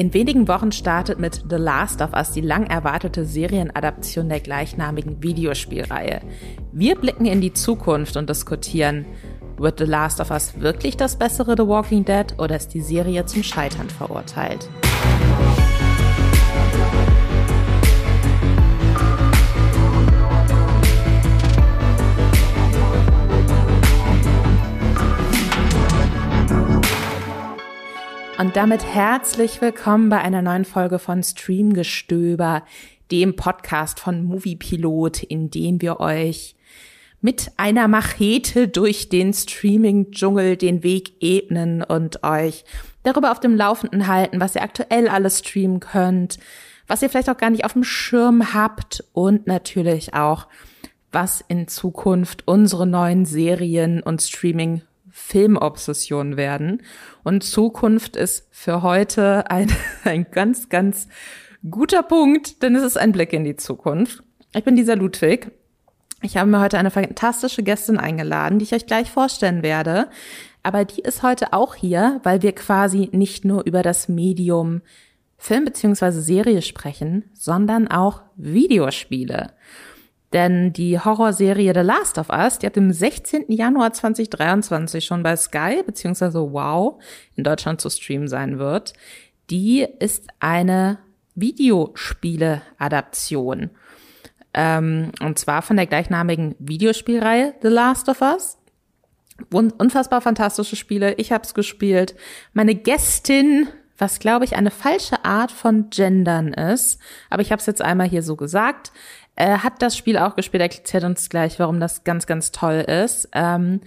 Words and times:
In 0.00 0.14
wenigen 0.14 0.48
Wochen 0.48 0.72
startet 0.72 1.18
mit 1.18 1.44
The 1.50 1.56
Last 1.56 2.00
of 2.00 2.14
Us 2.14 2.30
die 2.30 2.40
lang 2.40 2.64
erwartete 2.64 3.26
Serienadaption 3.26 4.30
der 4.30 4.40
gleichnamigen 4.40 5.22
Videospielreihe. 5.22 6.22
Wir 6.72 6.94
blicken 6.94 7.26
in 7.26 7.42
die 7.42 7.52
Zukunft 7.52 8.16
und 8.16 8.30
diskutieren, 8.30 9.04
wird 9.58 9.78
The 9.78 9.84
Last 9.84 10.22
of 10.22 10.30
Us 10.30 10.58
wirklich 10.58 10.96
das 10.96 11.16
bessere 11.16 11.54
The 11.54 11.68
Walking 11.68 12.06
Dead 12.06 12.24
oder 12.38 12.56
ist 12.56 12.72
die 12.72 12.80
Serie 12.80 13.26
zum 13.26 13.42
Scheitern 13.42 13.90
verurteilt? 13.90 14.70
Und 28.40 28.56
damit 28.56 28.82
herzlich 28.82 29.60
willkommen 29.60 30.08
bei 30.08 30.18
einer 30.18 30.40
neuen 30.40 30.64
Folge 30.64 30.98
von 30.98 31.22
Streamgestöber, 31.22 32.62
dem 33.10 33.36
Podcast 33.36 34.00
von 34.00 34.24
Moviepilot, 34.24 35.22
in 35.24 35.50
dem 35.50 35.82
wir 35.82 36.00
euch 36.00 36.56
mit 37.20 37.52
einer 37.58 37.86
Machete 37.86 38.66
durch 38.66 39.10
den 39.10 39.34
Streaming-Dschungel 39.34 40.56
den 40.56 40.82
Weg 40.82 41.20
ebnen 41.20 41.82
und 41.82 42.24
euch 42.24 42.64
darüber 43.02 43.30
auf 43.30 43.40
dem 43.40 43.56
Laufenden 43.56 44.06
halten, 44.06 44.40
was 44.40 44.54
ihr 44.54 44.62
aktuell 44.62 45.06
alles 45.08 45.40
streamen 45.40 45.80
könnt, 45.80 46.38
was 46.86 47.02
ihr 47.02 47.10
vielleicht 47.10 47.28
auch 47.28 47.36
gar 47.36 47.50
nicht 47.50 47.66
auf 47.66 47.74
dem 47.74 47.84
Schirm 47.84 48.54
habt 48.54 49.04
und 49.12 49.48
natürlich 49.48 50.14
auch, 50.14 50.46
was 51.12 51.44
in 51.46 51.68
Zukunft 51.68 52.48
unsere 52.48 52.86
neuen 52.86 53.26
Serien 53.26 54.02
und 54.02 54.22
Streaming 54.22 54.80
Filmobsession 55.26 56.36
werden. 56.36 56.82
Und 57.22 57.44
Zukunft 57.44 58.16
ist 58.16 58.48
für 58.50 58.82
heute 58.82 59.50
ein, 59.50 59.70
ein 60.04 60.26
ganz, 60.30 60.68
ganz 60.68 61.08
guter 61.70 62.02
Punkt, 62.02 62.62
denn 62.62 62.74
es 62.74 62.82
ist 62.82 62.98
ein 62.98 63.12
Blick 63.12 63.32
in 63.32 63.44
die 63.44 63.56
Zukunft. 63.56 64.22
Ich 64.54 64.64
bin 64.64 64.76
dieser 64.76 64.96
Ludwig. 64.96 65.52
Ich 66.22 66.36
habe 66.36 66.50
mir 66.50 66.60
heute 66.60 66.78
eine 66.78 66.90
fantastische 66.90 67.62
Gästin 67.62 67.98
eingeladen, 67.98 68.58
die 68.58 68.64
ich 68.64 68.74
euch 68.74 68.86
gleich 68.86 69.10
vorstellen 69.10 69.62
werde. 69.62 70.08
Aber 70.62 70.84
die 70.84 71.00
ist 71.00 71.22
heute 71.22 71.52
auch 71.52 71.74
hier, 71.74 72.20
weil 72.24 72.42
wir 72.42 72.52
quasi 72.52 73.08
nicht 73.12 73.44
nur 73.44 73.64
über 73.64 73.82
das 73.82 74.08
Medium 74.08 74.82
Film 75.38 75.64
beziehungsweise 75.64 76.20
Serie 76.20 76.60
sprechen, 76.60 77.24
sondern 77.32 77.88
auch 77.88 78.20
Videospiele. 78.36 79.52
Denn 80.32 80.72
die 80.72 80.98
Horrorserie 80.98 81.74
The 81.74 81.80
Last 81.80 82.16
of 82.18 82.30
Us, 82.30 82.58
die 82.58 82.66
ab 82.66 82.72
dem 82.74 82.92
16. 82.92 83.46
Januar 83.48 83.92
2023 83.92 85.04
schon 85.04 85.24
bei 85.24 85.36
Sky 85.36 85.82
beziehungsweise 85.84 86.40
Wow 86.52 87.02
in 87.34 87.44
Deutschland 87.44 87.80
zu 87.80 87.88
streamen 87.90 88.28
sein 88.28 88.58
wird, 88.58 88.92
die 89.50 89.86
ist 89.98 90.28
eine 90.38 90.98
Videospiele-Adaption. 91.34 93.70
Ähm, 94.52 95.12
und 95.20 95.38
zwar 95.38 95.62
von 95.62 95.76
der 95.76 95.86
gleichnamigen 95.86 96.56
Videospielreihe 96.58 97.54
The 97.62 97.68
Last 97.68 98.08
of 98.08 98.20
Us. 98.20 98.58
Unfassbar 99.52 100.20
fantastische 100.20 100.74
Spiele. 100.76 101.14
Ich 101.14 101.32
habe 101.32 101.44
es 101.44 101.54
gespielt. 101.54 102.14
Meine 102.52 102.74
Gästin 102.74 103.68
was 104.00 104.18
glaube 104.18 104.44
ich 104.44 104.56
eine 104.56 104.70
falsche 104.70 105.24
Art 105.24 105.52
von 105.52 105.90
Gendern 105.90 106.52
ist. 106.52 106.98
Aber 107.28 107.42
ich 107.42 107.52
habe 107.52 107.60
es 107.60 107.66
jetzt 107.66 107.82
einmal 107.82 108.08
hier 108.08 108.22
so 108.22 108.34
gesagt. 108.34 108.92
Äh, 109.40 109.60
hat 109.60 109.80
das 109.80 109.96
Spiel 109.96 110.18
auch 110.18 110.36
gespielt, 110.36 110.60
erklärt 110.60 111.02
uns 111.02 111.30
gleich, 111.30 111.58
warum 111.58 111.80
das 111.80 112.04
ganz, 112.04 112.26
ganz 112.26 112.52
toll 112.52 112.80
ist. 112.80 113.26
Ähm, 113.32 113.80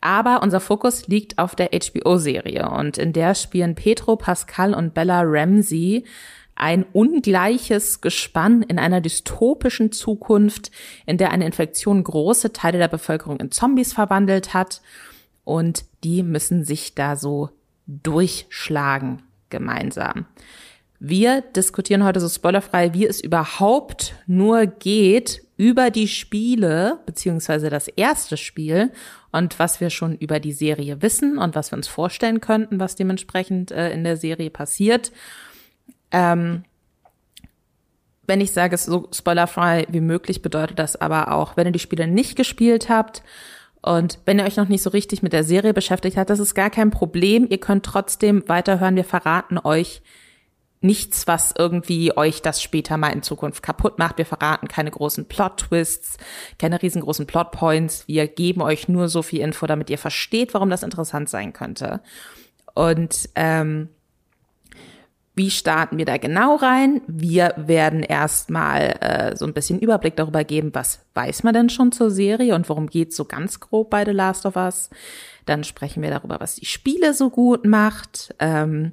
aber 0.00 0.40
unser 0.40 0.60
Fokus 0.60 1.08
liegt 1.08 1.36
auf 1.36 1.56
der 1.56 1.70
HBO-Serie 1.70 2.70
und 2.70 2.96
in 2.96 3.12
der 3.12 3.34
spielen 3.34 3.74
Petro 3.74 4.14
Pascal 4.14 4.72
und 4.72 4.94
Bella 4.94 5.22
Ramsey 5.24 6.04
ein 6.54 6.84
ungleiches 6.92 8.00
Gespann 8.00 8.62
in 8.62 8.78
einer 8.78 9.00
dystopischen 9.00 9.90
Zukunft, 9.90 10.70
in 11.06 11.18
der 11.18 11.32
eine 11.32 11.44
Infektion 11.44 12.04
große 12.04 12.52
Teile 12.52 12.78
der 12.78 12.86
Bevölkerung 12.86 13.40
in 13.40 13.50
Zombies 13.50 13.92
verwandelt 13.92 14.54
hat 14.54 14.80
und 15.42 15.86
die 16.04 16.22
müssen 16.22 16.62
sich 16.62 16.94
da 16.94 17.16
so 17.16 17.50
durchschlagen 17.88 19.22
gemeinsam. 19.48 20.26
Wir 21.02 21.40
diskutieren 21.40 22.04
heute 22.04 22.20
so 22.20 22.28
spoilerfrei, 22.28 22.92
wie 22.92 23.06
es 23.06 23.22
überhaupt 23.22 24.14
nur 24.26 24.66
geht 24.66 25.42
über 25.56 25.90
die 25.90 26.08
Spiele, 26.08 27.00
beziehungsweise 27.06 27.70
das 27.70 27.88
erste 27.88 28.36
Spiel 28.36 28.92
und 29.32 29.58
was 29.58 29.80
wir 29.80 29.88
schon 29.88 30.14
über 30.14 30.40
die 30.40 30.52
Serie 30.52 31.00
wissen 31.00 31.38
und 31.38 31.54
was 31.54 31.72
wir 31.72 31.78
uns 31.78 31.88
vorstellen 31.88 32.42
könnten, 32.42 32.80
was 32.80 32.96
dementsprechend 32.96 33.70
äh, 33.70 33.92
in 33.92 34.04
der 34.04 34.18
Serie 34.18 34.50
passiert. 34.50 35.10
Ähm, 36.10 36.64
wenn 38.26 38.42
ich 38.42 38.52
sage, 38.52 38.74
es 38.74 38.84
so 38.84 39.08
spoilerfrei 39.10 39.86
wie 39.88 40.02
möglich, 40.02 40.42
bedeutet 40.42 40.78
das 40.78 40.96
aber 40.96 41.32
auch, 41.32 41.56
wenn 41.56 41.66
ihr 41.66 41.72
die 41.72 41.78
Spiele 41.78 42.08
nicht 42.08 42.36
gespielt 42.36 42.90
habt 42.90 43.22
und 43.80 44.18
wenn 44.26 44.38
ihr 44.38 44.44
euch 44.44 44.56
noch 44.56 44.68
nicht 44.68 44.82
so 44.82 44.90
richtig 44.90 45.22
mit 45.22 45.32
der 45.32 45.44
Serie 45.44 45.72
beschäftigt 45.72 46.18
habt, 46.18 46.28
das 46.28 46.40
ist 46.40 46.54
gar 46.54 46.68
kein 46.68 46.90
Problem. 46.90 47.46
Ihr 47.48 47.58
könnt 47.58 47.86
trotzdem 47.86 48.46
weiterhören. 48.48 48.96
Wir 48.96 49.04
verraten 49.04 49.56
euch 49.56 50.02
nichts, 50.80 51.26
was 51.26 51.54
irgendwie 51.56 52.16
euch 52.16 52.42
das 52.42 52.62
später 52.62 52.96
mal 52.96 53.12
in 53.12 53.22
Zukunft 53.22 53.62
kaputt 53.62 53.98
macht. 53.98 54.18
Wir 54.18 54.26
verraten 54.26 54.66
keine 54.66 54.90
großen 54.90 55.26
Plot-Twists, 55.26 56.16
keine 56.58 56.80
riesengroßen 56.80 57.26
Plot-Points. 57.26 58.08
Wir 58.08 58.26
geben 58.26 58.62
euch 58.62 58.88
nur 58.88 59.08
so 59.08 59.22
viel 59.22 59.40
Info, 59.40 59.66
damit 59.66 59.90
ihr 59.90 59.98
versteht, 59.98 60.54
warum 60.54 60.70
das 60.70 60.82
interessant 60.82 61.28
sein 61.28 61.52
könnte. 61.52 62.00
Und 62.74 63.28
ähm, 63.34 63.90
wie 65.34 65.50
starten 65.50 65.96
wir 65.98 66.04
da 66.04 66.16
genau 66.16 66.56
rein? 66.56 67.02
Wir 67.06 67.54
werden 67.56 68.02
erstmal 68.02 68.96
äh, 69.00 69.36
so 69.36 69.46
ein 69.46 69.54
bisschen 69.54 69.78
Überblick 69.78 70.16
darüber 70.16 70.44
geben, 70.44 70.70
was 70.74 71.00
weiß 71.14 71.44
man 71.44 71.54
denn 71.54 71.70
schon 71.70 71.92
zur 71.92 72.10
Serie 72.10 72.54
und 72.54 72.68
worum 72.68 72.88
geht's 72.88 73.16
so 73.16 73.24
ganz 73.24 73.60
grob 73.60 73.90
bei 73.90 74.04
The 74.04 74.10
Last 74.10 74.44
of 74.44 74.56
Us. 74.56 74.90
Dann 75.50 75.64
sprechen 75.64 76.00
wir 76.00 76.10
darüber, 76.10 76.38
was 76.38 76.54
die 76.54 76.64
Spiele 76.64 77.12
so 77.12 77.28
gut 77.28 77.66
macht. 77.66 78.32
Ähm, 78.38 78.92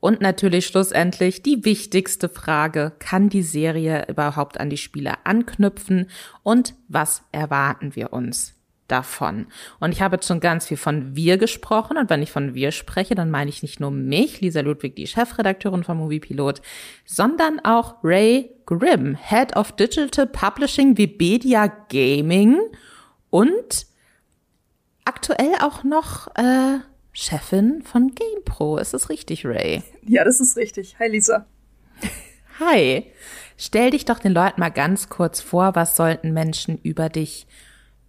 und 0.00 0.22
natürlich 0.22 0.66
schlussendlich 0.66 1.42
die 1.42 1.66
wichtigste 1.66 2.30
Frage, 2.30 2.92
kann 2.98 3.28
die 3.28 3.42
Serie 3.42 4.06
überhaupt 4.08 4.58
an 4.58 4.70
die 4.70 4.78
Spiele 4.78 5.14
anknüpfen 5.24 6.08
und 6.42 6.72
was 6.88 7.24
erwarten 7.30 7.94
wir 7.94 8.14
uns 8.14 8.54
davon? 8.86 9.48
Und 9.80 9.92
ich 9.92 10.00
habe 10.00 10.16
jetzt 10.16 10.26
schon 10.26 10.40
ganz 10.40 10.66
viel 10.68 10.78
von 10.78 11.14
wir 11.14 11.36
gesprochen 11.36 11.98
und 11.98 12.08
wenn 12.08 12.22
ich 12.22 12.32
von 12.32 12.54
wir 12.54 12.72
spreche, 12.72 13.14
dann 13.14 13.30
meine 13.30 13.50
ich 13.50 13.62
nicht 13.62 13.78
nur 13.78 13.90
mich, 13.90 14.40
Lisa 14.40 14.60
Ludwig, 14.62 14.96
die 14.96 15.06
Chefredakteurin 15.06 15.84
von 15.84 15.98
Moviepilot, 15.98 16.62
sondern 17.04 17.60
auch 17.64 17.96
Ray 18.02 18.50
Grimm, 18.64 19.14
Head 19.14 19.56
of 19.56 19.72
Digital 19.72 20.26
Publishing 20.26 20.96
Webedia 20.96 21.66
Gaming 21.90 22.58
und 23.28 23.86
aktuell 25.08 25.54
auch 25.60 25.84
noch 25.84 26.28
äh, 26.36 26.78
Chefin 27.12 27.82
von 27.82 28.14
GamePro. 28.14 28.76
Ist 28.76 28.92
das 28.92 29.08
richtig, 29.08 29.46
Ray? 29.46 29.82
Ja, 30.06 30.22
das 30.22 30.38
ist 30.38 30.56
richtig. 30.56 30.96
Hi, 30.98 31.08
Lisa. 31.08 31.46
Hi. 32.60 33.06
Stell 33.56 33.90
dich 33.90 34.04
doch 34.04 34.18
den 34.18 34.32
Leuten 34.32 34.60
mal 34.60 34.68
ganz 34.68 35.08
kurz 35.08 35.40
vor, 35.40 35.74
was 35.74 35.96
sollten 35.96 36.32
Menschen 36.32 36.78
über 36.82 37.08
dich 37.08 37.46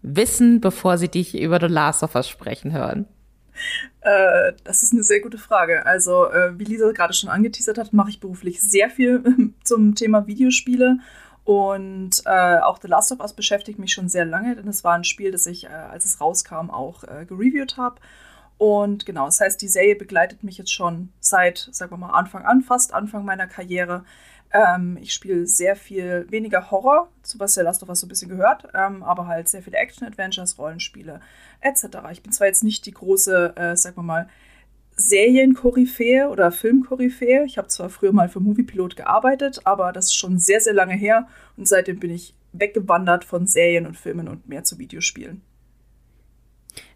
wissen, 0.02 0.60
bevor 0.60 0.98
sie 0.98 1.08
dich 1.08 1.40
über 1.40 1.60
The 1.60 1.74
Last 1.74 2.04
of 2.04 2.16
Us 2.16 2.28
sprechen 2.28 2.74
hören? 2.74 3.08
Äh, 4.02 4.54
das 4.64 4.84
ist 4.84 4.94
eine 4.94 5.04
sehr 5.04 5.22
gute 5.22 5.38
Frage. 5.38 5.86
Also, 5.86 6.30
äh, 6.30 6.60
wie 6.60 6.66
Lisa 6.66 6.92
gerade 6.92 7.14
schon 7.14 7.30
angeteasert 7.30 7.78
hat, 7.78 7.94
mache 7.94 8.10
ich 8.10 8.20
beruflich 8.20 8.62
sehr 8.62 8.90
viel 8.90 9.24
zum 9.64 9.96
Thema 9.96 10.28
Videospiele. 10.28 11.00
Und 11.50 12.22
äh, 12.28 12.60
auch 12.60 12.78
The 12.80 12.88
Last 12.88 13.12
of 13.12 13.22
Us 13.22 13.34
beschäftigt 13.34 13.80
mich 13.80 13.92
schon 13.92 14.08
sehr 14.08 14.24
lange, 14.24 14.56
denn 14.56 14.68
es 14.68 14.84
war 14.84 14.94
ein 14.94 15.04
Spiel, 15.04 15.32
das 15.32 15.48
ich, 15.48 15.64
äh, 15.64 15.70
als 15.70 16.06
es 16.06 16.22
rauskam, 16.22 16.70
auch 16.70 17.04
äh, 17.06 17.26
gereviewt 17.26 17.76
habe. 17.76 17.96
Und 18.60 19.08
genau, 19.08 19.26
das 19.26 19.42
heißt, 19.42 19.60
die 19.60 19.68
Serie 19.68 19.96
begleitet 19.96 20.44
mich 20.44 20.60
jetzt 20.60 20.72
schon 20.72 21.12
seit, 21.20 21.68
sagen 21.72 21.92
wir 21.92 21.98
mal, 21.98 22.12
Anfang 22.12 22.46
an, 22.46 22.62
fast 22.62 22.94
Anfang 22.94 23.26
meiner 23.26 23.48
Karriere. 23.48 24.06
Ähm, 24.54 25.00
ich 25.02 25.12
spiele 25.12 25.48
sehr 25.48 25.76
viel 25.76 26.28
weniger 26.30 26.70
Horror, 26.70 27.10
zu 27.24 27.40
was 27.40 27.56
der 27.56 27.64
Last 27.64 27.82
of 27.82 27.90
Us 27.90 28.02
so 28.02 28.06
ein 28.06 28.10
bisschen 28.10 28.30
gehört, 28.30 28.68
ähm, 28.76 29.02
aber 29.02 29.26
halt 29.26 29.48
sehr 29.48 29.64
viele 29.64 29.78
Action-Adventures, 29.78 30.60
Rollenspiele 30.60 31.20
etc. 31.62 31.98
Ich 32.12 32.22
bin 32.22 32.32
zwar 32.32 32.46
jetzt 32.46 32.64
nicht 32.64 32.86
die 32.86 32.94
große, 32.94 33.56
äh, 33.56 33.76
sagen 33.76 33.98
wir 33.98 34.04
mal, 34.04 34.30
Serienkoryphäe 35.00 36.30
oder 36.30 36.52
Filmkoryphäe. 36.52 37.46
Ich 37.46 37.58
habe 37.58 37.70
zwar 37.70 37.90
früher 37.90 38.12
mal 38.12 38.30
für 38.30 38.40
Moviepilot 38.40 38.96
gearbeitet, 38.96 39.62
aber 39.64 39.92
das 39.94 40.08
ist 40.08 40.16
schon 40.16 40.38
sehr, 40.38 40.62
sehr 40.62 40.74
lange 40.74 40.94
her 40.94 41.28
und 41.58 41.68
seitdem 41.68 42.00
bin 42.00 42.12
ich 42.12 42.36
weggewandert 42.52 43.24
von 43.24 43.48
Serien 43.48 43.86
und 43.86 43.96
Filmen 43.96 44.28
und 44.28 44.48
mehr 44.48 44.64
zu 44.64 44.78
Videospielen. 44.78 45.42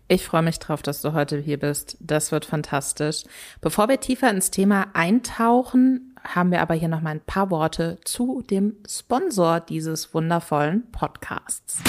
Ich 0.09 0.25
freue 0.25 0.41
mich 0.41 0.59
drauf, 0.59 0.81
dass 0.81 1.01
du 1.01 1.13
heute 1.13 1.38
hier 1.38 1.57
bist. 1.57 1.97
Das 2.01 2.31
wird 2.31 2.45
fantastisch. 2.45 3.23
Bevor 3.61 3.88
wir 3.88 4.00
tiefer 4.00 4.29
ins 4.29 4.51
Thema 4.51 4.88
eintauchen, 4.94 6.15
haben 6.23 6.51
wir 6.51 6.61
aber 6.61 6.73
hier 6.73 6.89
noch 6.89 7.01
mal 7.01 7.11
ein 7.11 7.21
paar 7.21 7.50
Worte 7.50 8.00
zu 8.03 8.41
dem 8.41 8.75
Sponsor 8.88 9.61
dieses 9.61 10.13
wundervollen 10.13 10.91
Podcasts. 10.91 11.81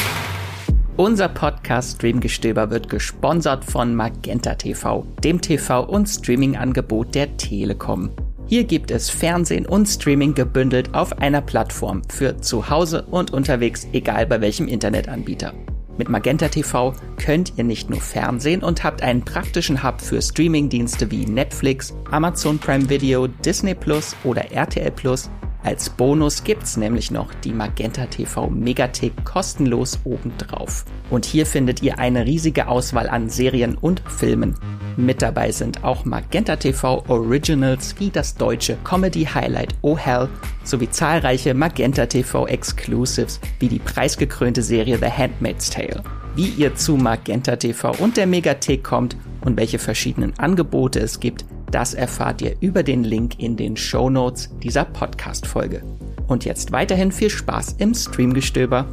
Unser 0.97 1.29
Podcast 1.29 1.97
Streamgestöber 1.97 2.71
wird 2.71 2.89
gesponsert 2.89 3.65
von 3.65 3.97
Magenta 3.97 4.55
TV, 4.55 5.05
dem 5.25 5.41
TV- 5.41 5.89
und 5.89 6.07
Streaming-Angebot 6.07 7.17
der 7.17 7.37
Telekom. 7.37 8.11
Hier 8.47 8.63
gibt 8.63 8.93
es 8.93 9.11
Fernsehen 9.11 9.67
und 9.67 9.87
Streaming 9.87 10.35
gebündelt 10.35 10.95
auf 10.95 11.19
einer 11.19 11.41
Plattform 11.41 12.03
für 12.09 12.37
zu 12.41 12.71
Hause 12.71 13.03
und 13.11 13.33
unterwegs, 13.33 13.89
egal 13.93 14.25
bei 14.27 14.41
welchem 14.41 14.69
Internetanbieter. 14.69 15.53
Mit 15.99 16.09
Magenta 16.09 16.47
TV 16.47 16.95
könnt 17.17 17.55
ihr 17.57 17.65
nicht 17.65 17.91
nur 17.91 18.01
Fernsehen 18.01 18.63
und 18.63 18.85
habt 18.85 19.03
einen 19.03 19.25
praktischen 19.25 19.83
Hub 19.83 20.01
für 20.01 20.23
Streamingdienste 20.23 21.11
wie 21.11 21.27
Netflix, 21.27 21.93
Amazon 22.13 22.61
Prime 22.61 22.89
Video, 22.89 23.27
Disney 23.27 23.75
Plus 23.75 24.15
oder 24.23 24.53
RTL 24.53 24.93
Plus. 24.93 25.29
Als 25.65 25.89
Bonus 25.89 26.45
gibt's 26.45 26.77
nämlich 26.77 27.11
noch 27.11 27.33
die 27.33 27.55
Magenta 27.55 28.05
TV 28.05 28.51
Megathek 28.51 29.25
kostenlos 29.25 29.99
obendrauf. 30.05 30.85
Und 31.09 31.25
hier 31.25 31.47
findet 31.47 31.83
ihr 31.83 31.99
eine 31.99 32.27
riesige 32.27 32.69
Auswahl 32.69 33.09
an 33.09 33.31
Serien 33.31 33.75
und 33.75 34.03
Filmen. 34.07 34.55
Mit 34.99 35.23
dabei 35.23 35.51
sind 35.53 35.83
auch 35.83 36.05
Magenta 36.05 36.57
TV 36.57 37.03
Originals 37.09 37.95
wie 37.99 38.11
das 38.11 38.35
deutsche 38.35 38.77
Comedy 38.85 39.25
Highlight 39.25 39.75
Oh 39.81 39.97
Hell 39.97 40.29
sowie 40.65 40.91
zahlreiche 40.91 41.55
Magenta 41.55 42.05
TV 42.05 42.47
Exclusives 42.47 43.41
wie 43.59 43.69
die 43.69 43.79
preisgekrönte 43.79 44.63
Serie 44.63 44.99
The 44.99 45.11
Handmaid's 45.11 45.71
Tale. 45.71 46.03
Wie 46.37 46.49
ihr 46.49 46.75
zu 46.75 46.97
Magenta 46.99 47.57
TV 47.57 47.93
und 48.01 48.19
der 48.19 48.27
Megathek 48.27 48.85
kommt 48.85 49.17
und 49.41 49.57
welche 49.57 49.79
verschiedenen 49.79 50.39
Angebote 50.39 51.01
es 51.01 51.21
gibt, 51.21 51.47
das 51.75 51.93
erfahrt 51.93 52.41
ihr 52.41 52.55
über 52.61 52.85
den 52.85 53.03
Link 53.03 53.41
in 53.41 53.57
den 53.57 53.77
Show 53.77 54.09
Notes 54.09 54.49
dieser 54.63 54.85
Podcast-Folge. 54.85 55.83
Und 56.29 56.45
jetzt 56.45 56.71
weiterhin 56.71 57.11
viel 57.11 57.31
Spaß 57.31 57.75
im 57.79 57.95
Streamgestöber. 57.95 58.87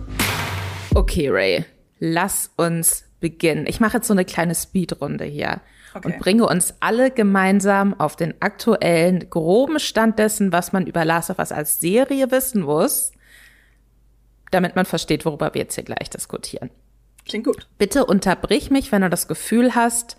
Okay, 0.96 1.30
Ray, 1.30 1.64
lass 2.00 2.50
uns 2.58 3.04
beginnen. 3.20 3.68
Ich 3.68 3.80
mache 3.80 3.98
jetzt 3.98 4.08
so 4.08 4.16
eine 4.16 4.26
kleine 4.26 4.56
Speedrunde 4.56 5.26
hier 5.26 5.62
okay. 5.94 6.08
und 6.08 6.18
bringe 6.18 6.48
uns 6.48 6.74
alle 6.80 7.12
gemeinsam 7.12 7.94
auf 8.00 8.16
den 8.16 8.34
aktuellen 8.42 9.30
groben 9.30 9.80
Stand 9.80 10.18
dessen, 10.18 10.52
was 10.52 10.74
man 10.74 10.88
über 10.88 11.06
Last 11.06 11.30
of 11.30 11.38
Us 11.38 11.52
als 11.52 11.80
Serie 11.80 12.32
wissen 12.32 12.64
muss, 12.64 13.12
damit 14.50 14.76
man 14.76 14.86
versteht, 14.86 15.24
worüber 15.24 15.54
wir 15.54 15.62
jetzt 15.62 15.76
hier 15.76 15.84
gleich 15.84 16.10
diskutieren. 16.10 16.72
Klingt 17.28 17.46
gut. 17.46 17.68
Bitte 17.78 18.08
unterbrich 18.08 18.72
mich, 18.72 18.92
wenn 18.92 19.04
du 19.04 19.10
das 19.12 19.28
Gefühl 19.28 19.76
hast, 19.76 20.18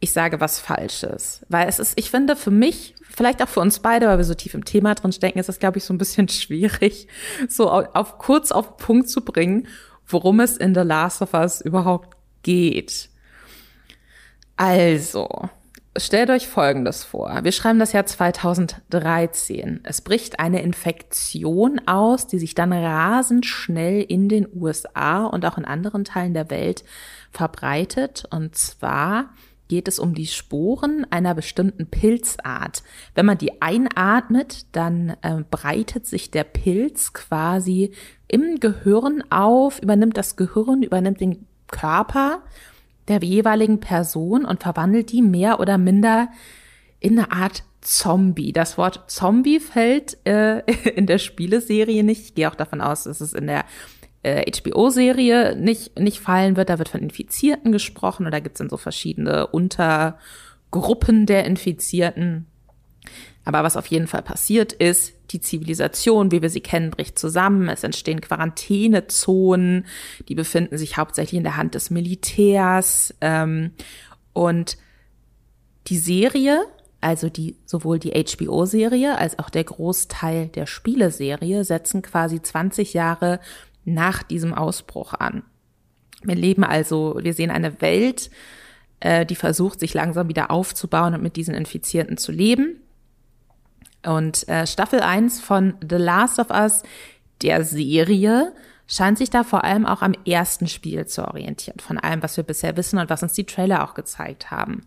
ich 0.00 0.12
sage 0.12 0.40
was 0.40 0.60
Falsches. 0.60 1.44
Weil 1.48 1.68
es 1.68 1.78
ist, 1.78 1.98
ich 1.98 2.10
finde, 2.10 2.36
für 2.36 2.50
mich, 2.50 2.94
vielleicht 3.08 3.42
auch 3.42 3.48
für 3.48 3.60
uns 3.60 3.80
beide, 3.80 4.06
weil 4.06 4.18
wir 4.18 4.24
so 4.24 4.34
tief 4.34 4.54
im 4.54 4.64
Thema 4.64 4.94
drin 4.94 5.12
stecken, 5.12 5.38
ist 5.38 5.48
es, 5.48 5.58
glaube 5.58 5.78
ich, 5.78 5.84
so 5.84 5.94
ein 5.94 5.98
bisschen 5.98 6.28
schwierig, 6.28 7.08
so 7.48 7.70
auf, 7.70 7.88
auf 7.94 8.18
kurz 8.18 8.52
auf 8.52 8.76
den 8.76 8.76
Punkt 8.76 9.08
zu 9.08 9.24
bringen, 9.24 9.68
worum 10.06 10.40
es 10.40 10.56
in 10.56 10.74
The 10.74 10.82
Last 10.82 11.22
of 11.22 11.34
Us 11.34 11.60
überhaupt 11.60 12.16
geht. 12.42 13.08
Also, 14.56 15.50
stellt 15.96 16.30
euch 16.30 16.46
Folgendes 16.46 17.04
vor. 17.04 17.40
Wir 17.42 17.52
schreiben 17.52 17.78
das 17.78 17.92
Jahr 17.92 18.06
2013. 18.06 19.80
Es 19.82 20.00
bricht 20.00 20.38
eine 20.38 20.62
Infektion 20.62 21.80
aus, 21.86 22.26
die 22.26 22.38
sich 22.38 22.54
dann 22.54 22.72
rasend 22.72 23.44
schnell 23.44 24.02
in 24.02 24.28
den 24.28 24.46
USA 24.54 25.26
und 25.26 25.44
auch 25.44 25.58
in 25.58 25.64
anderen 25.64 26.04
Teilen 26.04 26.34
der 26.34 26.50
Welt 26.50 26.84
verbreitet. 27.30 28.24
Und 28.30 28.56
zwar 28.56 29.30
geht 29.68 29.88
es 29.88 29.98
um 29.98 30.14
die 30.14 30.26
Sporen 30.26 31.06
einer 31.10 31.34
bestimmten 31.34 31.86
Pilzart. 31.86 32.82
Wenn 33.14 33.26
man 33.26 33.38
die 33.38 33.60
einatmet, 33.60 34.66
dann 34.72 35.16
äh, 35.22 35.42
breitet 35.50 36.06
sich 36.06 36.30
der 36.30 36.44
Pilz 36.44 37.12
quasi 37.12 37.92
im 38.28 38.60
Gehirn 38.60 39.24
auf, 39.30 39.82
übernimmt 39.82 40.16
das 40.16 40.36
Gehirn, 40.36 40.82
übernimmt 40.82 41.20
den 41.20 41.46
Körper 41.68 42.42
der 43.08 43.22
jeweiligen 43.22 43.80
Person 43.80 44.44
und 44.44 44.62
verwandelt 44.62 45.12
die 45.12 45.22
mehr 45.22 45.60
oder 45.60 45.78
minder 45.78 46.28
in 46.98 47.18
eine 47.18 47.30
Art 47.30 47.62
Zombie. 47.80 48.52
Das 48.52 48.78
Wort 48.78 49.04
Zombie 49.10 49.60
fällt 49.60 50.18
äh, 50.26 50.60
in 50.96 51.06
der 51.06 51.18
Spieleserie 51.18 52.02
nicht. 52.02 52.22
Ich 52.22 52.34
gehe 52.34 52.50
auch 52.50 52.56
davon 52.56 52.80
aus, 52.80 53.04
dass 53.04 53.20
es 53.20 53.32
in 53.32 53.46
der 53.46 53.64
äh, 54.26 54.50
HBO-Serie 54.50 55.54
nicht, 55.54 55.98
nicht 55.98 56.18
fallen 56.18 56.56
wird. 56.56 56.68
Da 56.68 56.78
wird 56.78 56.88
von 56.88 57.00
Infizierten 57.00 57.70
gesprochen 57.70 58.26
oder 58.26 58.40
gibt 58.40 58.56
es 58.56 58.58
dann 58.58 58.68
so 58.68 58.76
verschiedene 58.76 59.46
Untergruppen 59.46 61.26
der 61.26 61.44
Infizierten. 61.44 62.46
Aber 63.44 63.62
was 63.62 63.76
auf 63.76 63.86
jeden 63.86 64.08
Fall 64.08 64.22
passiert 64.22 64.72
ist, 64.72 65.12
die 65.30 65.40
Zivilisation, 65.40 66.32
wie 66.32 66.42
wir 66.42 66.50
sie 66.50 66.60
kennen, 66.60 66.90
bricht 66.90 67.16
zusammen. 67.16 67.68
Es 67.68 67.84
entstehen 67.84 68.20
Quarantänezonen, 68.20 69.86
die 70.28 70.34
befinden 70.34 70.76
sich 70.76 70.96
hauptsächlich 70.96 71.38
in 71.38 71.44
der 71.44 71.56
Hand 71.56 71.76
des 71.76 71.90
Militärs. 71.90 73.14
Ähm, 73.20 73.70
und 74.32 74.76
die 75.86 75.98
Serie, 75.98 76.64
also 77.00 77.28
die, 77.28 77.54
sowohl 77.64 78.00
die 78.00 78.10
HBO-Serie 78.10 79.16
als 79.16 79.38
auch 79.38 79.50
der 79.50 79.62
Großteil 79.62 80.48
der 80.48 80.66
Spieleserie, 80.66 81.62
setzen 81.62 82.02
quasi 82.02 82.42
20 82.42 82.92
Jahre 82.92 83.38
nach 83.86 84.22
diesem 84.22 84.52
Ausbruch 84.52 85.14
an. 85.14 85.42
Wir 86.22 86.34
leben 86.34 86.64
also, 86.64 87.18
wir 87.22 87.32
sehen 87.32 87.50
eine 87.50 87.80
Welt, 87.80 88.30
äh, 89.00 89.24
die 89.24 89.36
versucht, 89.36 89.80
sich 89.80 89.94
langsam 89.94 90.28
wieder 90.28 90.50
aufzubauen 90.50 91.14
und 91.14 91.22
mit 91.22 91.36
diesen 91.36 91.54
Infizierten 91.54 92.18
zu 92.18 92.32
leben. 92.32 92.80
Und 94.04 94.48
äh, 94.48 94.66
Staffel 94.66 95.00
1 95.00 95.40
von 95.40 95.74
The 95.88 95.96
Last 95.96 96.38
of 96.38 96.50
Us, 96.50 96.82
der 97.42 97.64
Serie, 97.64 98.52
scheint 98.86 99.18
sich 99.18 99.30
da 99.30 99.44
vor 99.44 99.64
allem 99.64 99.84
auch 99.84 100.02
am 100.02 100.14
ersten 100.26 100.68
Spiel 100.68 101.06
zu 101.06 101.26
orientieren, 101.26 101.80
von 101.80 101.98
allem, 101.98 102.22
was 102.22 102.36
wir 102.36 102.44
bisher 102.44 102.76
wissen 102.76 102.98
und 102.98 103.10
was 103.10 103.22
uns 103.22 103.32
die 103.32 103.46
Trailer 103.46 103.84
auch 103.84 103.94
gezeigt 103.94 104.50
haben. 104.50 104.86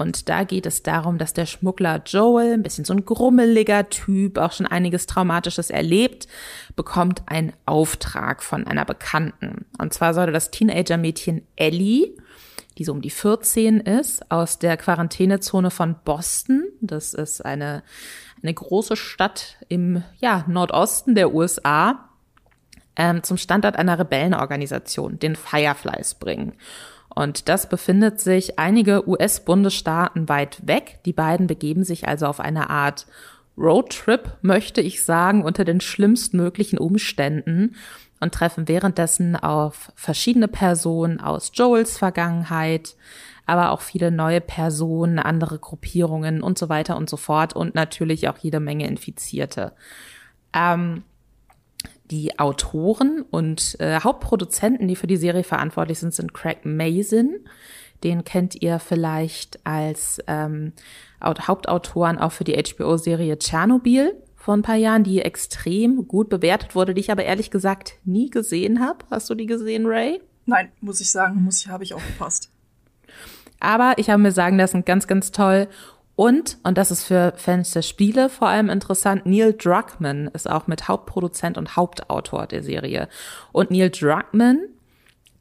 Und 0.00 0.30
da 0.30 0.44
geht 0.44 0.64
es 0.64 0.82
darum, 0.82 1.18
dass 1.18 1.34
der 1.34 1.44
Schmuggler 1.44 2.00
Joel, 2.06 2.54
ein 2.54 2.62
bisschen 2.62 2.86
so 2.86 2.94
ein 2.94 3.04
grummeliger 3.04 3.90
Typ, 3.90 4.38
auch 4.38 4.52
schon 4.52 4.66
einiges 4.66 5.06
Traumatisches 5.06 5.68
erlebt, 5.68 6.26
bekommt 6.74 7.22
einen 7.26 7.52
Auftrag 7.66 8.42
von 8.42 8.66
einer 8.66 8.86
Bekannten. 8.86 9.66
Und 9.78 9.92
zwar 9.92 10.14
sollte 10.14 10.32
das 10.32 10.50
Teenager-Mädchen 10.50 11.42
Ellie 11.56 12.14
die 12.78 12.84
so 12.84 12.92
um 12.92 13.02
die 13.02 13.10
14 13.10 13.80
ist, 13.80 14.30
aus 14.30 14.58
der 14.58 14.78
Quarantänezone 14.78 15.70
von 15.70 15.96
Boston. 16.02 16.64
Das 16.80 17.12
ist 17.12 17.44
eine, 17.44 17.82
eine 18.42 18.54
große 18.54 18.96
Stadt 18.96 19.58
im 19.68 20.02
ja, 20.18 20.44
Nordosten 20.48 21.14
der 21.14 21.34
USA, 21.34 22.08
ähm, 22.96 23.22
zum 23.22 23.36
Standort 23.36 23.76
einer 23.76 23.98
Rebellenorganisation, 23.98 25.18
den 25.18 25.36
Fireflies, 25.36 26.14
bringen. 26.14 26.54
Und 27.20 27.50
das 27.50 27.68
befindet 27.68 28.18
sich 28.18 28.58
einige 28.58 29.06
US-Bundesstaaten 29.06 30.30
weit 30.30 30.66
weg. 30.66 31.00
Die 31.04 31.12
beiden 31.12 31.46
begeben 31.46 31.84
sich 31.84 32.08
also 32.08 32.24
auf 32.24 32.40
eine 32.40 32.70
Art 32.70 33.06
Roadtrip, 33.58 34.38
möchte 34.40 34.80
ich 34.80 35.04
sagen, 35.04 35.44
unter 35.44 35.66
den 35.66 35.82
schlimmstmöglichen 35.82 36.78
Umständen 36.78 37.76
und 38.20 38.32
treffen 38.32 38.68
währenddessen 38.68 39.36
auf 39.36 39.92
verschiedene 39.96 40.48
Personen 40.48 41.20
aus 41.20 41.50
Joels 41.52 41.98
Vergangenheit, 41.98 42.96
aber 43.44 43.72
auch 43.72 43.82
viele 43.82 44.10
neue 44.10 44.40
Personen, 44.40 45.18
andere 45.18 45.58
Gruppierungen 45.58 46.42
und 46.42 46.56
so 46.56 46.70
weiter 46.70 46.96
und 46.96 47.10
so 47.10 47.18
fort 47.18 47.54
und 47.54 47.74
natürlich 47.74 48.30
auch 48.30 48.38
jede 48.38 48.60
Menge 48.60 48.86
Infizierte. 48.86 49.72
Ähm, 50.54 51.04
die 52.10 52.38
Autoren 52.38 53.24
und 53.30 53.76
äh, 53.80 54.00
Hauptproduzenten, 54.00 54.88
die 54.88 54.96
für 54.96 55.06
die 55.06 55.16
Serie 55.16 55.44
verantwortlich 55.44 55.98
sind, 55.98 56.14
sind 56.14 56.34
Craig 56.34 56.64
Mason. 56.64 57.36
Den 58.02 58.24
kennt 58.24 58.60
ihr 58.60 58.78
vielleicht 58.78 59.64
als 59.64 60.20
ähm, 60.26 60.72
Hauptautoren 61.22 62.18
auch 62.18 62.32
für 62.32 62.44
die 62.44 62.54
HBO-Serie 62.54 63.38
Tschernobyl 63.38 64.14
vor 64.34 64.54
ein 64.54 64.62
paar 64.62 64.76
Jahren, 64.76 65.04
die 65.04 65.20
extrem 65.20 66.08
gut 66.08 66.30
bewertet 66.30 66.74
wurde, 66.74 66.94
die 66.94 67.00
ich 67.00 67.12
aber 67.12 67.24
ehrlich 67.24 67.50
gesagt 67.50 67.98
nie 68.04 68.30
gesehen 68.30 68.80
habe. 68.80 69.04
Hast 69.10 69.28
du 69.28 69.34
die 69.34 69.46
gesehen, 69.46 69.86
Ray? 69.86 70.20
Nein, 70.46 70.72
muss 70.80 71.00
ich 71.00 71.10
sagen, 71.10 71.42
muss 71.42 71.60
ich, 71.60 71.68
habe 71.68 71.84
ich 71.84 71.92
aufgepasst. 71.92 72.50
Aber 73.60 73.94
ich 73.98 74.08
habe 74.08 74.22
mir 74.22 74.32
sagen 74.32 74.56
lassen, 74.56 74.86
ganz, 74.86 75.06
ganz 75.06 75.30
toll. 75.30 75.68
Und, 76.20 76.58
und 76.64 76.76
das 76.76 76.90
ist 76.90 77.04
für 77.04 77.32
Fans 77.38 77.70
der 77.70 77.80
Spiele 77.80 78.28
vor 78.28 78.46
allem 78.46 78.68
interessant, 78.68 79.24
Neil 79.24 79.54
Druckmann 79.54 80.28
ist 80.34 80.50
auch 80.50 80.66
mit 80.66 80.86
Hauptproduzent 80.86 81.56
und 81.56 81.76
Hauptautor 81.76 82.46
der 82.46 82.62
Serie. 82.62 83.08
Und 83.52 83.70
Neil 83.70 83.88
Druckmann 83.88 84.58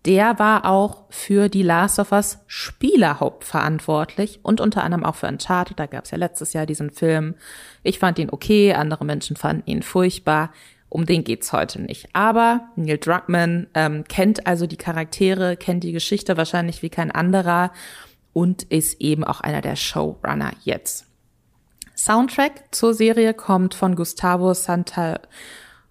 der 0.05 0.39
war 0.39 0.63
auch 0.63 1.03
für 1.09 1.50
die 1.50 1.63
Last 1.63 2.00
of 2.00 2.13
Us 2.13 2.39
Spieler 2.48 3.19
hauptverantwortlich 3.19 4.39
und 4.41 4.62
unter 4.62 4.86
anderem 4.86 5.03
auch 5.03 5.15
für 5.15 5.27
Uncharted. 5.27 5.77
Da 5.77 5.86
gab 5.86 6.05
es 6.05 6.12
ja 6.12 6.17
letztes 6.17 6.53
Jahr 6.53 6.65
diesen 6.65 6.91
Film. 6.91 7.36
Ich 7.83 8.00
fand 8.00 8.17
ihn 8.17 8.29
okay, 8.29 8.74
andere 8.74 9.03
Menschen 9.03 9.36
fanden 9.36 9.69
ihn 9.69 9.83
furchtbar. 9.83 10.53
Um 10.88 11.05
den 11.05 11.25
geht's 11.25 11.51
heute 11.51 11.81
nicht. 11.81 12.07
Aber 12.13 12.69
Neil 12.77 12.98
Druckmann 12.98 13.67
ähm, 13.74 14.05
kennt 14.07 14.48
also 14.48 14.65
die 14.65 14.77
Charaktere, 14.77 15.57
kennt 15.57 15.83
die 15.83 15.91
Geschichte 15.91 16.38
wahrscheinlich 16.38 16.81
wie 16.81 16.89
kein 16.89 17.12
anderer 17.12 17.71
und 18.39 18.63
ist 18.63 19.01
eben 19.01 19.25
auch 19.25 19.41
einer 19.41 19.60
der 19.60 19.75
Showrunner 19.75 20.53
jetzt. 20.63 21.05
Soundtrack 21.98 22.74
zur 22.74 22.93
Serie 22.93 23.34
kommt 23.34 23.74
von 23.74 23.98
Gustavo 23.98 24.53
Santa. 24.53 25.19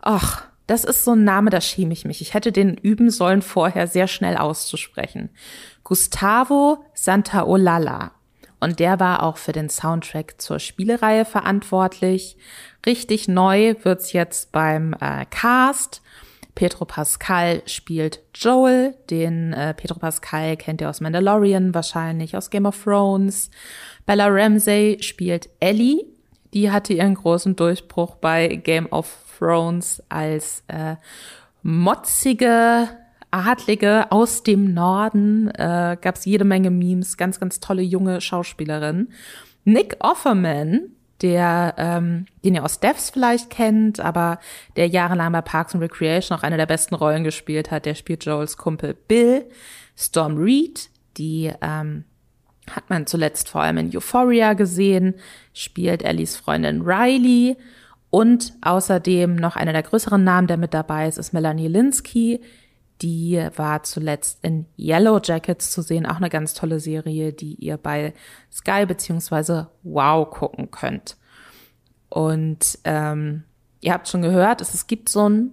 Ach, 0.00 0.44
das 0.66 0.84
ist 0.84 1.04
so 1.04 1.12
ein 1.12 1.24
Name, 1.24 1.50
da 1.50 1.60
schäme 1.60 1.92
ich 1.92 2.06
mich. 2.06 2.22
Ich 2.22 2.32
hätte 2.32 2.50
den 2.50 2.78
üben 2.78 3.10
sollen, 3.10 3.42
vorher 3.42 3.86
sehr 3.86 4.08
schnell 4.08 4.38
auszusprechen. 4.38 5.28
Gustavo 5.84 6.82
Santaolalla. 6.94 8.12
Und 8.60 8.80
der 8.80 8.98
war 8.98 9.24
auch 9.24 9.36
für 9.36 9.52
den 9.52 9.68
Soundtrack 9.68 10.40
zur 10.40 10.58
Spielereihe 10.58 11.26
verantwortlich. 11.26 12.38
Richtig 12.86 13.28
neu 13.28 13.74
wird's 13.82 14.14
jetzt 14.14 14.52
beim 14.52 14.94
äh, 14.94 15.26
Cast. 15.26 16.00
Pedro 16.58 16.86
Pascal 16.86 17.62
spielt 17.66 18.20
Joel. 18.34 18.96
Den 19.10 19.52
äh, 19.52 19.74
Pedro 19.74 20.00
Pascal 20.00 20.56
kennt 20.56 20.80
ihr 20.80 20.90
aus 20.90 21.00
Mandalorian, 21.00 21.72
wahrscheinlich 21.72 22.36
aus 22.36 22.50
Game 22.50 22.66
of 22.66 22.82
Thrones. 22.82 23.48
Bella 24.06 24.26
Ramsey 24.26 24.98
spielt 25.00 25.50
Ellie. 25.60 26.04
Die 26.52 26.72
hatte 26.72 26.94
ihren 26.94 27.14
großen 27.14 27.54
Durchbruch 27.54 28.16
bei 28.16 28.48
Game 28.48 28.90
of 28.90 29.18
Thrones 29.38 30.02
als 30.08 30.64
äh, 30.66 30.96
motzige 31.62 32.88
Adlige 33.30 34.10
aus 34.10 34.42
dem 34.42 34.74
Norden. 34.74 35.52
Äh, 35.52 35.96
Gab 36.00 36.16
es 36.16 36.24
jede 36.24 36.44
Menge 36.44 36.70
Memes, 36.72 37.16
ganz, 37.16 37.38
ganz 37.38 37.60
tolle 37.60 37.82
junge 37.82 38.20
Schauspielerin. 38.20 39.10
Nick 39.62 39.96
Offerman, 40.00 40.90
der, 41.22 41.74
ähm, 41.78 42.26
den 42.44 42.54
ihr 42.54 42.64
aus 42.64 42.80
Devs 42.80 43.10
vielleicht 43.10 43.50
kennt, 43.50 44.00
aber 44.00 44.38
der 44.76 44.86
jahrelang 44.86 45.32
bei 45.32 45.40
Parks 45.40 45.74
and 45.74 45.82
Recreation 45.82 46.38
auch 46.38 46.42
eine 46.42 46.56
der 46.56 46.66
besten 46.66 46.94
Rollen 46.94 47.24
gespielt 47.24 47.70
hat, 47.70 47.86
der 47.86 47.94
spielt 47.94 48.24
Joels 48.24 48.56
Kumpel 48.56 48.94
Bill. 48.94 49.44
Storm 49.96 50.36
Reed, 50.36 50.90
die 51.16 51.52
ähm, 51.60 52.04
hat 52.70 52.88
man 52.88 53.06
zuletzt 53.06 53.48
vor 53.48 53.62
allem 53.62 53.78
in 53.78 53.96
Euphoria 53.96 54.52
gesehen, 54.52 55.14
spielt 55.52 56.02
Ellies 56.02 56.36
Freundin 56.36 56.82
Riley. 56.82 57.56
Und 58.10 58.54
außerdem 58.62 59.36
noch 59.36 59.56
einer 59.56 59.72
der 59.72 59.82
größeren 59.82 60.22
Namen, 60.22 60.46
der 60.46 60.56
mit 60.56 60.72
dabei 60.72 61.08
ist, 61.08 61.18
ist 61.18 61.34
Melanie 61.34 61.68
Linsky. 61.68 62.40
Die 63.02 63.46
war 63.56 63.84
zuletzt 63.84 64.40
in 64.42 64.66
Yellow 64.76 65.20
Jackets 65.22 65.70
zu 65.70 65.82
sehen, 65.82 66.06
auch 66.06 66.16
eine 66.16 66.30
ganz 66.30 66.54
tolle 66.54 66.80
Serie, 66.80 67.32
die 67.32 67.54
ihr 67.54 67.76
bei 67.76 68.12
Sky 68.52 68.86
beziehungsweise 68.86 69.68
Wow 69.84 70.28
gucken 70.30 70.70
könnt. 70.70 71.16
Und 72.08 72.78
ähm, 72.84 73.44
ihr 73.80 73.92
habt 73.92 74.08
schon 74.08 74.22
gehört, 74.22 74.60
es, 74.60 74.74
es 74.74 74.86
gibt 74.86 75.08
so 75.08 75.28
ein 75.28 75.52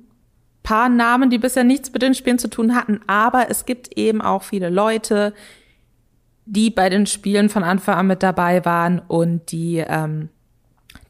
paar 0.64 0.90
Namen, 0.90 1.30
die 1.30 1.38
bisher 1.38 1.64
nichts 1.64 1.94
mit 1.94 2.02
den 2.02 2.16
Spielen 2.16 2.40
zu 2.40 2.50
tun 2.50 2.74
hatten, 2.75 3.02
aber 3.06 3.50
es 3.50 3.66
gibt 3.66 3.98
eben 3.98 4.22
auch 4.22 4.42
viele 4.42 4.70
Leute, 4.70 5.34
die 6.46 6.72
bei 6.72 6.90
den 6.90 7.06
Spielen 7.06 7.50
von 7.50 7.64
Anfang 7.64 7.96
an 7.96 8.08
mit 8.08 8.24
dabei 8.24 8.66
waren 8.66 9.00
und 9.00 9.52
die, 9.52 9.84
ähm, 9.88 10.30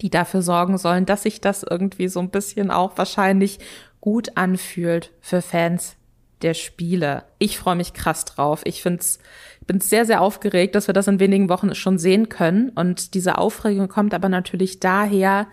die 0.01 0.09
dafür 0.09 0.41
sorgen 0.41 0.77
sollen, 0.77 1.05
dass 1.05 1.23
sich 1.23 1.39
das 1.39 1.63
irgendwie 1.63 2.09
so 2.09 2.19
ein 2.19 2.29
bisschen 2.29 2.71
auch 2.71 2.97
wahrscheinlich 2.97 3.59
gut 4.01 4.35
anfühlt 4.35 5.11
für 5.21 5.41
Fans 5.41 5.95
der 6.41 6.53
Spiele. 6.53 7.23
Ich 7.39 7.57
freue 7.57 7.75
mich 7.75 7.93
krass 7.93 8.25
drauf. 8.25 8.61
Ich 8.65 8.81
find's, 8.81 9.19
bin 9.67 9.79
sehr, 9.79 10.05
sehr 10.05 10.21
aufgeregt, 10.21 10.75
dass 10.75 10.87
wir 10.87 10.93
das 10.93 11.07
in 11.07 11.19
wenigen 11.19 11.49
Wochen 11.49 11.73
schon 11.75 11.97
sehen 11.97 12.29
können. 12.29 12.69
Und 12.69 13.13
diese 13.13 13.37
Aufregung 13.37 13.87
kommt 13.87 14.13
aber 14.13 14.29
natürlich 14.29 14.79
daher, 14.79 15.47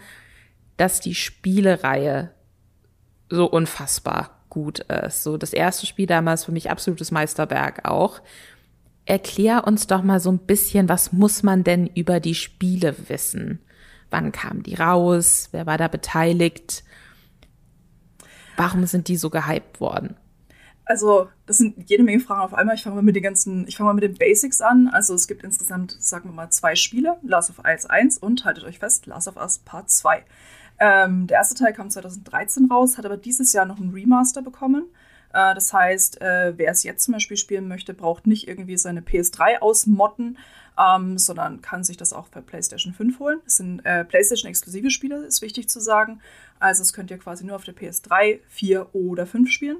dass 0.76 1.00
die 1.00 1.14
Spielereihe 1.14 2.30
so 3.30 3.46
unfassbar 3.46 4.42
gut 4.50 4.80
ist. 4.80 5.22
So 5.22 5.38
das 5.38 5.52
erste 5.52 5.86
Spiel 5.86 6.06
damals 6.06 6.44
für 6.44 6.52
mich 6.52 6.70
absolutes 6.70 7.10
Meisterwerk 7.10 7.88
auch. 7.88 8.20
Erklär 9.06 9.66
uns 9.66 9.86
doch 9.86 10.02
mal 10.02 10.20
so 10.20 10.30
ein 10.30 10.38
bisschen, 10.38 10.88
was 10.88 11.12
muss 11.12 11.42
man 11.42 11.64
denn 11.64 11.86
über 11.86 12.20
die 12.20 12.34
Spiele 12.34 12.94
wissen? 13.08 13.60
Wann 14.10 14.30
kamen 14.30 14.62
die 14.62 14.74
raus? 14.74 15.48
Wer 15.52 15.66
war 15.66 15.78
da 15.78 15.88
beteiligt? 15.88 16.84
Warum 18.56 18.84
sind 18.86 19.08
die 19.08 19.16
so 19.16 19.30
gehypt 19.30 19.80
worden? 19.80 20.16
Also, 20.92 21.30
das 21.46 21.56
sind 21.56 21.88
jede 21.88 22.02
Menge 22.02 22.20
Fragen 22.20 22.42
auf 22.42 22.52
einmal. 22.52 22.74
Ich 22.74 22.82
fange 22.82 22.96
mal 22.96 23.02
mit 23.02 23.16
den 23.16 23.22
ganzen, 23.22 23.66
ich 23.66 23.78
fange 23.78 23.88
mal 23.88 23.94
mit 23.94 24.04
den 24.04 24.12
Basics 24.12 24.60
an. 24.60 24.88
Also, 24.88 25.14
es 25.14 25.26
gibt 25.26 25.42
insgesamt, 25.42 25.96
sagen 25.98 26.28
wir 26.28 26.34
mal, 26.34 26.50
zwei 26.50 26.74
Spiele: 26.74 27.16
Last 27.22 27.48
of 27.48 27.64
Us 27.64 27.86
1 27.86 28.18
und 28.18 28.44
haltet 28.44 28.64
euch 28.64 28.78
fest, 28.78 29.06
Last 29.06 29.26
of 29.26 29.38
Us 29.38 29.58
Part 29.60 29.90
2. 29.90 30.22
Ähm, 30.80 31.26
der 31.28 31.38
erste 31.38 31.54
Teil 31.54 31.72
kam 31.72 31.88
2013 31.88 32.70
raus, 32.70 32.98
hat 32.98 33.06
aber 33.06 33.16
dieses 33.16 33.54
Jahr 33.54 33.64
noch 33.64 33.80
einen 33.80 33.94
Remaster 33.94 34.42
bekommen. 34.42 34.84
Äh, 35.32 35.54
das 35.54 35.72
heißt, 35.72 36.20
äh, 36.20 36.52
wer 36.58 36.72
es 36.72 36.82
jetzt 36.82 37.04
zum 37.04 37.12
Beispiel 37.12 37.38
spielen 37.38 37.68
möchte, 37.68 37.94
braucht 37.94 38.26
nicht 38.26 38.46
irgendwie 38.46 38.76
seine 38.76 39.00
PS3 39.00 39.60
ausmotten, 39.60 40.36
ähm, 40.78 41.16
sondern 41.16 41.62
kann 41.62 41.84
sich 41.84 41.96
das 41.96 42.12
auch 42.12 42.28
bei 42.28 42.42
PlayStation 42.42 42.92
5 42.92 43.18
holen. 43.18 43.40
Das 43.44 43.56
sind 43.56 43.80
äh, 43.86 44.04
PlayStation-exklusive 44.04 44.90
Spiele, 44.90 45.24
ist 45.24 45.40
wichtig 45.40 45.70
zu 45.70 45.80
sagen. 45.80 46.20
Also, 46.58 46.82
das 46.82 46.92
könnt 46.92 47.10
ihr 47.10 47.16
quasi 47.16 47.46
nur 47.46 47.56
auf 47.56 47.64
der 47.64 47.74
PS3, 47.74 48.40
4 48.50 48.94
oder 48.94 49.26
5 49.26 49.50
spielen. 49.50 49.78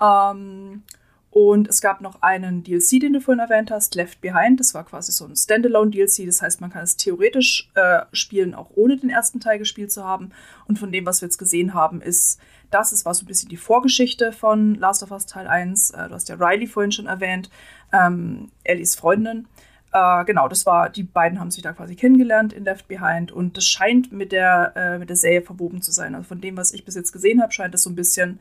Ähm, 0.00 0.82
und 1.30 1.68
es 1.68 1.80
gab 1.80 2.00
noch 2.00 2.22
einen 2.22 2.64
DLC, 2.64 2.98
den 3.00 3.12
du 3.12 3.20
vorhin 3.20 3.38
erwähnt 3.38 3.70
hast, 3.70 3.94
Left 3.94 4.20
Behind. 4.20 4.58
Das 4.58 4.74
war 4.74 4.84
quasi 4.84 5.12
so 5.12 5.24
ein 5.24 5.36
Standalone-DLC. 5.36 6.26
Das 6.26 6.42
heißt, 6.42 6.60
man 6.60 6.70
kann 6.70 6.82
es 6.82 6.96
theoretisch 6.96 7.70
äh, 7.74 8.00
spielen, 8.12 8.52
auch 8.54 8.70
ohne 8.74 8.96
den 8.96 9.10
ersten 9.10 9.38
Teil 9.38 9.58
gespielt 9.60 9.92
zu 9.92 10.04
haben. 10.04 10.32
Und 10.66 10.80
von 10.80 10.90
dem, 10.90 11.06
was 11.06 11.20
wir 11.22 11.26
jetzt 11.26 11.38
gesehen 11.38 11.72
haben, 11.72 12.02
ist 12.02 12.40
das. 12.72 12.90
Es 12.90 13.04
war 13.04 13.14
so 13.14 13.24
ein 13.24 13.28
bisschen 13.28 13.48
die 13.48 13.56
Vorgeschichte 13.56 14.32
von 14.32 14.74
Last 14.74 15.04
of 15.04 15.12
Us 15.12 15.26
Teil 15.26 15.46
1. 15.46 15.92
Äh, 15.92 16.08
du 16.08 16.14
hast 16.14 16.28
ja 16.28 16.34
Riley 16.34 16.66
vorhin 16.66 16.90
schon 16.90 17.06
erwähnt, 17.06 17.48
ähm, 17.92 18.50
Ellies 18.64 18.96
Freundin. 18.96 19.46
Äh, 19.92 20.24
genau, 20.24 20.48
das 20.48 20.66
war, 20.66 20.90
die 20.90 21.04
beiden 21.04 21.38
haben 21.38 21.52
sich 21.52 21.62
da 21.62 21.72
quasi 21.72 21.94
kennengelernt 21.94 22.52
in 22.52 22.64
Left 22.64 22.88
Behind. 22.88 23.30
Und 23.30 23.56
das 23.56 23.66
scheint 23.66 24.10
mit 24.10 24.32
der, 24.32 24.72
äh, 24.74 24.98
mit 24.98 25.08
der 25.08 25.16
Serie 25.16 25.42
verwoben 25.42 25.80
zu 25.80 25.92
sein. 25.92 26.16
Also 26.16 26.26
von 26.26 26.40
dem, 26.40 26.56
was 26.56 26.72
ich 26.72 26.84
bis 26.84 26.96
jetzt 26.96 27.12
gesehen 27.12 27.40
habe, 27.40 27.52
scheint 27.52 27.74
es 27.76 27.84
so 27.84 27.90
ein 27.90 27.94
bisschen 27.94 28.40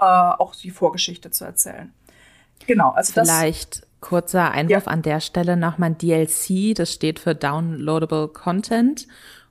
äh, 0.00 0.04
auch 0.04 0.54
die 0.54 0.70
Vorgeschichte 0.70 1.30
zu 1.30 1.44
erzählen. 1.44 1.92
Genau, 2.66 2.90
also 2.90 3.12
Vielleicht 3.12 3.82
das, 3.82 3.88
kurzer 4.00 4.50
Einwurf 4.50 4.86
ja. 4.86 4.92
an 4.92 5.02
der 5.02 5.20
Stelle 5.20 5.56
nochmal 5.56 5.94
DLC, 5.94 6.74
das 6.74 6.92
steht 6.92 7.18
für 7.18 7.34
Downloadable 7.34 8.28
Content. 8.28 9.06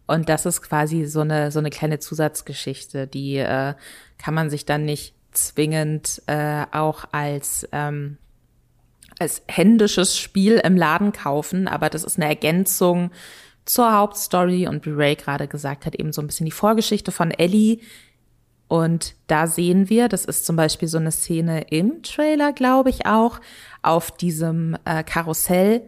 Und 0.08 0.28
das 0.28 0.48
ist 0.48 0.64
quasi 0.64 1.06
so 1.06 1.22
eine, 1.22 1.52
so 1.52 1.60
eine 1.60 1.70
kleine 1.70 2.00
Zusatzgeschichte, 2.00 3.06
die 3.06 3.38
äh, 3.38 3.76
kann 4.18 4.34
man 4.34 4.50
sich 4.50 4.66
dann 4.66 4.84
nicht 4.84 5.14
zwingend 5.32 6.24
äh, 6.26 6.66
auch 6.72 7.06
als, 7.12 7.68
ähm, 7.72 8.18
als 9.20 9.44
händisches 9.48 10.18
Spiel 10.18 10.58
im 10.58 10.78
Laden 10.78 11.12
kaufen, 11.12 11.68
aber 11.68 11.92
das 11.92 12.04
ist 12.04 12.18
eine 12.18 12.28
Ergänzung 12.28 13.12
zur 13.66 13.94
Hauptstory 13.94 14.68
und 14.68 14.86
wie 14.88 14.92
Ray 14.92 15.16
gerade 15.16 15.48
gesagt 15.48 15.86
hat, 15.86 15.94
eben 15.94 16.12
so 16.12 16.22
ein 16.22 16.28
bisschen 16.28 16.46
die 16.46 16.52
Vorgeschichte 16.52 17.12
von 17.12 17.30
Ellie, 17.30 17.78
und 18.70 19.16
da 19.26 19.48
sehen 19.48 19.90
wir, 19.90 20.08
das 20.08 20.26
ist 20.26 20.46
zum 20.46 20.56
Beispiel 20.56 20.88
so 20.88 21.00
eine 21.00 21.12
Szene 21.12 21.62
im 21.72 22.04
Trailer, 22.04 22.54
glaube 22.54 22.92
ich 22.92 23.08
auch, 23.08 23.42
auf 23.82 24.12
diesem 24.12 24.78
äh, 24.86 25.04
Karussell. 25.04 25.82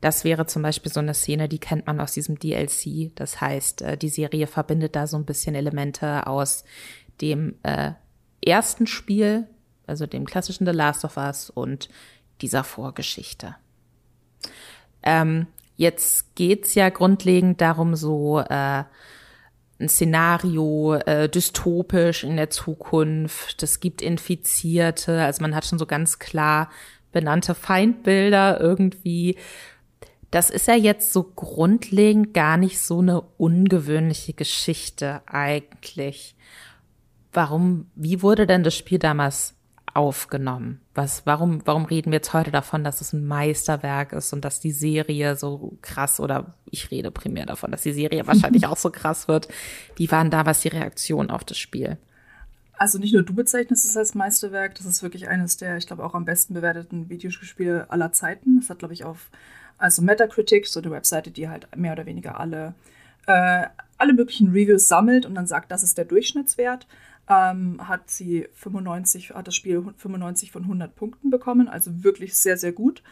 Das 0.00 0.22
wäre 0.22 0.46
zum 0.46 0.62
Beispiel 0.62 0.92
so 0.92 1.00
eine 1.00 1.14
Szene, 1.14 1.48
die 1.48 1.58
kennt 1.58 1.88
man 1.88 2.00
aus 2.00 2.12
diesem 2.12 2.38
DLC. 2.38 3.10
Das 3.16 3.40
heißt, 3.40 3.82
äh, 3.82 3.96
die 3.98 4.08
Serie 4.08 4.46
verbindet 4.46 4.94
da 4.94 5.08
so 5.08 5.16
ein 5.16 5.24
bisschen 5.24 5.56
Elemente 5.56 6.28
aus 6.28 6.62
dem 7.20 7.56
äh, 7.64 7.90
ersten 8.40 8.86
Spiel, 8.86 9.48
also 9.88 10.06
dem 10.06 10.24
klassischen 10.24 10.64
The 10.64 10.72
Last 10.72 11.04
of 11.04 11.16
Us 11.16 11.50
und 11.50 11.88
dieser 12.40 12.62
Vorgeschichte. 12.62 13.56
Ähm, 15.02 15.48
jetzt 15.74 16.36
geht's 16.36 16.76
ja 16.76 16.88
grundlegend 16.88 17.60
darum, 17.60 17.96
so 17.96 18.38
äh, 18.38 18.84
ein 19.80 19.88
Szenario 19.88 20.94
äh, 20.94 21.28
dystopisch 21.28 22.24
in 22.24 22.36
der 22.36 22.50
Zukunft. 22.50 23.62
Es 23.62 23.80
gibt 23.80 24.02
Infizierte. 24.02 25.22
Also 25.22 25.42
man 25.42 25.54
hat 25.54 25.64
schon 25.64 25.78
so 25.78 25.86
ganz 25.86 26.18
klar 26.18 26.70
benannte 27.10 27.54
Feindbilder 27.54 28.60
irgendwie. 28.60 29.36
Das 30.30 30.50
ist 30.50 30.68
ja 30.68 30.74
jetzt 30.74 31.12
so 31.12 31.24
grundlegend 31.24 32.32
gar 32.32 32.56
nicht 32.56 32.80
so 32.80 33.00
eine 33.00 33.20
ungewöhnliche 33.20 34.32
Geschichte 34.32 35.22
eigentlich. 35.26 36.36
Warum, 37.32 37.90
wie 37.94 38.22
wurde 38.22 38.46
denn 38.46 38.62
das 38.62 38.76
Spiel 38.76 38.98
damals 38.98 39.54
aufgenommen? 39.92 40.81
Was, 40.94 41.24
warum, 41.24 41.62
warum 41.64 41.86
reden 41.86 42.12
wir 42.12 42.18
jetzt 42.18 42.34
heute 42.34 42.50
davon, 42.50 42.84
dass 42.84 43.00
es 43.00 43.14
ein 43.14 43.26
Meisterwerk 43.26 44.12
ist 44.12 44.32
und 44.34 44.44
dass 44.44 44.60
die 44.60 44.72
Serie 44.72 45.36
so 45.36 45.78
krass 45.80 46.20
oder 46.20 46.54
ich 46.66 46.90
rede 46.90 47.10
primär 47.10 47.46
davon, 47.46 47.70
dass 47.70 47.82
die 47.82 47.94
Serie 47.94 48.26
wahrscheinlich 48.26 48.66
auch 48.68 48.76
so 48.76 48.90
krass 48.90 49.26
wird. 49.26 49.48
Wie 49.96 50.10
waren 50.10 50.30
da 50.30 50.44
was 50.44 50.60
die 50.60 50.68
Reaktion 50.68 51.30
auf 51.30 51.44
das 51.44 51.56
Spiel? 51.56 51.96
Also 52.76 52.98
nicht 52.98 53.14
nur 53.14 53.22
du 53.22 53.34
bezeichnest 53.34 53.86
es 53.86 53.96
als 53.96 54.14
Meisterwerk, 54.14 54.74
das 54.74 54.86
ist 54.86 55.02
wirklich 55.02 55.28
eines 55.28 55.56
der, 55.56 55.76
ich 55.76 55.86
glaube, 55.86 56.04
auch 56.04 56.14
am 56.14 56.24
besten 56.24 56.52
bewerteten 56.52 57.08
Videospiele 57.08 57.86
aller 57.90 58.12
Zeiten. 58.12 58.60
Das 58.60 58.68
hat, 58.68 58.80
glaube 58.80 58.92
ich, 58.92 59.04
auf 59.04 59.30
also 59.78 60.02
Metacritic, 60.02 60.66
so 60.66 60.80
eine 60.80 60.90
Webseite, 60.90 61.30
die 61.30 61.48
halt 61.48 61.68
mehr 61.76 61.92
oder 61.92 62.06
weniger 62.06 62.38
alle, 62.38 62.74
äh, 63.26 63.66
alle 63.98 64.12
möglichen 64.12 64.48
Reviews 64.48 64.88
sammelt 64.88 65.26
und 65.26 65.34
dann 65.34 65.46
sagt, 65.46 65.70
das 65.70 65.82
ist 65.82 65.96
der 65.96 66.04
Durchschnittswert 66.04 66.86
ähm, 67.28 67.86
hat 67.86 68.10
sie 68.10 68.48
95, 68.54 69.30
hat 69.30 69.46
das 69.46 69.54
Spiel 69.54 69.84
95 69.96 70.52
von 70.52 70.62
100 70.62 70.94
Punkten 70.94 71.30
bekommen, 71.30 71.68
also 71.68 72.02
wirklich 72.02 72.34
sehr, 72.34 72.56
sehr 72.56 72.72
gut. 72.72 73.02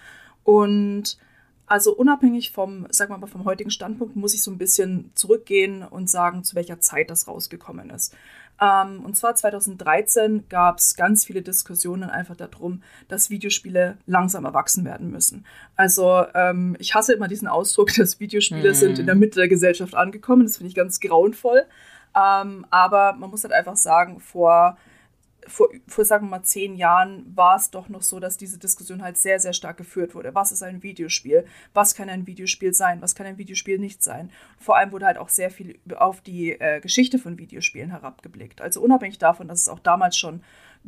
Und 0.45 1.19
Also 1.67 1.95
unabhängig 1.95 2.51
vom, 2.51 2.89
sagen 2.91 3.13
wir 3.13 3.19
mal, 3.19 3.29
vom 3.29 3.45
heutigen 3.45 3.71
Standpunkt 3.71 4.17
muss 4.17 4.35
ich 4.35 4.43
so 4.43 4.51
ein 4.51 4.59
bisschen 4.59 5.13
zurückgehen 5.15 5.85
und 5.85 6.11
sagen, 6.11 6.43
zu 6.43 6.57
welcher 6.57 6.81
Zeit 6.81 7.11
das 7.11 7.29
rausgekommen 7.29 7.91
ist. 7.91 8.13
Ähm, 8.61 9.05
und 9.05 9.15
zwar 9.15 9.37
2013 9.37 10.49
gab 10.49 10.79
es 10.79 10.97
ganz 10.97 11.25
viele 11.25 11.43
Diskussionen 11.43 12.11
einfach 12.11 12.35
darum, 12.35 12.83
dass 13.07 13.31
Videospiele 13.31 13.99
langsam 14.07 14.45
erwachsen 14.45 14.85
werden 14.85 15.13
müssen. 15.13 15.47
Also 15.77 16.25
ähm, 16.35 16.77
ich 16.81 16.97
hasse 16.97 17.15
immer 17.15 17.29
diesen 17.29 17.47
Ausdruck, 17.47 17.95
dass 17.97 18.19
Videospiele 18.19 18.71
mhm. 18.71 18.75
sind 18.75 18.99
in 18.99 19.07
der 19.07 19.15
Mitte 19.15 19.39
der 19.39 19.49
Gesellschaft 19.49 19.95
angekommen. 19.95 20.43
Das 20.43 20.57
finde 20.57 20.71
ich 20.71 20.75
ganz 20.75 20.99
grauenvoll. 20.99 21.67
Ähm, 22.17 22.67
aber 22.71 23.13
man 23.15 23.31
muss 23.31 23.45
halt 23.45 23.53
einfach 23.53 23.77
sagen, 23.77 24.21
vor 24.21 24.77
vor, 25.47 25.69
vor, 25.87 26.05
sagen 26.05 26.27
wir 26.27 26.39
mal, 26.39 26.43
zehn 26.43 26.77
Jahren 26.77 27.25
war 27.35 27.57
es 27.57 27.71
doch 27.71 27.89
noch 27.89 28.03
so, 28.03 28.21
dass 28.21 28.37
diese 28.37 28.59
Diskussion 28.59 29.03
halt 29.03 29.17
sehr, 29.17 29.41
sehr 29.41 29.53
stark 29.53 29.77
geführt 29.77 30.15
wurde. 30.15 30.35
Was 30.35 30.53
ist 30.53 30.63
ein 30.63 30.83
Videospiel? 30.83 31.45
Was 31.75 31.95
kann 31.95 32.09
ein 32.09 32.27
Videospiel 32.27 32.73
sein? 32.75 33.03
Was 33.03 33.15
kann 33.15 33.27
ein 33.27 33.39
Videospiel 33.39 33.79
nicht 33.79 34.03
sein? 34.03 34.31
Vor 34.59 34.77
allem 34.77 34.93
wurde 34.93 35.07
halt 35.07 35.19
auch 35.19 35.29
sehr 35.29 35.51
viel 35.51 35.79
auf 35.97 36.21
die 36.21 36.53
äh, 36.53 36.81
Geschichte 36.81 37.19
von 37.19 37.39
Videospielen 37.39 37.91
herabgeblickt. 37.91 38.61
Also 38.61 38.81
unabhängig 38.81 39.19
davon, 39.19 39.49
dass 39.49 39.63
es 39.63 39.69
auch 39.69 39.81
damals 39.81 40.17
schon 40.17 40.43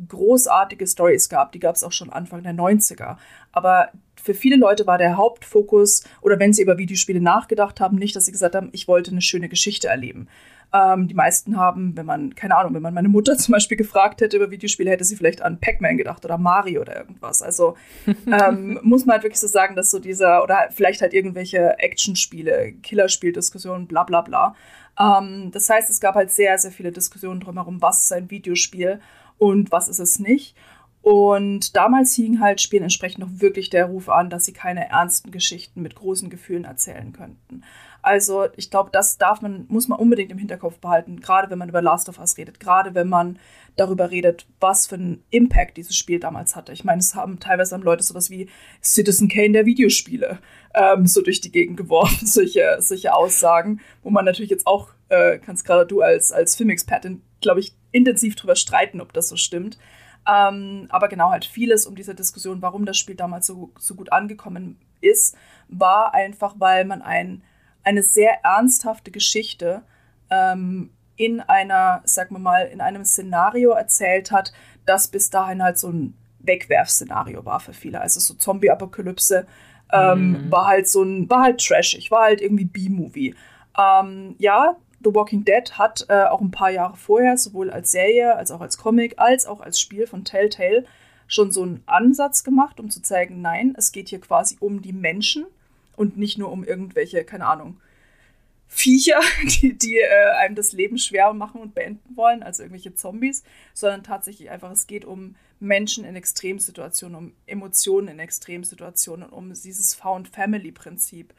großartige 0.07 0.87
Stories 0.87 1.29
gab, 1.29 1.51
die 1.51 1.59
gab 1.59 1.75
es 1.75 1.83
auch 1.83 1.91
schon 1.91 2.09
Anfang 2.09 2.41
der 2.41 2.53
90er. 2.53 3.17
Aber 3.51 3.91
für 4.15 4.33
viele 4.33 4.55
Leute 4.55 4.87
war 4.87 4.97
der 4.97 5.17
Hauptfokus, 5.17 6.03
oder 6.21 6.39
wenn 6.39 6.53
sie 6.53 6.63
über 6.63 6.77
Videospiele 6.77 7.21
nachgedacht 7.21 7.79
haben, 7.79 7.97
nicht, 7.97 8.15
dass 8.15 8.25
sie 8.25 8.31
gesagt 8.31 8.55
haben, 8.55 8.69
ich 8.71 8.87
wollte 8.87 9.11
eine 9.11 9.21
schöne 9.21 9.49
Geschichte 9.49 9.89
erleben. 9.89 10.27
Ähm, 10.73 11.07
die 11.07 11.13
meisten 11.13 11.57
haben, 11.57 11.95
wenn 11.95 12.07
man, 12.07 12.33
keine 12.33 12.57
Ahnung, 12.57 12.73
wenn 12.73 12.81
man 12.81 12.93
meine 12.93 13.09
Mutter 13.09 13.37
zum 13.37 13.51
Beispiel 13.51 13.77
gefragt 13.77 14.21
hätte 14.21 14.37
über 14.37 14.49
Videospiele, 14.49 14.89
hätte 14.89 15.03
sie 15.03 15.15
vielleicht 15.15 15.41
an 15.41 15.59
Pac-Man 15.59 15.97
gedacht 15.97 16.25
oder 16.25 16.37
Mario 16.37 16.81
oder 16.81 16.97
irgendwas. 16.97 17.41
Also 17.41 17.75
ähm, 18.07 18.79
muss 18.81 19.05
man 19.05 19.15
halt 19.15 19.23
wirklich 19.23 19.39
so 19.39 19.47
sagen, 19.47 19.75
dass 19.75 19.91
so 19.91 19.99
dieser, 19.99 20.43
oder 20.43 20.69
vielleicht 20.71 21.01
halt 21.01 21.13
irgendwelche 21.13 21.77
Actionspiele, 21.79 22.73
Killerspieldiskussionen, 22.81 23.87
bla 23.87 24.03
bla 24.03 24.21
bla. 24.21 24.55
Ähm, 24.99 25.51
das 25.51 25.69
heißt, 25.69 25.89
es 25.89 25.99
gab 25.99 26.15
halt 26.15 26.31
sehr, 26.31 26.57
sehr 26.57 26.71
viele 26.71 26.91
Diskussionen 26.91 27.39
drumherum, 27.39 27.81
was 27.81 28.03
ist 28.03 28.13
ein 28.13 28.31
Videospiel 28.31 28.99
und 29.37 29.71
was 29.71 29.89
ist 29.89 29.99
es 29.99 30.19
nicht. 30.19 30.55
Und 31.03 31.75
damals 31.75 32.15
hing 32.15 32.39
halt 32.39 32.61
Spielen 32.61 32.83
entsprechend 32.83 33.19
noch 33.19 33.41
wirklich 33.41 33.69
der 33.69 33.87
Ruf 33.87 34.07
an, 34.07 34.29
dass 34.29 34.45
sie 34.45 34.53
keine 34.53 34.89
ernsten 34.89 35.31
Geschichten 35.31 35.81
mit 35.81 35.95
großen 35.95 36.29
Gefühlen 36.29 36.63
erzählen 36.63 37.11
könnten. 37.11 37.61
Also 38.01 38.47
ich 38.55 38.71
glaube, 38.71 38.89
das 38.93 39.17
darf 39.17 39.41
man, 39.41 39.65
muss 39.67 39.89
man 39.89 39.99
unbedingt 39.99 40.31
im 40.31 40.37
Hinterkopf 40.37 40.79
behalten, 40.79 41.19
gerade 41.19 41.49
wenn 41.49 41.57
man 41.57 41.67
über 41.67 41.81
Last 41.81 42.07
of 42.07 42.19
Us 42.19 42.37
redet, 42.37 42.61
gerade 42.61 42.95
wenn 42.95 43.09
man 43.09 43.37
darüber 43.75 44.11
redet, 44.11 44.45
was 44.61 44.87
für 44.87 44.95
einen 44.95 45.23
Impact 45.29 45.75
dieses 45.75 45.97
Spiel 45.97 46.21
damals 46.21 46.55
hatte. 46.55 46.71
Ich 46.71 46.85
meine, 46.85 46.99
es 46.99 47.15
haben 47.15 47.37
teilweise 47.37 47.75
haben 47.75 47.83
Leute 47.83 48.03
sowas 48.03 48.29
wie 48.29 48.47
Citizen 48.81 49.27
Kane 49.27 49.51
der 49.51 49.65
Videospiele 49.65 50.39
ähm, 50.73 51.05
so 51.05 51.21
durch 51.21 51.41
die 51.41 51.51
Gegend 51.51 51.75
geworfen, 51.75 52.25
solche, 52.27 52.77
solche 52.79 53.13
Aussagen, 53.13 53.81
wo 54.03 54.09
man 54.09 54.23
natürlich 54.23 54.51
jetzt 54.51 54.67
auch, 54.67 54.89
äh, 55.09 55.37
kannst 55.39 55.65
gerade 55.65 55.85
du 55.85 56.01
als, 56.01 56.31
als 56.31 56.55
Filmexpertin, 56.55 57.21
glaube 57.41 57.59
ich, 57.59 57.73
intensiv 57.91 58.37
drüber 58.37 58.55
streiten, 58.55 59.01
ob 59.01 59.11
das 59.11 59.27
so 59.27 59.35
stimmt. 59.35 59.77
Ähm, 60.27 60.87
aber 60.89 61.07
genau 61.09 61.31
halt 61.31 61.45
vieles 61.45 61.85
um 61.85 61.95
diese 61.95 62.15
Diskussion, 62.15 62.61
warum 62.61 62.85
das 62.85 62.97
Spiel 62.97 63.15
damals 63.15 63.47
so, 63.47 63.71
so 63.77 63.95
gut 63.95 64.11
angekommen 64.11 64.77
ist, 65.01 65.35
war 65.67 66.13
einfach, 66.13 66.55
weil 66.57 66.85
man 66.85 67.01
ein 67.01 67.43
eine 67.83 68.01
sehr 68.01 68.43
ernsthafte 68.43 69.11
Geschichte 69.11 69.83
ähm, 70.29 70.91
in 71.15 71.41
einer, 71.41 72.01
sag 72.05 72.31
wir 72.31 72.39
mal, 72.39 72.67
in 72.67 72.81
einem 72.81 73.05
Szenario 73.05 73.71
erzählt 73.71 74.31
hat, 74.31 74.51
das 74.85 75.07
bis 75.07 75.29
dahin 75.29 75.61
halt 75.61 75.77
so 75.77 75.89
ein 75.89 76.17
Wegwerfszenario 76.39 77.45
war 77.45 77.59
für 77.59 77.73
viele. 77.73 78.01
Also 78.01 78.19
so 78.19 78.33
Zombie-Apokalypse 78.33 79.45
ähm, 79.91 80.31
mhm. 80.31 80.51
war 80.51 80.67
halt 80.67 80.87
so 80.87 81.03
ein, 81.03 81.29
war 81.29 81.43
halt 81.43 81.65
trashig, 81.65 82.09
war 82.09 82.23
halt 82.23 82.41
irgendwie 82.41 82.65
B-Movie. 82.65 83.35
Ähm, 83.77 84.35
ja, 84.39 84.75
The 85.03 85.13
Walking 85.13 85.45
Dead 85.45 85.77
hat 85.77 86.05
äh, 86.09 86.23
auch 86.23 86.41
ein 86.41 86.51
paar 86.51 86.71
Jahre 86.71 86.95
vorher, 86.95 87.37
sowohl 87.37 87.69
als 87.69 87.91
Serie, 87.91 88.35
als 88.35 88.51
auch 88.51 88.61
als 88.61 88.77
Comic, 88.77 89.15
als 89.17 89.45
auch 89.45 89.61
als 89.61 89.79
Spiel 89.79 90.07
von 90.07 90.25
Telltale, 90.25 90.85
schon 91.27 91.51
so 91.51 91.63
einen 91.63 91.83
Ansatz 91.85 92.43
gemacht, 92.43 92.79
um 92.79 92.89
zu 92.89 93.01
zeigen, 93.01 93.41
nein, 93.41 93.73
es 93.77 93.91
geht 93.91 94.09
hier 94.09 94.21
quasi 94.21 94.57
um 94.59 94.81
die 94.81 94.93
Menschen 94.93 95.45
und 95.95 96.17
nicht 96.17 96.37
nur 96.37 96.51
um 96.51 96.63
irgendwelche, 96.63 97.23
keine 97.23 97.45
Ahnung, 97.45 97.77
Viecher, 98.67 99.19
die, 99.43 99.77
die 99.77 99.97
äh, 99.97 100.31
einem 100.39 100.55
das 100.55 100.73
Leben 100.73 100.97
schwer 100.97 101.31
machen 101.33 101.61
und 101.61 101.75
beenden 101.75 102.15
wollen, 102.15 102.43
also 102.43 102.63
irgendwelche 102.63 102.95
Zombies, 102.95 103.43
sondern 103.73 104.03
tatsächlich 104.03 104.49
einfach, 104.49 104.71
es 104.71 104.87
geht 104.87 105.05
um 105.05 105.35
Menschen 105.59 106.03
in 106.05 106.15
Extremsituationen, 106.15 107.17
um 107.17 107.33
Emotionen 107.45 108.07
in 108.09 108.19
Extremsituationen, 108.19 109.29
um 109.29 109.53
dieses 109.53 109.93
Found-Family-Prinzip. 109.93 111.33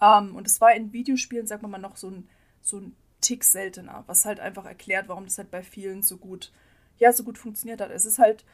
Ähm, 0.00 0.36
und 0.36 0.46
es 0.46 0.60
war 0.60 0.74
in 0.74 0.92
Videospielen, 0.92 1.46
sagt 1.46 1.62
man 1.62 1.70
mal, 1.70 1.78
noch 1.78 1.96
so 1.96 2.08
ein, 2.08 2.28
so 2.60 2.78
ein 2.78 2.94
Tick 3.24 3.44
seltener, 3.44 4.04
was 4.06 4.24
halt 4.24 4.40
einfach 4.40 4.66
erklärt, 4.66 5.08
warum 5.08 5.24
das 5.24 5.38
halt 5.38 5.50
bei 5.50 5.62
vielen 5.62 6.02
so 6.02 6.18
gut, 6.18 6.52
ja, 6.98 7.12
so 7.12 7.24
gut 7.24 7.38
funktioniert 7.38 7.80
hat. 7.80 7.90
Es 7.90 8.04
ist 8.04 8.18
halt 8.18 8.44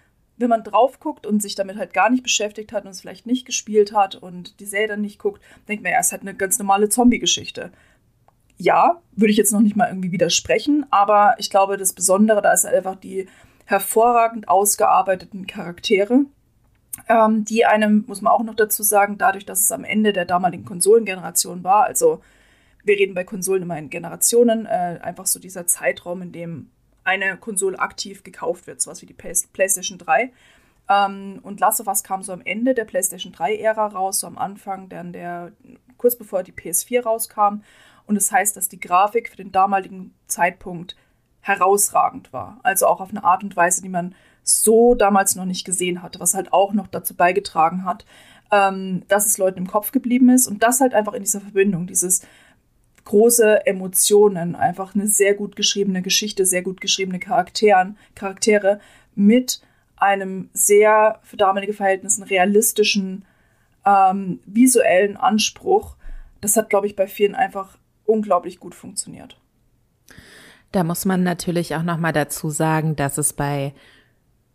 wenn 0.40 0.48
man 0.48 0.64
drauf 0.64 1.00
guckt 1.00 1.26
und 1.26 1.42
sich 1.42 1.54
damit 1.54 1.76
halt 1.76 1.92
gar 1.92 2.08
nicht 2.08 2.22
beschäftigt 2.22 2.72
hat 2.72 2.84
und 2.84 2.90
es 2.90 3.02
vielleicht 3.02 3.26
nicht 3.26 3.44
gespielt 3.44 3.92
hat 3.92 4.16
und 4.16 4.58
die 4.58 4.64
Serie 4.64 4.88
dann 4.88 5.02
nicht 5.02 5.18
guckt, 5.18 5.42
denkt 5.68 5.82
man, 5.82 5.92
ja, 5.92 5.98
es 6.00 6.12
halt 6.12 6.22
eine 6.22 6.34
ganz 6.34 6.58
normale 6.58 6.88
Zombie-Geschichte. 6.88 7.70
Ja, 8.56 9.00
würde 9.12 9.30
ich 9.30 9.36
jetzt 9.36 9.52
noch 9.52 9.60
nicht 9.60 9.76
mal 9.76 9.88
irgendwie 9.88 10.12
widersprechen, 10.12 10.86
aber 10.90 11.34
ich 11.38 11.50
glaube, 11.50 11.76
das 11.76 11.92
Besondere 11.92 12.40
da 12.40 12.52
ist 12.52 12.64
halt 12.64 12.74
einfach 12.74 12.96
die 12.96 13.28
hervorragend 13.66 14.48
ausgearbeiteten 14.48 15.46
Charaktere, 15.46 16.24
ähm, 17.08 17.44
die 17.44 17.66
einem, 17.66 18.04
muss 18.06 18.22
man 18.22 18.32
auch 18.32 18.42
noch 18.42 18.56
dazu 18.56 18.82
sagen, 18.82 19.18
dadurch, 19.18 19.44
dass 19.44 19.60
es 19.60 19.72
am 19.72 19.84
Ende 19.84 20.12
der 20.12 20.24
damaligen 20.24 20.64
Konsolengeneration 20.64 21.64
war, 21.64 21.84
also 21.84 22.22
wir 22.84 22.96
reden 22.96 23.14
bei 23.14 23.24
Konsolen 23.24 23.62
immer 23.62 23.78
in 23.78 23.90
Generationen, 23.90 24.66
äh, 24.66 24.98
einfach 25.02 25.26
so 25.26 25.38
dieser 25.38 25.66
Zeitraum, 25.66 26.22
in 26.22 26.32
dem 26.32 26.70
eine 27.04 27.36
Konsole 27.36 27.78
aktiv 27.78 28.22
gekauft 28.22 28.66
wird, 28.66 28.80
sowas 28.80 29.02
wie 29.02 29.06
die 29.06 29.14
PlayStation 29.14 29.98
3. 29.98 30.32
Ähm, 30.88 31.40
und 31.42 31.60
Last 31.60 31.80
of 31.80 31.86
Us 31.86 32.02
kam 32.02 32.22
so 32.22 32.32
am 32.32 32.42
Ende 32.42 32.74
der 32.74 32.84
PlayStation 32.84 33.32
3-Ära 33.32 33.88
raus, 33.88 34.20
so 34.20 34.26
am 34.26 34.38
Anfang, 34.38 34.88
dann 34.88 35.12
der, 35.12 35.52
kurz 35.96 36.16
bevor 36.16 36.42
die 36.42 36.52
PS4 36.52 37.02
rauskam. 37.02 37.62
Und 38.06 38.16
das 38.16 38.32
heißt, 38.32 38.56
dass 38.56 38.68
die 38.68 38.80
Grafik 38.80 39.28
für 39.28 39.36
den 39.36 39.52
damaligen 39.52 40.14
Zeitpunkt 40.26 40.96
herausragend 41.40 42.32
war. 42.32 42.58
Also 42.62 42.86
auch 42.86 43.00
auf 43.00 43.10
eine 43.10 43.24
Art 43.24 43.42
und 43.42 43.56
Weise, 43.56 43.82
die 43.82 43.88
man 43.88 44.14
so 44.42 44.94
damals 44.94 45.36
noch 45.36 45.44
nicht 45.44 45.64
gesehen 45.64 46.02
hatte, 46.02 46.20
was 46.20 46.34
halt 46.34 46.52
auch 46.52 46.72
noch 46.72 46.88
dazu 46.88 47.14
beigetragen 47.14 47.84
hat, 47.84 48.04
ähm, 48.50 49.04
dass 49.08 49.26
es 49.26 49.38
Leuten 49.38 49.58
im 49.58 49.66
Kopf 49.68 49.92
geblieben 49.92 50.28
ist 50.28 50.48
und 50.48 50.62
das 50.62 50.80
halt 50.80 50.94
einfach 50.94 51.12
in 51.12 51.22
dieser 51.22 51.40
Verbindung, 51.40 51.86
dieses 51.86 52.22
große 53.10 53.66
Emotionen, 53.66 54.54
einfach 54.54 54.94
eine 54.94 55.08
sehr 55.08 55.34
gut 55.34 55.56
geschriebene 55.56 56.00
Geschichte, 56.00 56.46
sehr 56.46 56.62
gut 56.62 56.80
geschriebene 56.80 57.18
Charakteren, 57.18 57.98
Charaktere 58.14 58.78
mit 59.16 59.60
einem 59.96 60.48
sehr 60.52 61.18
für 61.24 61.36
damalige 61.36 61.72
Verhältnisse 61.72 62.30
realistischen 62.30 63.24
ähm, 63.84 64.38
visuellen 64.46 65.16
Anspruch. 65.16 65.96
Das 66.40 66.56
hat, 66.56 66.70
glaube 66.70 66.86
ich, 66.86 66.94
bei 66.94 67.08
vielen 67.08 67.34
einfach 67.34 67.78
unglaublich 68.04 68.60
gut 68.60 68.76
funktioniert. 68.76 69.36
Da 70.70 70.84
muss 70.84 71.04
man 71.04 71.24
natürlich 71.24 71.74
auch 71.74 71.82
noch 71.82 71.98
mal 71.98 72.12
dazu 72.12 72.48
sagen, 72.48 72.94
dass 72.94 73.18
es 73.18 73.32
bei 73.32 73.74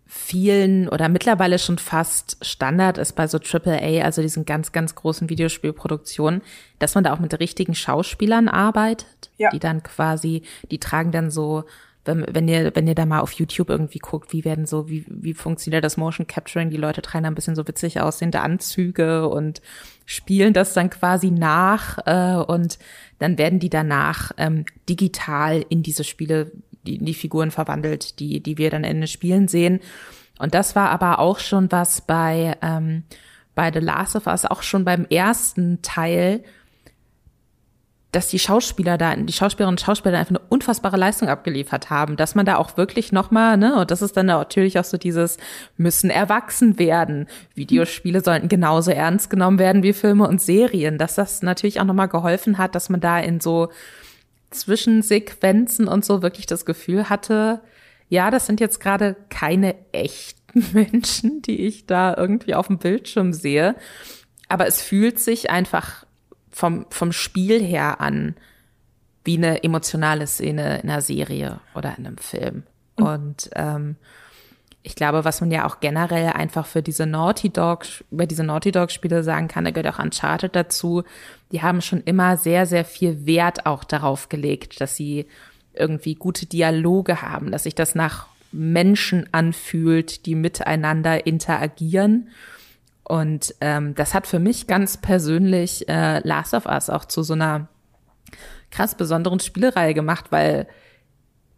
vielen 0.08 0.88
oder 0.88 1.10
mittlerweile 1.10 1.58
schon 1.58 1.78
fast 1.78 2.38
Standard 2.46 2.98
ist 2.98 3.14
bei 3.14 3.28
so 3.28 3.40
AAA, 3.40 4.04
also 4.04 4.22
diesen 4.22 4.46
ganz, 4.46 4.72
ganz 4.72 4.94
großen 4.94 5.30
Videospielproduktionen, 5.30 6.42
dass 6.80 6.96
man 6.96 7.04
da 7.04 7.14
auch 7.14 7.20
mit 7.20 7.38
richtigen 7.40 7.74
Schauspielern 7.74 8.48
arbeitet, 8.48 9.32
ja. 9.38 9.50
die 9.50 9.60
dann 9.60 9.82
quasi, 9.82 10.44
die 10.70 10.80
tragen 10.80 11.12
dann 11.12 11.32
so, 11.32 11.64
wenn, 12.06 12.24
wenn 12.30 12.48
ihr, 12.48 12.76
wenn 12.76 12.88
ihr 12.88 12.94
da 12.94 13.08
mal 13.08 13.22
auf 13.22 13.32
YouTube 13.32 13.72
irgendwie 13.72 13.98
guckt, 13.98 14.32
wie 14.32 14.46
werden 14.46 14.68
so, 14.68 14.88
wie, 14.88 15.06
wie 15.10 15.34
funktioniert 15.34 15.84
das 15.84 15.98
Motion 15.98 16.28
Capturing, 16.28 16.70
die 16.70 16.78
Leute 16.78 17.02
tragen 17.02 17.24
da 17.24 17.32
ein 17.32 17.36
bisschen 17.36 17.56
so 17.56 17.68
witzig 17.68 18.00
aussehende 18.00 18.42
Anzüge 18.42 19.28
und 19.28 19.62
spielen 20.06 20.54
das 20.54 20.74
dann 20.74 20.92
quasi 20.92 21.32
nach 21.32 21.98
äh, 22.06 22.36
und 22.36 22.78
dann 23.18 23.40
werden 23.40 23.60
die 23.60 23.72
danach 23.72 24.32
ähm, 24.38 24.66
digital 24.88 25.66
in 25.68 25.82
diese 25.82 26.04
Spiele 26.04 26.52
die, 26.86 26.98
die 27.00 27.14
Figuren 27.14 27.52
verwandelt, 27.52 28.20
die, 28.20 28.42
die 28.42 28.58
wir 28.58 28.70
dann 28.70 28.84
in 28.84 29.02
den 29.02 29.08
Spielen 29.08 29.48
sehen. 29.48 29.80
Und 30.40 30.54
das 30.54 30.76
war 30.76 30.90
aber 30.90 31.20
auch 31.20 31.40
schon 31.40 31.72
was 31.72 32.02
bei, 32.02 32.58
ähm, 32.62 33.04
bei 33.54 33.72
The 33.72 33.80
Last 33.80 34.16
of 34.16 34.28
Us, 34.28 34.46
auch 34.46 34.64
schon 34.64 34.86
beim 34.86 35.06
ersten 35.06 35.82
Teil, 35.82 36.44
dass 38.16 38.30
die 38.30 38.40
Schauspieler 38.40 38.98
da, 38.98 39.14
die 39.14 39.34
Schauspielerinnen 39.34 39.74
und 39.74 39.82
Schauspieler 39.82 40.14
da 40.14 40.20
einfach 40.20 40.36
eine 40.36 40.48
unfassbare 40.48 40.96
Leistung 40.96 41.28
abgeliefert 41.28 41.90
haben, 41.90 42.16
dass 42.16 42.34
man 42.34 42.46
da 42.46 42.56
auch 42.56 42.78
wirklich 42.78 43.12
nochmal, 43.12 43.58
ne, 43.58 43.76
und 43.76 43.92
das 43.92 44.02
ist 44.02 44.16
dann 44.16 44.28
natürlich 44.28 44.80
auch 44.80 44.86
so 44.86 44.98
dieses, 44.98 45.38
müssen 45.76 46.10
erwachsen 46.10 46.80
werden. 46.80 47.28
Videospiele 47.56 48.22
sollten 48.22 48.48
genauso 48.48 48.92
ernst 48.92 49.30
genommen 49.30 49.60
werden 49.60 49.84
wie 49.84 49.92
Filme 49.92 50.28
und 50.30 50.42
Serien, 50.42 50.98
dass 50.98 51.16
das 51.16 51.42
natürlich 51.42 51.82
auch 51.82 51.86
nochmal 51.86 52.08
geholfen 52.08 52.58
hat, 52.58 52.74
dass 52.74 52.88
man 52.88 53.02
da 53.02 53.20
in 53.20 53.42
so, 53.42 53.68
Zwischensequenzen 54.60 55.88
und 55.88 56.06
so 56.06 56.22
wirklich 56.22 56.46
das 56.46 56.66
Gefühl 56.66 57.10
hatte, 57.10 57.62
ja, 58.10 58.32
das 58.32 58.46
sind 58.46 58.60
jetzt 58.60 58.80
gerade 58.80 59.16
keine 59.30 59.76
echten 59.92 60.66
Menschen, 60.74 61.42
die 61.42 61.66
ich 61.66 61.86
da 61.86 62.16
irgendwie 62.16 62.56
auf 62.56 62.68
dem 62.68 62.78
Bildschirm 62.78 63.34
sehe. 63.34 63.76
aber 64.48 64.68
es 64.68 64.82
fühlt 64.82 65.20
sich 65.20 65.50
einfach 65.50 66.06
vom, 66.52 66.86
vom 66.90 67.12
Spiel 67.12 67.62
her 67.62 68.00
an 68.00 68.36
wie 69.26 69.38
eine 69.38 69.64
emotionale 69.64 70.28
Szene 70.28 70.80
in 70.82 70.90
einer 70.90 71.02
Serie 71.02 71.60
oder 71.74 71.98
in 71.98 72.06
einem 72.06 72.18
Film. 72.18 72.64
Und 72.96 73.50
ähm, 73.56 73.98
ich 74.86 74.96
glaube, 74.96 75.26
was 75.26 75.42
man 75.42 75.50
ja 75.50 75.66
auch 75.66 75.80
generell 75.80 76.28
einfach 76.28 76.68
für 76.68 76.84
diese 76.84 77.08
Naughty 77.08 77.50
Dog, 77.50 77.86
über 78.12 78.28
diese 78.28 78.44
Naughty 78.44 78.72
Dog 78.72 78.92
Spiele 78.92 79.24
sagen 79.24 79.48
kann, 79.48 79.66
da 79.66 79.72
gehört 79.72 79.96
auch 79.96 80.00
Uncharted 80.00 80.56
dazu. 80.56 81.02
Die 81.52 81.64
haben 81.64 81.82
schon 81.82 82.04
immer 82.04 82.38
sehr, 82.38 82.68
sehr 82.68 82.86
viel 82.86 83.26
Wert 83.26 83.66
auch 83.66 83.84
darauf 83.84 84.30
gelegt, 84.30 84.80
dass 84.80 84.96
sie 84.96 85.26
irgendwie 85.74 86.14
gute 86.14 86.46
Dialoge 86.46 87.24
haben, 87.24 87.52
dass 87.52 87.64
sich 87.64 87.74
das 87.74 87.96
nach 87.96 88.28
Menschen 88.52 89.28
anfühlt, 89.32 90.28
die 90.28 90.36
miteinander 90.36 91.26
interagieren. 91.26 92.30
Und 93.04 93.56
ähm, 93.62 93.96
das 93.96 94.14
hat 94.14 94.28
für 94.28 94.40
mich 94.40 94.68
ganz 94.68 94.98
persönlich 94.98 95.90
äh, 95.90 96.20
Last 96.20 96.54
of 96.54 96.68
Us 96.68 96.92
auch 96.92 97.06
zu 97.06 97.24
so 97.24 97.34
einer 97.34 97.68
krass 98.70 98.94
besonderen 98.94 99.40
Spielereihe 99.40 99.96
gemacht, 99.96 100.26
weil 100.30 100.68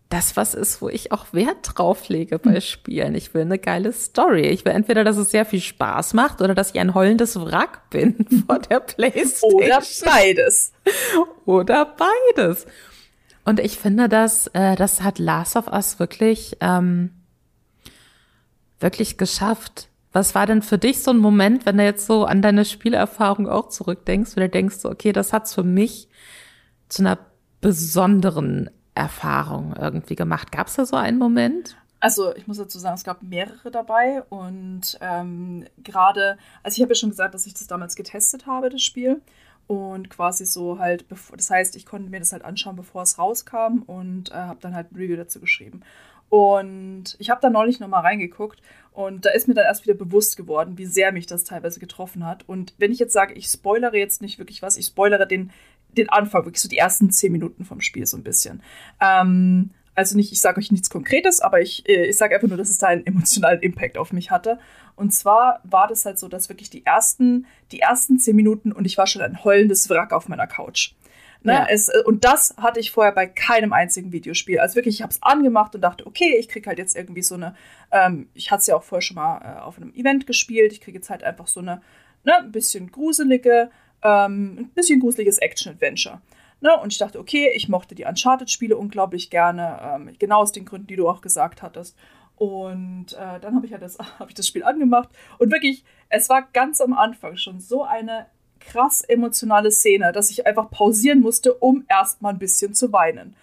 das 0.09 0.37
was 0.37 0.53
ist, 0.53 0.81
wo 0.81 0.89
ich 0.89 1.11
auch 1.11 1.33
Wert 1.33 1.57
drauf 1.73 2.07
lege 2.07 2.39
bei 2.39 2.55
hm. 2.55 2.61
Spielen. 2.61 3.15
Ich 3.15 3.33
will 3.33 3.41
eine 3.41 3.59
geile 3.59 3.91
Story. 3.91 4.47
Ich 4.47 4.63
will 4.63 4.71
entweder, 4.71 5.03
dass 5.03 5.17
es 5.17 5.31
sehr 5.31 5.45
viel 5.45 5.59
Spaß 5.59 6.13
macht 6.13 6.41
oder 6.41 6.55
dass 6.55 6.71
ich 6.71 6.79
ein 6.79 6.93
heulendes 6.93 7.39
Wrack 7.39 7.89
bin 7.89 8.25
vor 8.47 8.59
der 8.59 8.79
Playstation. 8.79 9.53
Oder 9.53 9.81
beides. 10.05 10.71
oder 11.45 11.85
beides. 11.85 12.65
Und 13.43 13.59
ich 13.59 13.77
finde, 13.77 14.07
dass 14.07 14.47
äh, 14.47 14.75
das 14.75 15.01
hat 15.01 15.19
Last 15.19 15.55
of 15.55 15.67
Us 15.67 15.99
wirklich 15.99 16.57
ähm, 16.61 17.11
wirklich 18.79 19.17
geschafft. 19.17 19.89
Was 20.13 20.35
war 20.35 20.45
denn 20.45 20.61
für 20.61 20.77
dich 20.77 21.03
so 21.03 21.11
ein 21.11 21.17
Moment, 21.17 21.65
wenn 21.65 21.77
du 21.77 21.83
jetzt 21.83 22.07
so 22.07 22.25
an 22.25 22.41
deine 22.41 22.65
Spielerfahrung 22.65 23.47
auch 23.47 23.69
zurückdenkst, 23.69 24.31
wo 24.35 24.39
du 24.39 24.49
denkst, 24.49 24.85
okay, 24.85 25.11
das 25.11 25.33
hat's 25.33 25.53
für 25.53 25.63
mich 25.63 26.07
zu 26.87 27.03
einer 27.03 27.19
besonderen 27.59 28.69
Erfahrung 28.97 29.73
irgendwie 29.79 30.15
gemacht. 30.15 30.51
Gab 30.51 30.67
es 30.67 30.75
da 30.75 30.85
so 30.85 30.95
einen 30.95 31.17
Moment? 31.17 31.77
Also 31.99 32.35
ich 32.35 32.47
muss 32.47 32.57
dazu 32.57 32.77
sagen, 32.77 32.95
es 32.95 33.03
gab 33.03 33.23
mehrere 33.23 33.71
dabei 33.71 34.23
und 34.29 34.99
ähm, 35.01 35.65
gerade, 35.83 36.37
also 36.61 36.75
ich 36.75 36.81
habe 36.81 36.91
ja 36.91 36.95
schon 36.95 37.09
gesagt, 37.09 37.33
dass 37.33 37.47
ich 37.47 37.53
das 37.53 37.67
damals 37.67 37.95
getestet 37.95 38.45
habe, 38.45 38.69
das 38.69 38.83
Spiel 38.83 39.21
und 39.65 40.09
quasi 40.09 40.45
so 40.45 40.77
halt, 40.77 41.05
das 41.35 41.49
heißt, 41.49 41.75
ich 41.75 41.85
konnte 41.85 42.09
mir 42.09 42.19
das 42.19 42.33
halt 42.33 42.45
anschauen, 42.45 42.75
bevor 42.75 43.01
es 43.01 43.17
rauskam 43.17 43.81
und 43.87 44.31
äh, 44.31 44.35
habe 44.35 44.59
dann 44.61 44.75
halt 44.75 44.91
ein 44.91 44.95
Review 44.95 45.17
dazu 45.17 45.39
geschrieben. 45.39 45.81
Und 46.29 47.15
ich 47.19 47.29
habe 47.29 47.41
da 47.41 47.49
neulich 47.49 47.79
nochmal 47.79 48.01
reingeguckt 48.01 48.61
und 48.91 49.25
da 49.25 49.29
ist 49.31 49.47
mir 49.47 49.53
dann 49.53 49.65
erst 49.65 49.85
wieder 49.85 49.93
bewusst 49.93 50.37
geworden, 50.37 50.77
wie 50.77 50.85
sehr 50.85 51.11
mich 51.11 51.25
das 51.25 51.45
teilweise 51.45 51.79
getroffen 51.79 52.25
hat. 52.25 52.47
Und 52.47 52.73
wenn 52.77 52.91
ich 52.91 52.99
jetzt 52.99 53.13
sage, 53.13 53.33
ich 53.33 53.47
spoilere 53.47 53.95
jetzt 53.95 54.21
nicht 54.21 54.37
wirklich 54.37 54.61
was, 54.61 54.77
ich 54.77 54.87
spoilere 54.87 55.25
den 55.25 55.51
den 55.97 56.09
Anfang, 56.09 56.45
wirklich 56.45 56.61
so 56.61 56.69
die 56.69 56.77
ersten 56.77 57.11
zehn 57.11 57.31
Minuten 57.31 57.65
vom 57.65 57.81
Spiel 57.81 58.05
so 58.05 58.17
ein 58.17 58.23
bisschen. 58.23 58.61
Ähm, 59.01 59.71
also 59.95 60.15
nicht, 60.15 60.31
ich 60.31 60.41
sage 60.41 60.59
euch 60.59 60.71
nichts 60.71 60.91
Konkretes, 60.91 61.41
aber 61.41 61.59
ich, 61.59 61.89
äh, 61.89 62.05
ich 62.05 62.17
sage 62.17 62.35
einfach 62.35 62.47
nur, 62.47 62.57
dass 62.57 62.69
es 62.69 62.77
da 62.77 62.87
einen 62.87 63.05
emotionalen 63.05 63.61
Impact 63.61 63.97
auf 63.97 64.13
mich 64.13 64.29
hatte. 64.29 64.59
Und 64.95 65.11
zwar 65.11 65.61
war 65.63 65.87
das 65.87 66.05
halt 66.05 66.19
so, 66.19 66.27
dass 66.27 66.49
wirklich 66.49 66.69
die 66.69 66.85
ersten, 66.85 67.47
die 67.71 67.79
ersten 67.79 68.19
zehn 68.19 68.35
Minuten 68.35 68.71
und 68.71 68.85
ich 68.85 68.97
war 68.97 69.07
schon 69.07 69.21
ein 69.21 69.43
heulendes 69.43 69.89
Wrack 69.89 70.13
auf 70.13 70.27
meiner 70.27 70.47
Couch. 70.47 70.93
Ne, 71.43 71.53
ja. 71.53 71.67
es, 71.69 71.89
äh, 71.89 72.03
und 72.05 72.25
das 72.25 72.55
hatte 72.57 72.79
ich 72.79 72.91
vorher 72.91 73.13
bei 73.13 73.25
keinem 73.25 73.73
einzigen 73.73 74.11
Videospiel. 74.11 74.59
Also 74.59 74.75
wirklich, 74.75 74.95
ich 74.95 75.01
habe 75.01 75.11
es 75.11 75.21
angemacht 75.21 75.73
und 75.75 75.81
dachte, 75.81 76.05
okay, 76.05 76.35
ich 76.37 76.49
kriege 76.49 76.67
halt 76.67 76.79
jetzt 76.79 76.95
irgendwie 76.95 77.21
so 77.21 77.35
eine, 77.35 77.55
ähm, 77.91 78.27
ich 78.33 78.51
hatte 78.51 78.61
es 78.61 78.67
ja 78.67 78.75
auch 78.75 78.83
vorher 78.83 79.01
schon 79.01 79.15
mal 79.15 79.41
äh, 79.41 79.61
auf 79.61 79.77
einem 79.77 79.93
Event 79.93 80.27
gespielt, 80.27 80.73
ich 80.73 80.81
kriege 80.81 80.97
jetzt 80.97 81.09
halt 81.09 81.23
einfach 81.23 81.47
so 81.47 81.59
eine, 81.59 81.81
ne, 82.23 82.37
ein 82.37 82.51
bisschen 82.51 82.91
gruselige, 82.91 83.69
ähm, 84.03 84.57
ein 84.59 84.69
bisschen 84.75 84.99
gruseliges 84.99 85.37
Action-Adventure. 85.37 86.21
Ne? 86.61 86.75
Und 86.77 86.91
ich 86.91 86.97
dachte, 86.97 87.19
okay, 87.19 87.51
ich 87.55 87.69
mochte 87.69 87.95
die 87.95 88.05
Uncharted-Spiele 88.05 88.77
unglaublich 88.77 89.29
gerne, 89.29 89.79
ähm, 89.83 90.15
genau 90.17 90.39
aus 90.39 90.51
den 90.51 90.65
Gründen, 90.65 90.87
die 90.87 90.95
du 90.95 91.07
auch 91.07 91.21
gesagt 91.21 91.61
hattest. 91.61 91.95
Und 92.35 93.13
äh, 93.13 93.39
dann 93.39 93.55
habe 93.55 93.65
ich 93.65 93.71
ja 93.71 93.77
das, 93.77 93.97
hab 94.19 94.29
ich 94.29 94.35
das 94.35 94.47
Spiel 94.47 94.63
angemacht 94.63 95.09
und 95.39 95.51
wirklich, 95.51 95.83
es 96.09 96.29
war 96.29 96.47
ganz 96.53 96.81
am 96.81 96.93
Anfang 96.93 97.37
schon 97.37 97.59
so 97.59 97.83
eine 97.83 98.27
krass 98.59 99.01
emotionale 99.01 99.71
Szene, 99.71 100.11
dass 100.11 100.29
ich 100.29 100.45
einfach 100.45 100.69
pausieren 100.69 101.19
musste, 101.19 101.53
um 101.53 101.85
erstmal 101.89 102.33
ein 102.33 102.39
bisschen 102.39 102.73
zu 102.73 102.91
weinen. 102.91 103.35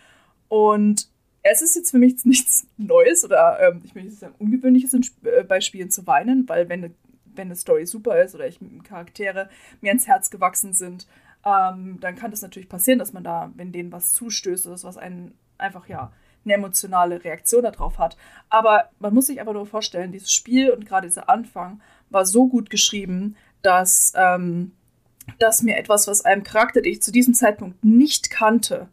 Und 0.49 1.09
es 1.43 1.63
ist 1.63 1.77
jetzt 1.77 1.91
für 1.91 1.99
mich 1.99 2.17
nichts 2.25 2.67
Neues 2.77 3.25
oder 3.25 3.59
ähm, 3.61 3.83
ich 3.85 3.95
möchte 3.95 4.11
sagen, 4.13 4.35
Ungewöhnliches 4.39 4.95
äh, 4.95 5.45
bei 5.45 5.61
Spielen 5.61 5.91
zu 5.91 6.07
weinen, 6.07 6.49
weil 6.49 6.69
wenn 6.69 6.95
wenn 7.37 7.49
eine 7.49 7.57
Story 7.57 7.87
super 7.87 8.23
ist 8.23 8.35
oder 8.35 8.47
ich 8.47 8.59
Charaktere 8.85 9.49
mir 9.81 9.93
ins 9.93 10.07
Herz 10.07 10.31
gewachsen 10.31 10.73
sind, 10.73 11.07
ähm, 11.45 11.99
dann 12.01 12.17
kann 12.17 12.31
das 12.31 12.43
natürlich 12.43 12.69
passieren, 12.69 12.99
dass 12.99 13.13
man 13.13 13.25
da, 13.25 13.53
wenn 13.57 13.73
denen 13.73 13.93
was 13.93 14.13
zustößt 14.13 14.67
oder 14.67 14.83
was 14.83 14.97
einen 14.97 15.35
einfach 15.59 15.89
ja 15.89 16.13
eine 16.45 16.55
emotionale 16.55 17.25
Reaktion 17.25 17.63
darauf 17.63 17.99
hat. 17.99 18.17
Aber 18.51 18.91
man 18.99 19.15
muss 19.15 19.27
sich 19.27 19.41
einfach 19.41 19.53
nur 19.53 19.67
vorstellen, 19.67 20.13
dieses 20.13 20.33
Spiel 20.33 20.71
und 20.71 20.87
gerade 20.87 21.07
dieser 21.07 21.29
Anfang 21.29 21.81
war 22.11 22.27
so 22.27 22.49
gut 22.49 22.71
geschrieben, 22.71 23.37
dass, 23.63 24.13
ähm, 24.15 24.73
dass 25.39 25.63
mir 25.63 25.77
etwas, 25.77 26.07
was 26.07 26.25
einem 26.25 26.45
Charakter, 26.45 26.83
den 26.83 26.93
ich 26.93 27.03
zu 27.03 27.13
diesem 27.13 27.35
Zeitpunkt 27.35 27.83
nicht 27.83 28.31
kannte, 28.31 28.89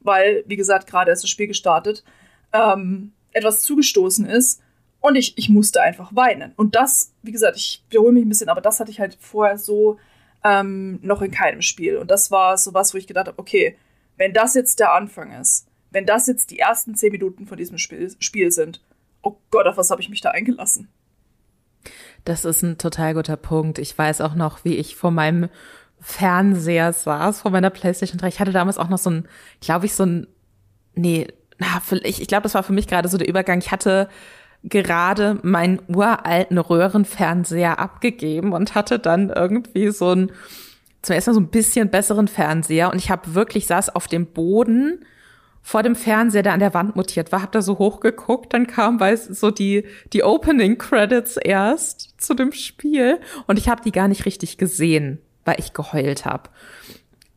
weil, 0.00 0.44
wie 0.46 0.56
gesagt, 0.56 0.86
gerade 0.86 1.10
erst 1.10 1.24
das 1.24 1.30
Spiel 1.30 1.48
gestartet, 1.48 2.04
ähm, 2.52 3.12
etwas 3.32 3.62
zugestoßen 3.62 4.26
ist, 4.26 4.62
und 5.02 5.16
ich, 5.16 5.36
ich 5.36 5.48
musste 5.48 5.82
einfach 5.82 6.14
weinen. 6.14 6.52
Und 6.56 6.74
das, 6.74 7.12
wie 7.22 7.32
gesagt, 7.32 7.56
ich 7.56 7.84
wiederhole 7.90 8.12
mich 8.12 8.24
ein 8.24 8.28
bisschen, 8.28 8.48
aber 8.48 8.60
das 8.60 8.80
hatte 8.80 8.90
ich 8.90 9.00
halt 9.00 9.18
vorher 9.20 9.58
so 9.58 9.98
ähm, 10.44 11.00
noch 11.02 11.20
in 11.22 11.32
keinem 11.32 11.60
Spiel. 11.60 11.96
Und 11.96 12.10
das 12.10 12.30
war 12.30 12.56
so 12.56 12.72
was, 12.72 12.94
wo 12.94 12.98
ich 12.98 13.08
gedacht 13.08 13.26
habe, 13.26 13.38
okay, 13.38 13.76
wenn 14.16 14.32
das 14.32 14.54
jetzt 14.54 14.78
der 14.78 14.94
Anfang 14.94 15.32
ist, 15.32 15.66
wenn 15.90 16.06
das 16.06 16.28
jetzt 16.28 16.50
die 16.50 16.60
ersten 16.60 16.94
zehn 16.94 17.12
Minuten 17.12 17.46
von 17.46 17.58
diesem 17.58 17.78
Spiel, 17.78 18.14
Spiel 18.20 18.50
sind, 18.52 18.80
oh 19.22 19.36
Gott, 19.50 19.66
auf 19.66 19.76
was 19.76 19.90
habe 19.90 20.00
ich 20.00 20.08
mich 20.08 20.20
da 20.20 20.30
eingelassen? 20.30 20.88
Das 22.24 22.44
ist 22.44 22.62
ein 22.62 22.78
total 22.78 23.14
guter 23.14 23.36
Punkt. 23.36 23.80
Ich 23.80 23.98
weiß 23.98 24.20
auch 24.20 24.36
noch, 24.36 24.64
wie 24.64 24.76
ich 24.76 24.94
vor 24.94 25.10
meinem 25.10 25.48
Fernseher 26.00 26.92
saß, 26.92 27.40
vor 27.40 27.50
meiner 27.50 27.70
PlayStation 27.70 28.18
3. 28.18 28.28
Ich 28.28 28.40
hatte 28.40 28.52
damals 28.52 28.78
auch 28.78 28.88
noch 28.88 28.98
so 28.98 29.10
ein, 29.10 29.28
glaube 29.60 29.86
ich, 29.86 29.94
so 29.94 30.06
ein, 30.06 30.28
nee, 30.94 31.26
na, 31.58 31.82
ich, 32.04 32.22
ich 32.22 32.28
glaube, 32.28 32.44
das 32.44 32.54
war 32.54 32.62
für 32.62 32.72
mich 32.72 32.86
gerade 32.86 33.08
so 33.08 33.18
der 33.18 33.28
Übergang. 33.28 33.58
Ich 33.58 33.72
hatte 33.72 34.08
gerade 34.64 35.38
meinen 35.42 35.80
uralten 35.88 36.58
Röhrenfernseher 36.58 37.78
abgegeben 37.78 38.52
und 38.52 38.74
hatte 38.74 38.98
dann 38.98 39.30
irgendwie 39.30 39.90
so 39.90 40.14
ein 40.14 40.32
zum 41.02 41.14
ersten 41.14 41.30
Mal 41.30 41.34
so 41.34 41.40
ein 41.40 41.48
bisschen 41.48 41.90
besseren 41.90 42.28
Fernseher. 42.28 42.90
Und 42.92 42.98
ich 42.98 43.10
habe 43.10 43.34
wirklich 43.34 43.66
saß 43.66 43.94
auf 43.94 44.06
dem 44.06 44.26
Boden 44.26 45.04
vor 45.60 45.82
dem 45.82 45.94
Fernseher, 45.94 46.42
der 46.42 46.52
an 46.52 46.60
der 46.60 46.74
Wand 46.74 46.96
mutiert 46.96 47.30
war, 47.30 47.42
hab 47.42 47.52
da 47.52 47.62
so 47.62 47.78
hochgeguckt, 47.78 48.52
dann 48.52 48.66
kam 48.66 48.98
weiß 48.98 49.26
so 49.26 49.50
die 49.50 49.84
die 50.12 50.24
Opening 50.24 50.76
Credits 50.76 51.36
erst 51.36 52.20
zu 52.20 52.34
dem 52.34 52.52
Spiel. 52.52 53.20
Und 53.46 53.58
ich 53.58 53.68
habe 53.68 53.82
die 53.82 53.92
gar 53.92 54.08
nicht 54.08 54.26
richtig 54.26 54.58
gesehen, 54.58 55.20
weil 55.44 55.56
ich 55.58 55.72
geheult 55.72 56.24
habe. 56.24 56.50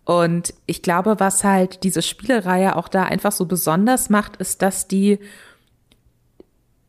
Und 0.06 0.54
ich 0.68 0.84
glaube, 0.84 1.20
was 1.20 1.44
halt 1.44 1.84
diese 1.84 2.04
Spielereihe 2.04 2.76
auch 2.76 2.88
da 2.88 3.04
einfach 3.04 3.32
so 3.32 3.46
besonders 3.46 4.10
macht, 4.10 4.38
ist, 4.38 4.62
dass 4.62 4.88
die 4.88 5.20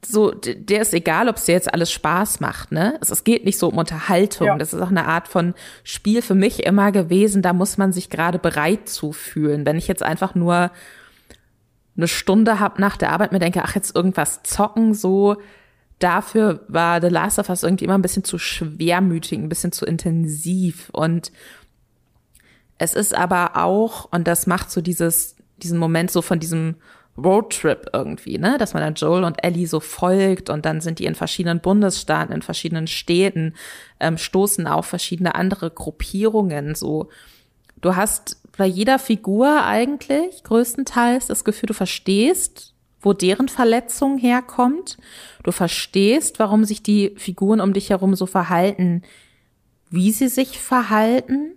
so, 0.08 0.30
der 0.30 0.82
ist 0.82 0.94
egal, 0.94 1.28
ob 1.28 1.36
es 1.36 1.44
dir 1.44 1.52
jetzt 1.52 1.72
alles 1.72 1.90
Spaß 1.90 2.40
macht, 2.40 2.72
ne? 2.72 2.98
Es, 3.00 3.10
es 3.10 3.24
geht 3.24 3.44
nicht 3.44 3.58
so 3.58 3.68
um 3.68 3.78
Unterhaltung. 3.78 4.46
Ja. 4.46 4.58
Das 4.58 4.72
ist 4.72 4.80
auch 4.80 4.90
eine 4.90 5.06
Art 5.06 5.28
von 5.28 5.54
Spiel 5.84 6.22
für 6.22 6.34
mich 6.34 6.64
immer 6.64 6.92
gewesen. 6.92 7.42
Da 7.42 7.52
muss 7.52 7.78
man 7.78 7.92
sich 7.92 8.10
gerade 8.10 8.38
bereit 8.38 8.88
zu 8.88 9.12
fühlen. 9.12 9.66
Wenn 9.66 9.78
ich 9.78 9.88
jetzt 9.88 10.02
einfach 10.02 10.34
nur 10.34 10.70
eine 11.96 12.08
Stunde 12.08 12.60
hab 12.60 12.78
nach 12.78 12.96
der 12.96 13.12
Arbeit 13.12 13.32
mir 13.32 13.38
denke, 13.38 13.62
ach, 13.64 13.74
jetzt 13.74 13.96
irgendwas 13.96 14.42
zocken, 14.42 14.94
so, 14.94 15.36
dafür 15.98 16.64
war 16.68 17.00
The 17.00 17.08
Last 17.08 17.38
of 17.38 17.48
Us 17.48 17.62
irgendwie 17.62 17.84
immer 17.84 17.98
ein 17.98 18.02
bisschen 18.02 18.24
zu 18.24 18.38
schwermütig, 18.38 19.38
ein 19.38 19.48
bisschen 19.48 19.72
zu 19.72 19.86
intensiv. 19.86 20.90
Und 20.90 21.32
es 22.78 22.94
ist 22.94 23.14
aber 23.14 23.56
auch, 23.56 24.12
und 24.12 24.26
das 24.28 24.46
macht 24.46 24.70
so 24.70 24.80
dieses, 24.80 25.36
diesen 25.58 25.78
Moment 25.78 26.10
so 26.10 26.22
von 26.22 26.38
diesem 26.38 26.76
Roadtrip 27.18 27.90
irgendwie, 27.92 28.38
ne? 28.38 28.58
Dass 28.58 28.74
man 28.74 28.82
dann 28.82 28.94
Joel 28.94 29.24
und 29.24 29.42
Ellie 29.42 29.66
so 29.66 29.80
folgt 29.80 30.50
und 30.50 30.66
dann 30.66 30.80
sind 30.80 30.98
die 30.98 31.06
in 31.06 31.14
verschiedenen 31.14 31.60
Bundesstaaten, 31.60 32.34
in 32.34 32.42
verschiedenen 32.42 32.86
Städten, 32.86 33.54
ähm, 34.00 34.18
stoßen 34.18 34.66
auf 34.66 34.86
verschiedene 34.86 35.34
andere 35.34 35.70
Gruppierungen. 35.70 36.74
So, 36.74 37.08
du 37.80 37.96
hast 37.96 38.40
bei 38.56 38.66
jeder 38.66 38.98
Figur 38.98 39.64
eigentlich 39.64 40.42
größtenteils 40.44 41.26
das 41.26 41.44
Gefühl, 41.44 41.68
du 41.68 41.74
verstehst, 41.74 42.74
wo 43.00 43.12
deren 43.12 43.48
Verletzung 43.48 44.18
herkommt. 44.18 44.96
Du 45.42 45.52
verstehst, 45.52 46.38
warum 46.38 46.64
sich 46.64 46.82
die 46.82 47.14
Figuren 47.16 47.60
um 47.60 47.72
dich 47.72 47.90
herum 47.90 48.14
so 48.14 48.26
verhalten, 48.26 49.02
wie 49.90 50.10
sie 50.12 50.28
sich 50.28 50.58
verhalten. 50.58 51.52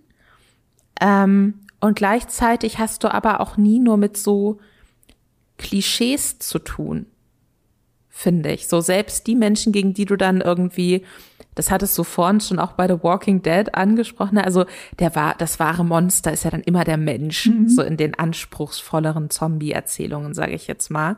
Ähm, 1.02 1.62
und 1.82 1.96
gleichzeitig 1.96 2.78
hast 2.78 3.04
du 3.04 3.14
aber 3.14 3.40
auch 3.40 3.58
nie 3.58 3.80
nur 3.80 3.98
mit 3.98 4.18
so 4.18 4.60
Klischees 5.60 6.40
zu 6.40 6.58
tun, 6.58 7.06
finde 8.10 8.52
ich. 8.52 8.68
So 8.68 8.82
selbst 8.82 9.28
die 9.28 9.36
Menschen, 9.36 9.72
gegen 9.72 9.94
die 9.94 10.06
du 10.06 10.16
dann 10.16 10.42
irgendwie 10.42 11.06
das 11.60 11.72
hattest 11.72 11.98
du 11.98 12.06
vorhin 12.06 12.40
schon 12.40 12.58
auch 12.58 12.72
bei 12.72 12.88
The 12.88 13.04
Walking 13.04 13.42
Dead 13.42 13.76
angesprochen. 13.76 14.36
Ne? 14.36 14.46
Also 14.46 14.66
der 14.98 15.14
war, 15.14 15.36
das 15.38 15.60
wahre 15.60 15.84
Monster 15.84 16.32
ist 16.32 16.46
ja 16.46 16.52
dann 16.52 16.62
immer 16.62 16.86
der 16.86 16.96
Mensch, 16.96 17.48
mhm. 17.48 17.68
so 17.68 17.82
in 17.82 17.98
den 17.98 18.18
anspruchsvolleren 18.18 19.30
Zombie-Erzählungen, 19.30 20.34
sage 20.34 20.54
ich 20.54 20.68
jetzt 20.68 20.90
mal. 20.90 21.18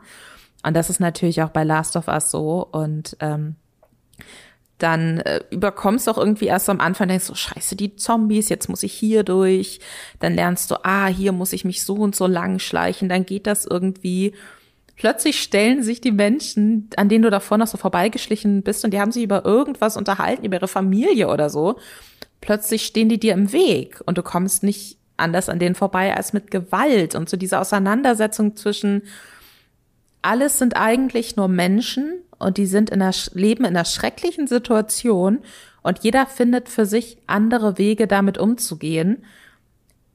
Und 0.64 0.74
das 0.74 0.90
ist 0.90 0.98
natürlich 0.98 1.42
auch 1.42 1.50
bei 1.50 1.62
Last 1.62 1.94
of 1.94 2.08
Us 2.08 2.32
so. 2.32 2.66
Und 2.72 3.16
ähm, 3.20 3.54
dann 4.82 5.20
äh, 5.20 5.40
überkommst 5.50 6.06
du 6.06 6.10
auch 6.10 6.18
irgendwie 6.18 6.46
erst 6.46 6.68
am 6.68 6.80
Anfang, 6.80 7.08
denkst 7.08 7.28
du, 7.28 7.34
scheiße, 7.34 7.76
die 7.76 7.96
Zombies, 7.96 8.48
jetzt 8.48 8.68
muss 8.68 8.82
ich 8.82 8.92
hier 8.92 9.22
durch. 9.22 9.80
Dann 10.18 10.34
lernst 10.34 10.70
du, 10.70 10.84
ah, 10.84 11.06
hier 11.06 11.32
muss 11.32 11.52
ich 11.52 11.64
mich 11.64 11.84
so 11.84 11.94
und 11.94 12.16
so 12.16 12.26
lang 12.26 12.58
schleichen, 12.58 13.08
dann 13.08 13.24
geht 13.24 13.46
das 13.46 13.64
irgendwie. 13.64 14.32
Plötzlich 14.96 15.40
stellen 15.40 15.82
sich 15.82 16.00
die 16.00 16.12
Menschen, 16.12 16.90
an 16.96 17.08
denen 17.08 17.22
du 17.22 17.30
davor 17.30 17.58
noch 17.58 17.66
so 17.66 17.78
vorbeigeschlichen 17.78 18.62
bist 18.62 18.84
und 18.84 18.92
die 18.92 19.00
haben 19.00 19.12
sich 19.12 19.22
über 19.22 19.44
irgendwas 19.44 19.96
unterhalten, 19.96 20.44
über 20.44 20.56
ihre 20.56 20.68
Familie 20.68 21.28
oder 21.28 21.48
so. 21.48 21.78
Plötzlich 22.40 22.84
stehen 22.84 23.08
die 23.08 23.20
dir 23.20 23.34
im 23.34 23.52
Weg 23.52 24.00
und 24.04 24.18
du 24.18 24.22
kommst 24.22 24.62
nicht 24.62 24.98
anders 25.16 25.48
an 25.48 25.58
denen 25.58 25.74
vorbei 25.74 26.14
als 26.14 26.32
mit 26.32 26.50
Gewalt 26.50 27.14
und 27.14 27.28
so 27.28 27.36
diese 27.36 27.60
Auseinandersetzung 27.60 28.56
zwischen 28.56 29.02
alles 30.22 30.58
sind 30.58 30.76
eigentlich 30.76 31.36
nur 31.36 31.48
Menschen 31.48 32.22
und 32.42 32.56
die 32.58 32.66
sind 32.66 32.90
in 32.90 33.00
einer, 33.00 33.14
leben 33.32 33.64
in 33.64 33.76
einer 33.76 33.84
schrecklichen 33.84 34.46
Situation 34.46 35.40
und 35.82 36.00
jeder 36.02 36.26
findet 36.26 36.68
für 36.68 36.86
sich 36.86 37.18
andere 37.26 37.78
Wege, 37.78 38.06
damit 38.06 38.38
umzugehen. 38.38 39.24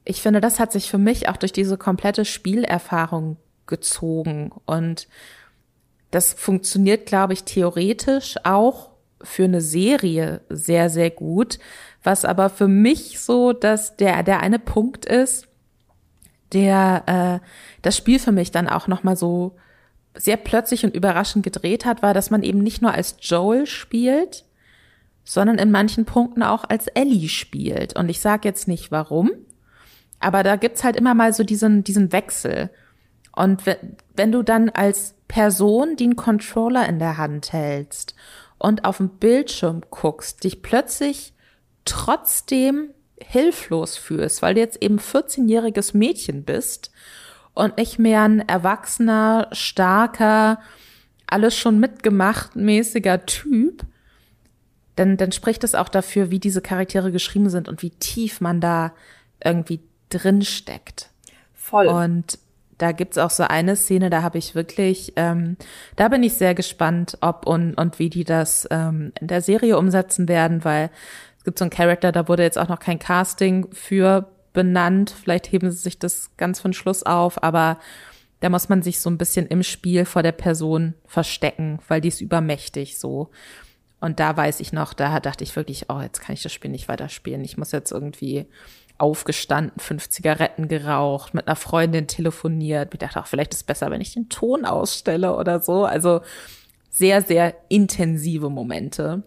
Ich 0.05 0.21
finde, 0.21 0.41
das 0.41 0.59
hat 0.59 0.71
sich 0.71 0.89
für 0.89 0.97
mich 0.97 1.27
auch 1.29 1.37
durch 1.37 1.51
diese 1.51 1.77
komplette 1.77 2.25
Spielerfahrung 2.25 3.37
gezogen 3.65 4.51
und 4.65 5.07
das 6.11 6.33
funktioniert, 6.33 7.05
glaube 7.05 7.33
ich, 7.33 7.43
theoretisch 7.43 8.35
auch 8.43 8.91
für 9.21 9.43
eine 9.43 9.61
Serie 9.61 10.41
sehr, 10.49 10.89
sehr 10.89 11.09
gut. 11.09 11.59
Was 12.03 12.23
aber 12.23 12.49
für 12.49 12.67
mich 12.67 13.19
so, 13.19 13.51
dass 13.51 13.97
der, 13.97 14.23
der 14.23 14.39
eine 14.39 14.59
Punkt 14.59 15.05
ist, 15.05 15.47
der 16.53 17.41
äh, 17.41 17.47
das 17.81 17.97
Spiel 17.97 18.19
für 18.19 18.31
mich 18.31 18.51
dann 18.51 18.69
auch 18.69 18.87
nochmal 18.87 19.17
so 19.17 19.57
sehr 20.17 20.37
plötzlich 20.37 20.83
und 20.83 20.95
überraschend 20.95 21.43
gedreht 21.43 21.85
hat, 21.85 22.01
war, 22.01 22.13
dass 22.13 22.29
man 22.29 22.43
eben 22.43 22.59
nicht 22.59 22.81
nur 22.81 22.93
als 22.93 23.17
Joel 23.21 23.65
spielt, 23.65 24.45
sondern 25.23 25.57
in 25.57 25.71
manchen 25.71 26.05
Punkten 26.05 26.43
auch 26.43 26.63
als 26.67 26.87
Ellie 26.87 27.29
spielt. 27.29 27.95
Und 27.95 28.09
ich 28.09 28.19
sage 28.19 28.47
jetzt 28.47 28.67
nicht 28.67 28.91
warum, 28.91 29.31
aber 30.19 30.43
da 30.43 30.55
gibt's 30.55 30.83
halt 30.83 30.95
immer 30.95 31.13
mal 31.13 31.33
so 31.33 31.43
diesen, 31.43 31.83
diesen 31.83 32.11
Wechsel. 32.11 32.69
Und 33.35 33.63
wenn 34.15 34.31
du 34.31 34.41
dann 34.41 34.69
als 34.69 35.15
Person, 35.27 35.95
einen 35.99 36.15
Controller 36.15 36.87
in 36.87 36.99
der 36.99 37.17
Hand 37.17 37.53
hältst 37.53 38.15
und 38.57 38.85
auf 38.85 38.97
dem 38.97 39.09
Bildschirm 39.09 39.81
guckst, 39.89 40.43
dich 40.43 40.61
plötzlich 40.61 41.33
trotzdem 41.85 42.89
hilflos 43.19 43.97
fühlst, 43.97 44.41
weil 44.41 44.53
du 44.53 44.61
jetzt 44.61 44.81
eben 44.81 44.99
14-jähriges 44.99 45.95
Mädchen 45.95 46.43
bist 46.43 46.91
und 47.57 47.77
nicht 47.77 47.99
mehr 47.99 48.23
ein 48.23 48.47
erwachsener, 48.47 49.47
starker, 49.51 50.59
alles 51.27 51.57
schon 51.57 51.79
mitgemacht 51.79 52.55
mäßiger 52.55 53.25
Typ, 53.25 53.83
dann, 54.95 55.17
dann 55.17 55.31
spricht 55.31 55.63
es 55.63 55.75
auch 55.75 55.89
dafür, 55.89 56.31
wie 56.31 56.39
diese 56.39 56.61
Charaktere 56.61 57.11
geschrieben 57.11 57.49
sind 57.49 57.67
und 57.67 57.81
wie 57.81 57.91
tief 57.91 58.41
man 58.41 58.61
da 58.61 58.93
irgendwie 59.43 59.81
drin 60.09 60.41
steckt. 60.41 61.09
Voll. 61.53 61.87
Und 61.87 62.39
da 62.77 62.91
gibt's 62.91 63.17
auch 63.17 63.29
so 63.29 63.43
eine 63.43 63.75
Szene, 63.75 64.09
da 64.09 64.21
habe 64.21 64.37
ich 64.37 64.55
wirklich, 64.55 65.13
ähm, 65.15 65.57
da 65.95 66.07
bin 66.07 66.23
ich 66.23 66.33
sehr 66.33 66.55
gespannt, 66.55 67.17
ob 67.21 67.45
und, 67.45 67.73
und 67.75 67.99
wie 67.99 68.09
die 68.09 68.23
das 68.23 68.67
ähm, 68.71 69.11
in 69.19 69.27
der 69.27 69.41
Serie 69.41 69.77
umsetzen 69.77 70.27
werden, 70.27 70.63
weil 70.63 70.89
es 71.37 71.43
gibt 71.43 71.59
so 71.59 71.63
einen 71.63 71.71
Charakter, 71.71 72.11
da 72.11 72.27
wurde 72.27 72.43
jetzt 72.43 72.57
auch 72.57 72.67
noch 72.67 72.79
kein 72.79 72.99
Casting 72.99 73.67
für 73.71 74.29
benannt. 74.57 75.11
Vielleicht 75.11 75.51
heben 75.51 75.69
sie 75.69 75.77
sich 75.77 75.99
das 75.99 76.31
ganz 76.35 76.59
von 76.59 76.73
Schluss 76.73 77.03
auf, 77.03 77.43
aber 77.43 77.77
da 78.39 78.49
muss 78.49 78.69
man 78.69 78.81
sich 78.81 78.99
so 78.99 79.07
ein 79.07 79.19
bisschen 79.19 79.45
im 79.45 79.61
Spiel 79.61 80.03
vor 80.03 80.23
der 80.23 80.31
Person 80.31 80.95
verstecken, 81.05 81.77
weil 81.87 82.01
die 82.01 82.07
ist 82.07 82.21
übermächtig 82.21 82.97
so. 82.97 83.29
Und 83.99 84.19
da 84.19 84.35
weiß 84.35 84.59
ich 84.59 84.73
noch, 84.73 84.95
da 84.95 85.19
dachte 85.19 85.43
ich 85.43 85.55
wirklich, 85.55 85.85
oh, 85.89 86.01
jetzt 86.01 86.21
kann 86.21 86.33
ich 86.33 86.41
das 86.41 86.53
Spiel 86.53 86.71
nicht 86.71 86.87
weiterspielen. 86.87 87.45
Ich 87.45 87.55
muss 87.55 87.71
jetzt 87.71 87.91
irgendwie 87.91 88.47
aufgestanden, 88.97 89.79
fünf 89.79 90.09
Zigaretten 90.09 90.67
geraucht, 90.67 91.35
mit 91.35 91.45
einer 91.45 91.55
Freundin 91.55 92.07
telefoniert. 92.07 92.95
Ich 92.95 92.99
dachte 92.99 93.19
auch, 93.19 93.27
vielleicht 93.27 93.53
ist 93.53 93.59
es 93.59 93.63
besser, 93.63 93.91
wenn 93.91 94.01
ich 94.01 94.13
den 94.15 94.27
Ton 94.27 94.65
ausstelle 94.65 95.35
oder 95.35 95.59
so. 95.59 95.85
Also 95.85 96.21
sehr, 96.89 97.21
sehr 97.21 97.53
intensive 97.69 98.49
Momente. 98.49 99.21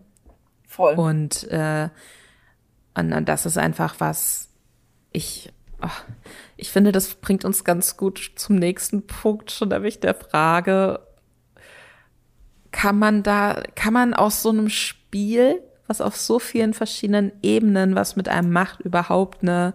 Voll. 0.67 0.95
Und, 0.95 1.45
äh, 1.53 1.89
und 2.95 3.29
das 3.29 3.47
ist 3.47 3.59
einfach 3.59 3.95
was, 3.99 4.50
ich, 5.13 5.53
ach, 5.81 6.05
ich 6.57 6.71
finde, 6.71 6.93
das 6.93 7.15
bringt 7.15 7.45
uns 7.45 7.65
ganz 7.65 7.97
gut 7.97 8.33
zum 8.37 8.57
nächsten 8.57 9.07
Punkt, 9.07 9.51
schon 9.51 9.69
nämlich 9.69 10.01
der 10.01 10.15
Frage, 10.15 11.01
kann 12.71 12.99
man 12.99 13.23
da, 13.23 13.63
kann 13.75 13.93
man 13.93 14.15
aus 14.15 14.43
so 14.43 14.51
einem 14.51 14.69
Spiel, 14.69 15.63
was 15.87 16.01
auf 16.01 16.17
so 16.17 16.39
vielen 16.39 16.73
verschiedenen 16.73 17.33
Ebenen 17.43 17.95
was 17.95 18.15
mit 18.15 18.29
einem 18.29 18.53
macht, 18.53 18.81
überhaupt 18.81 19.43
eine 19.43 19.75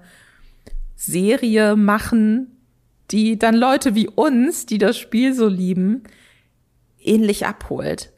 Serie 0.96 1.76
machen, 1.76 2.56
die 3.12 3.38
dann 3.38 3.56
Leute 3.56 3.96
wie 3.96 4.08
uns, 4.08 4.66
die 4.66 4.78
das 4.78 4.98
Spiel 4.98 5.34
so 5.34 5.48
lieben, 5.48 6.04
ähnlich 7.00 7.46
abholt. 7.46 8.12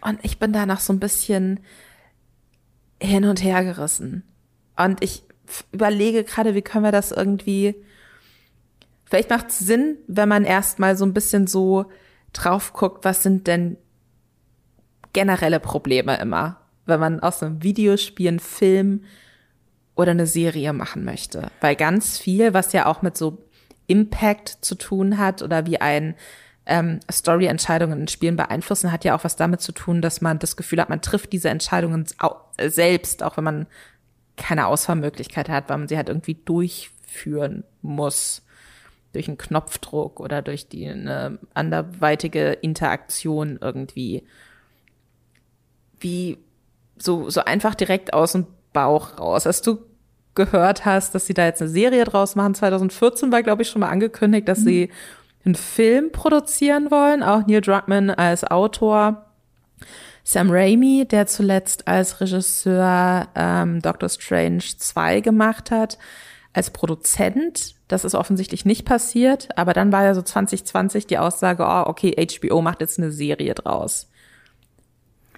Und 0.00 0.18
ich 0.22 0.38
bin 0.38 0.52
da 0.52 0.66
noch 0.66 0.80
so 0.80 0.92
ein 0.92 1.00
bisschen 1.00 1.60
hin 3.00 3.24
und 3.24 3.42
her 3.42 3.64
gerissen. 3.64 4.22
Und 4.76 5.02
ich 5.02 5.25
überlege 5.72 6.24
gerade, 6.24 6.54
wie 6.54 6.62
können 6.62 6.84
wir 6.84 6.92
das 6.92 7.12
irgendwie. 7.12 7.74
Vielleicht 9.04 9.30
macht 9.30 9.50
es 9.50 9.58
Sinn, 9.58 9.98
wenn 10.06 10.28
man 10.28 10.44
erstmal 10.44 10.96
so 10.96 11.04
ein 11.04 11.14
bisschen 11.14 11.46
so 11.46 11.86
drauf 12.32 12.72
guckt, 12.72 13.04
was 13.04 13.22
sind 13.22 13.46
denn 13.46 13.76
generelle 15.12 15.60
Probleme 15.60 16.18
immer, 16.18 16.60
wenn 16.84 17.00
man 17.00 17.20
aus 17.20 17.42
einem 17.42 17.62
Videospiel 17.62 18.28
einen 18.28 18.40
Film 18.40 19.04
oder 19.94 20.10
eine 20.10 20.26
Serie 20.26 20.72
machen 20.72 21.04
möchte. 21.04 21.50
Weil 21.60 21.74
ganz 21.76 22.18
viel, 22.18 22.52
was 22.52 22.72
ja 22.72 22.86
auch 22.86 23.02
mit 23.02 23.16
so 23.16 23.46
Impact 23.86 24.58
zu 24.60 24.74
tun 24.74 25.18
hat 25.18 25.42
oder 25.42 25.66
wie 25.66 25.80
ein 25.80 26.16
ähm, 26.66 27.00
Story-Entscheidungen 27.10 28.00
in 28.02 28.08
Spielen 28.08 28.36
beeinflussen, 28.36 28.92
hat 28.92 29.04
ja 29.04 29.16
auch 29.16 29.24
was 29.24 29.36
damit 29.36 29.60
zu 29.60 29.72
tun, 29.72 30.02
dass 30.02 30.20
man 30.20 30.38
das 30.38 30.56
Gefühl 30.56 30.80
hat, 30.80 30.90
man 30.90 31.00
trifft 31.00 31.32
diese 31.32 31.48
Entscheidungen 31.48 32.06
selbst, 32.60 33.22
auch 33.22 33.36
wenn 33.36 33.44
man 33.44 33.66
keine 34.36 34.66
Auswahlmöglichkeit 34.66 35.48
hat, 35.48 35.68
weil 35.68 35.78
man 35.78 35.88
sie 35.88 35.96
halt 35.96 36.08
irgendwie 36.08 36.34
durchführen 36.34 37.64
muss. 37.82 38.42
Durch 39.12 39.28
einen 39.28 39.38
Knopfdruck 39.38 40.20
oder 40.20 40.42
durch 40.42 40.68
die 40.68 40.86
eine 40.86 41.38
anderweitige 41.54 42.52
Interaktion 42.52 43.58
irgendwie. 43.60 44.24
Wie 46.00 46.38
so, 46.98 47.30
so 47.30 47.42
einfach 47.42 47.74
direkt 47.74 48.12
aus 48.12 48.32
dem 48.32 48.46
Bauch 48.72 49.18
raus. 49.18 49.46
Hast 49.46 49.66
du 49.66 49.78
gehört 50.34 50.84
hast, 50.84 51.14
dass 51.14 51.26
sie 51.26 51.34
da 51.34 51.46
jetzt 51.46 51.62
eine 51.62 51.70
Serie 51.70 52.04
draus 52.04 52.34
machen? 52.36 52.54
2014 52.54 53.32
war, 53.32 53.42
glaube 53.42 53.62
ich, 53.62 53.68
schon 53.68 53.80
mal 53.80 53.88
angekündigt, 53.88 54.48
dass 54.48 54.60
mhm. 54.60 54.64
sie 54.64 54.90
einen 55.46 55.54
Film 55.54 56.12
produzieren 56.12 56.90
wollen, 56.90 57.22
auch 57.22 57.46
Neil 57.46 57.60
Druckmann 57.60 58.10
als 58.10 58.44
Autor. 58.44 59.26
Sam 60.28 60.50
Raimi, 60.50 61.06
der 61.08 61.28
zuletzt 61.28 61.86
als 61.86 62.20
Regisseur 62.20 63.28
ähm, 63.36 63.80
Doctor 63.80 64.08
Strange 64.08 64.64
2 64.76 65.20
gemacht 65.20 65.70
hat, 65.70 65.98
als 66.52 66.70
Produzent. 66.70 67.76
Das 67.86 68.04
ist 68.04 68.16
offensichtlich 68.16 68.64
nicht 68.64 68.84
passiert, 68.84 69.56
aber 69.56 69.72
dann 69.72 69.92
war 69.92 70.02
ja 70.02 70.14
so 70.14 70.22
2020 70.22 71.06
die 71.06 71.18
Aussage, 71.18 71.62
oh, 71.62 71.84
okay, 71.86 72.16
HBO 72.16 72.60
macht 72.60 72.80
jetzt 72.80 72.98
eine 72.98 73.12
Serie 73.12 73.54
draus. 73.54 74.08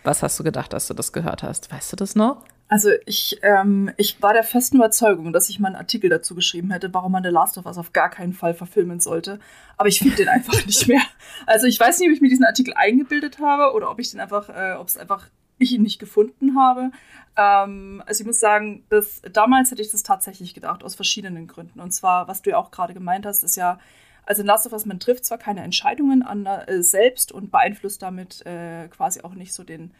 Was 0.04 0.22
hast 0.22 0.40
du 0.40 0.42
gedacht, 0.42 0.72
als 0.72 0.86
du 0.86 0.94
das 0.94 1.12
gehört 1.12 1.42
hast? 1.42 1.70
Weißt 1.70 1.92
du 1.92 1.96
das 1.96 2.14
noch? 2.14 2.42
Also 2.68 2.90
ich, 3.06 3.38
ähm, 3.42 3.90
ich 3.96 4.20
war 4.20 4.34
der 4.34 4.44
festen 4.44 4.76
Überzeugung, 4.76 5.32
dass 5.32 5.48
ich 5.48 5.58
mal 5.58 5.68
einen 5.68 5.76
Artikel 5.76 6.10
dazu 6.10 6.34
geschrieben 6.34 6.70
hätte, 6.70 6.92
warum 6.92 7.12
man 7.12 7.22
The 7.22 7.30
Last 7.30 7.56
of 7.56 7.64
Us 7.64 7.78
auf 7.78 7.94
gar 7.94 8.10
keinen 8.10 8.34
Fall 8.34 8.52
verfilmen 8.52 9.00
sollte. 9.00 9.40
Aber 9.78 9.88
ich 9.88 9.98
finde 9.98 10.16
den 10.16 10.28
einfach 10.28 10.54
nicht 10.66 10.86
mehr. 10.86 11.00
Also 11.46 11.66
ich 11.66 11.80
weiß 11.80 11.98
nicht, 11.98 12.08
ob 12.08 12.14
ich 12.14 12.20
mir 12.20 12.28
diesen 12.28 12.44
Artikel 12.44 12.74
eingebildet 12.74 13.38
habe 13.38 13.74
oder 13.74 13.90
ob 13.90 13.98
ich 13.98 14.10
den 14.10 14.20
einfach, 14.20 14.50
äh, 14.50 14.74
ob 14.74 14.86
es 14.86 14.98
einfach 14.98 15.28
ich 15.56 15.72
ihn 15.72 15.82
nicht 15.82 15.98
gefunden 15.98 16.58
habe. 16.58 16.90
Ähm, 17.36 18.02
also 18.06 18.20
ich 18.20 18.26
muss 18.26 18.38
sagen, 18.38 18.84
dass, 18.90 19.22
damals 19.32 19.70
hätte 19.70 19.82
ich 19.82 19.90
das 19.90 20.02
tatsächlich 20.02 20.54
gedacht, 20.54 20.84
aus 20.84 20.94
verschiedenen 20.94 21.46
Gründen. 21.46 21.80
Und 21.80 21.92
zwar, 21.92 22.28
was 22.28 22.42
du 22.42 22.50
ja 22.50 22.58
auch 22.58 22.70
gerade 22.70 22.94
gemeint 22.94 23.26
hast, 23.26 23.44
ist 23.44 23.56
ja, 23.56 23.78
also 24.26 24.42
in 24.42 24.46
Last 24.46 24.66
of 24.66 24.72
Us, 24.72 24.84
man 24.84 25.00
trifft 25.00 25.24
zwar 25.24 25.38
keine 25.38 25.62
Entscheidungen 25.62 26.22
an 26.22 26.44
äh, 26.44 26.82
selbst 26.82 27.32
und 27.32 27.50
beeinflusst 27.50 28.02
damit 28.02 28.44
äh, 28.44 28.88
quasi 28.88 29.22
auch 29.22 29.34
nicht 29.34 29.54
so 29.54 29.64
den 29.64 29.92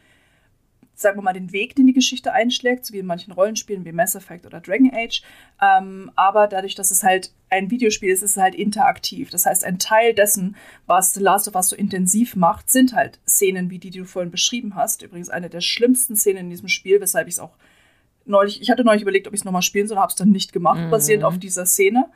sagen 0.99 1.17
wir 1.17 1.21
mal, 1.21 1.33
den 1.33 1.53
Weg, 1.53 1.75
den 1.75 1.87
die 1.87 1.93
Geschichte 1.93 2.33
einschlägt, 2.33 2.85
so 2.85 2.93
wie 2.93 2.99
in 2.99 3.05
manchen 3.05 3.31
Rollenspielen 3.31 3.85
wie 3.85 3.91
Mass 3.91 4.15
Effect 4.15 4.45
oder 4.45 4.59
Dragon 4.59 4.91
Age. 4.93 5.21
Ähm, 5.61 6.11
aber 6.15 6.47
dadurch, 6.47 6.75
dass 6.75 6.91
es 6.91 7.03
halt 7.03 7.31
ein 7.49 7.71
Videospiel 7.71 8.11
ist, 8.11 8.21
ist 8.21 8.31
es 8.31 8.37
halt 8.37 8.53
interaktiv. 8.53 9.29
Das 9.29 9.45
heißt, 9.45 9.63
ein 9.63 9.79
Teil 9.79 10.13
dessen, 10.13 10.57
was 10.87 11.13
The 11.13 11.21
Last 11.21 11.47
of 11.47 11.55
Us 11.55 11.69
so 11.69 11.75
intensiv 11.75 12.35
macht, 12.35 12.69
sind 12.69 12.93
halt 12.93 13.19
Szenen 13.27 13.69
wie 13.69 13.79
die, 13.79 13.91
die 13.91 13.99
du 13.99 14.05
vorhin 14.05 14.31
beschrieben 14.31 14.75
hast. 14.75 15.01
Übrigens 15.01 15.29
eine 15.29 15.49
der 15.49 15.61
schlimmsten 15.61 16.15
Szenen 16.15 16.45
in 16.45 16.49
diesem 16.49 16.67
Spiel, 16.67 16.99
weshalb 16.99 17.27
ich 17.27 17.35
es 17.35 17.39
auch 17.39 17.55
neulich, 18.25 18.61
ich 18.61 18.69
hatte 18.69 18.83
neulich 18.83 19.01
überlegt, 19.01 19.27
ob 19.27 19.33
ich 19.33 19.39
es 19.39 19.45
nochmal 19.45 19.61
spielen 19.61 19.87
soll, 19.87 19.97
habe 19.97 20.09
es 20.09 20.15
dann 20.15 20.31
nicht 20.31 20.51
gemacht, 20.51 20.79
mhm. 20.79 20.89
basierend 20.89 21.23
auf 21.23 21.39
dieser 21.39 21.65
Szene. 21.65 22.07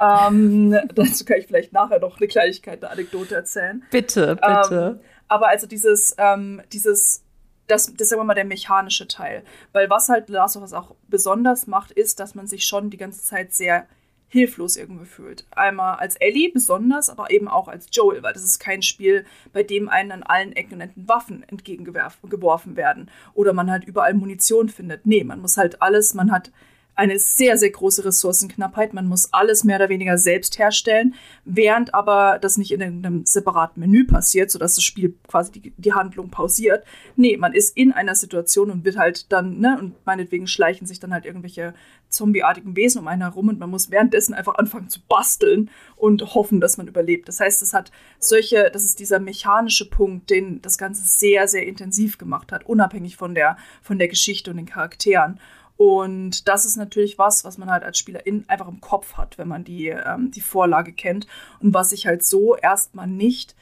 Ähm, 0.00 0.70
dazu 0.94 1.26
kann 1.26 1.38
ich 1.38 1.46
vielleicht 1.46 1.74
nachher 1.74 2.00
noch 2.00 2.18
eine 2.18 2.26
Kleinigkeit, 2.26 2.82
eine 2.82 2.90
Anekdote 2.90 3.34
erzählen. 3.34 3.82
Bitte, 3.90 4.36
bitte. 4.36 4.98
Ähm, 4.98 5.06
aber 5.28 5.48
also 5.48 5.66
dieses, 5.66 6.16
ähm, 6.18 6.62
dieses, 6.72 7.22
das, 7.70 7.94
das 7.94 8.08
sagen 8.08 8.20
wir 8.20 8.24
mal 8.24 8.34
der 8.34 8.44
mechanische 8.44 9.08
Teil. 9.08 9.42
Weil 9.72 9.88
was 9.90 10.08
halt 10.08 10.28
Last 10.28 10.56
of 10.56 10.62
Us 10.62 10.72
auch 10.72 10.94
besonders 11.08 11.66
macht, 11.66 11.92
ist, 11.92 12.20
dass 12.20 12.34
man 12.34 12.46
sich 12.46 12.64
schon 12.64 12.90
die 12.90 12.96
ganze 12.96 13.22
Zeit 13.22 13.54
sehr 13.54 13.86
hilflos 14.30 14.76
irgendwie 14.76 15.06
fühlt. 15.06 15.44
Einmal 15.50 15.96
als 15.96 16.16
Ellie 16.16 16.52
besonders, 16.52 17.10
aber 17.10 17.30
eben 17.30 17.48
auch 17.48 17.66
als 17.66 17.88
Joel, 17.90 18.22
weil 18.22 18.32
das 18.32 18.44
ist 18.44 18.60
kein 18.60 18.80
Spiel, 18.80 19.26
bei 19.52 19.64
dem 19.64 19.88
einen 19.88 20.12
an 20.12 20.22
allen 20.22 20.52
Ecken 20.52 20.74
und 20.74 20.80
Enden 20.82 21.08
Waffen 21.08 21.42
entgegengeworfen 21.48 22.76
werden 22.76 23.10
oder 23.34 23.52
man 23.52 23.70
halt 23.70 23.84
überall 23.84 24.14
Munition 24.14 24.68
findet. 24.68 25.04
Nee, 25.04 25.24
man 25.24 25.40
muss 25.40 25.56
halt 25.56 25.82
alles, 25.82 26.14
man 26.14 26.30
hat 26.30 26.52
eine 27.00 27.18
sehr, 27.18 27.56
sehr 27.56 27.70
große 27.70 28.04
Ressourcenknappheit. 28.04 28.92
Man 28.92 29.06
muss 29.06 29.32
alles 29.32 29.64
mehr 29.64 29.76
oder 29.76 29.88
weniger 29.88 30.18
selbst 30.18 30.58
herstellen, 30.58 31.14
während 31.46 31.94
aber 31.94 32.38
das 32.38 32.58
nicht 32.58 32.72
in 32.72 32.82
einem 32.82 33.24
separaten 33.24 33.80
Menü 33.80 34.06
passiert, 34.06 34.50
sodass 34.50 34.74
das 34.74 34.84
Spiel 34.84 35.14
quasi 35.26 35.50
die, 35.52 35.72
die 35.78 35.94
Handlung 35.94 36.28
pausiert. 36.28 36.84
Nee, 37.16 37.38
man 37.38 37.54
ist 37.54 37.74
in 37.74 37.92
einer 37.92 38.14
Situation 38.14 38.70
und 38.70 38.84
wird 38.84 38.98
halt 38.98 39.32
dann, 39.32 39.60
ne, 39.60 39.78
und 39.80 39.94
meinetwegen 40.04 40.46
schleichen 40.46 40.86
sich 40.86 41.00
dann 41.00 41.14
halt 41.14 41.24
irgendwelche 41.24 41.72
zombieartigen 42.10 42.76
Wesen 42.76 43.00
um 43.00 43.08
einen 43.08 43.22
herum 43.22 43.48
und 43.48 43.58
man 43.58 43.70
muss 43.70 43.90
währenddessen 43.90 44.34
einfach 44.34 44.56
anfangen 44.56 44.90
zu 44.90 45.00
basteln 45.08 45.70
und 45.96 46.34
hoffen, 46.34 46.60
dass 46.60 46.76
man 46.76 46.86
überlebt. 46.86 47.28
Das 47.28 47.40
heißt, 47.40 47.62
es 47.62 47.72
hat 47.72 47.90
solche, 48.18 48.70
das 48.70 48.84
ist 48.84 48.98
dieser 48.98 49.20
mechanische 49.20 49.88
Punkt, 49.88 50.28
den 50.28 50.60
das 50.60 50.76
Ganze 50.76 51.02
sehr, 51.04 51.48
sehr 51.48 51.66
intensiv 51.66 52.18
gemacht 52.18 52.52
hat, 52.52 52.66
unabhängig 52.66 53.16
von 53.16 53.34
der, 53.34 53.56
von 53.80 53.98
der 53.98 54.08
Geschichte 54.08 54.50
und 54.50 54.58
den 54.58 54.66
Charakteren. 54.66 55.40
Und 55.80 56.46
das 56.46 56.66
ist 56.66 56.76
natürlich 56.76 57.16
was, 57.16 57.42
was 57.42 57.56
man 57.56 57.70
halt 57.70 57.84
als 57.84 57.96
Spielerin 57.96 58.44
einfach 58.48 58.68
im 58.68 58.82
Kopf 58.82 59.14
hat, 59.14 59.38
wenn 59.38 59.48
man 59.48 59.64
die, 59.64 59.88
ähm, 59.88 60.30
die 60.30 60.42
Vorlage 60.42 60.92
kennt 60.92 61.26
und 61.58 61.72
was 61.72 61.88
sich 61.88 62.06
halt 62.06 62.22
so 62.22 62.54
erstmal 62.54 63.06
nicht 63.06 63.56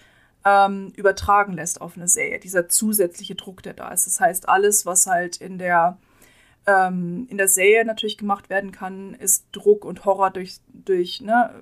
ähm, 0.44 0.92
übertragen 0.96 1.52
lässt 1.52 1.80
auf 1.80 1.96
eine 1.96 2.08
Serie. 2.08 2.40
Dieser 2.40 2.68
zusätzliche 2.68 3.36
Druck, 3.36 3.62
der 3.62 3.74
da 3.74 3.92
ist. 3.92 4.08
Das 4.08 4.18
heißt, 4.18 4.48
alles, 4.48 4.84
was 4.84 5.06
halt 5.06 5.36
in 5.36 5.58
der, 5.58 5.96
ähm, 6.66 7.28
in 7.30 7.38
der 7.38 7.46
Serie 7.46 7.84
natürlich 7.84 8.18
gemacht 8.18 8.50
werden 8.50 8.72
kann, 8.72 9.14
ist 9.14 9.46
Druck 9.52 9.84
und 9.84 10.04
Horror 10.04 10.32
durch, 10.32 10.58
durch 10.72 11.20
ne, 11.20 11.54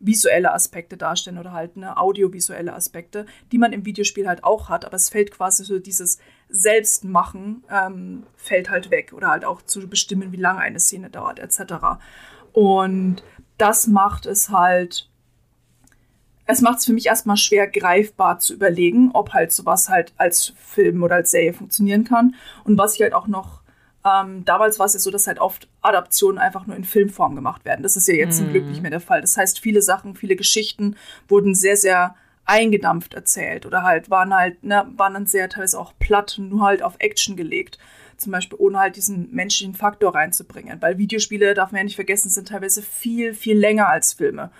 visuelle 0.00 0.52
Aspekte 0.52 0.96
darstellen 0.96 1.38
oder 1.38 1.52
halt 1.52 1.76
ne, 1.76 1.96
audiovisuelle 1.96 2.74
Aspekte, 2.74 3.24
die 3.52 3.58
man 3.58 3.72
im 3.72 3.86
Videospiel 3.86 4.26
halt 4.26 4.42
auch 4.42 4.68
hat. 4.68 4.84
Aber 4.84 4.96
es 4.96 5.10
fällt 5.10 5.30
quasi 5.30 5.64
so 5.64 5.78
dieses 5.78 6.18
Selbstmachen 6.52 7.64
ähm, 7.70 8.24
fällt 8.36 8.70
halt 8.70 8.90
weg 8.90 9.12
oder 9.14 9.28
halt 9.28 9.44
auch 9.44 9.62
zu 9.62 9.88
bestimmen, 9.88 10.32
wie 10.32 10.36
lange 10.36 10.60
eine 10.60 10.78
Szene 10.78 11.10
dauert 11.10 11.38
etc. 11.38 11.74
Und 12.52 13.22
das 13.58 13.86
macht 13.86 14.26
es 14.26 14.50
halt, 14.50 15.08
es 16.46 16.60
macht 16.60 16.80
es 16.80 16.84
für 16.84 16.92
mich 16.92 17.06
erstmal 17.06 17.38
schwer 17.38 17.66
greifbar 17.66 18.38
zu 18.38 18.52
überlegen, 18.54 19.10
ob 19.14 19.32
halt 19.32 19.52
sowas 19.52 19.88
halt 19.88 20.12
als 20.18 20.52
Film 20.56 21.02
oder 21.02 21.16
als 21.16 21.30
Serie 21.30 21.54
funktionieren 21.54 22.04
kann. 22.04 22.34
Und 22.64 22.76
was 22.78 22.94
ich 22.94 23.02
halt 23.02 23.14
auch 23.14 23.26
noch 23.26 23.62
ähm, 24.04 24.44
damals 24.44 24.78
war 24.78 24.86
es 24.86 24.94
ja 24.94 25.00
so, 25.00 25.10
dass 25.10 25.26
halt 25.26 25.38
oft 25.38 25.68
Adaptionen 25.80 26.38
einfach 26.38 26.66
nur 26.66 26.76
in 26.76 26.84
Filmform 26.84 27.36
gemacht 27.36 27.64
werden. 27.64 27.82
Das 27.84 27.96
ist 27.96 28.08
ja 28.08 28.14
jetzt 28.14 28.34
mm. 28.34 28.38
zum 28.38 28.50
Glück 28.50 28.66
nicht 28.66 28.82
mehr 28.82 28.90
der 28.90 29.00
Fall. 29.00 29.20
Das 29.20 29.36
heißt, 29.36 29.60
viele 29.60 29.80
Sachen, 29.80 30.16
viele 30.16 30.34
Geschichten 30.34 30.96
wurden 31.28 31.54
sehr, 31.54 31.76
sehr 31.76 32.16
eingedampft 32.44 33.14
erzählt 33.14 33.66
oder 33.66 33.82
halt 33.82 34.10
waren 34.10 34.34
halt, 34.34 34.62
ne, 34.64 34.86
waren 34.96 35.14
dann 35.14 35.26
sehr 35.26 35.48
teilweise 35.48 35.78
auch 35.78 35.92
platt, 35.98 36.36
nur 36.38 36.62
halt 36.62 36.82
auf 36.82 36.96
Action 36.98 37.36
gelegt. 37.36 37.78
Zum 38.16 38.32
Beispiel 38.32 38.58
ohne 38.60 38.78
halt 38.78 38.96
diesen 38.96 39.32
menschlichen 39.32 39.74
Faktor 39.74 40.14
reinzubringen. 40.14 40.80
Weil 40.80 40.98
Videospiele, 40.98 41.54
darf 41.54 41.72
man 41.72 41.78
ja 41.78 41.84
nicht 41.84 41.96
vergessen, 41.96 42.28
sind 42.28 42.48
teilweise 42.48 42.82
viel, 42.82 43.34
viel 43.34 43.58
länger 43.58 43.88
als 43.88 44.12
Filme. 44.12 44.50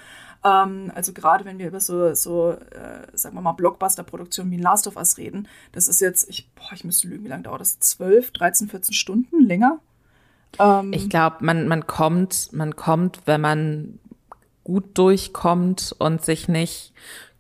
Ähm, 0.45 0.91
also 0.95 1.13
gerade 1.13 1.45
wenn 1.45 1.59
wir 1.59 1.69
über 1.69 1.81
so, 1.81 2.15
so 2.15 2.53
äh, 2.53 3.07
sagen 3.17 3.37
wir 3.37 3.41
mal, 3.41 3.53
Blockbuster-Produktionen 3.53 4.51
wie 4.51 4.57
Last 4.57 4.87
of 4.87 4.97
Us 4.97 5.19
reden, 5.19 5.49
das 5.73 5.87
ist 5.87 6.01
jetzt, 6.01 6.29
ich, 6.29 6.51
boah, 6.55 6.73
ich 6.75 6.85
müsste 6.85 7.09
lügen, 7.09 7.25
wie 7.25 7.29
lange 7.29 7.45
dauert 7.45 7.61
das? 7.61 7.79
12, 7.79 8.33
13, 8.33 8.69
14 8.69 8.95
Stunden 8.95 9.45
länger? 9.45 9.79
Ähm, 10.59 10.93
ich 10.93 11.09
glaube, 11.09 11.37
man, 11.41 11.69
man 11.69 11.87
kommt, 11.87 12.53
man 12.53 12.75
kommt, 12.75 13.21
wenn 13.27 13.41
man 13.41 13.99
gut 14.65 14.97
durchkommt 14.99 15.95
und 15.99 16.25
sich 16.25 16.49
nicht 16.49 16.93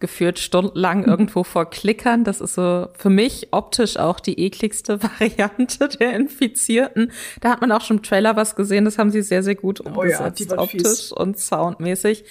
geführt 0.02 0.38
stundenlang 0.38 1.04
irgendwo 1.04 1.44
vor 1.44 1.70
Klickern. 1.70 2.24
Das 2.24 2.42
ist 2.42 2.54
so 2.54 2.88
für 2.92 3.08
mich 3.08 3.48
optisch 3.52 3.96
auch 3.96 4.20
die 4.20 4.38
ekligste 4.38 5.02
Variante 5.02 5.88
der 5.88 6.14
Infizierten. 6.14 7.10
Da 7.40 7.52
hat 7.52 7.62
man 7.62 7.72
auch 7.72 7.80
schon 7.80 7.98
im 7.98 8.02
Trailer 8.02 8.36
was 8.36 8.54
gesehen, 8.54 8.84
das 8.84 8.98
haben 8.98 9.10
sie 9.10 9.22
sehr, 9.22 9.42
sehr 9.42 9.54
gut 9.54 9.80
umgesetzt, 9.80 10.48
oh 10.50 10.54
ja, 10.54 10.60
optisch 10.60 10.82
fies. 10.82 11.12
und 11.12 11.38
soundmäßig 11.38 12.24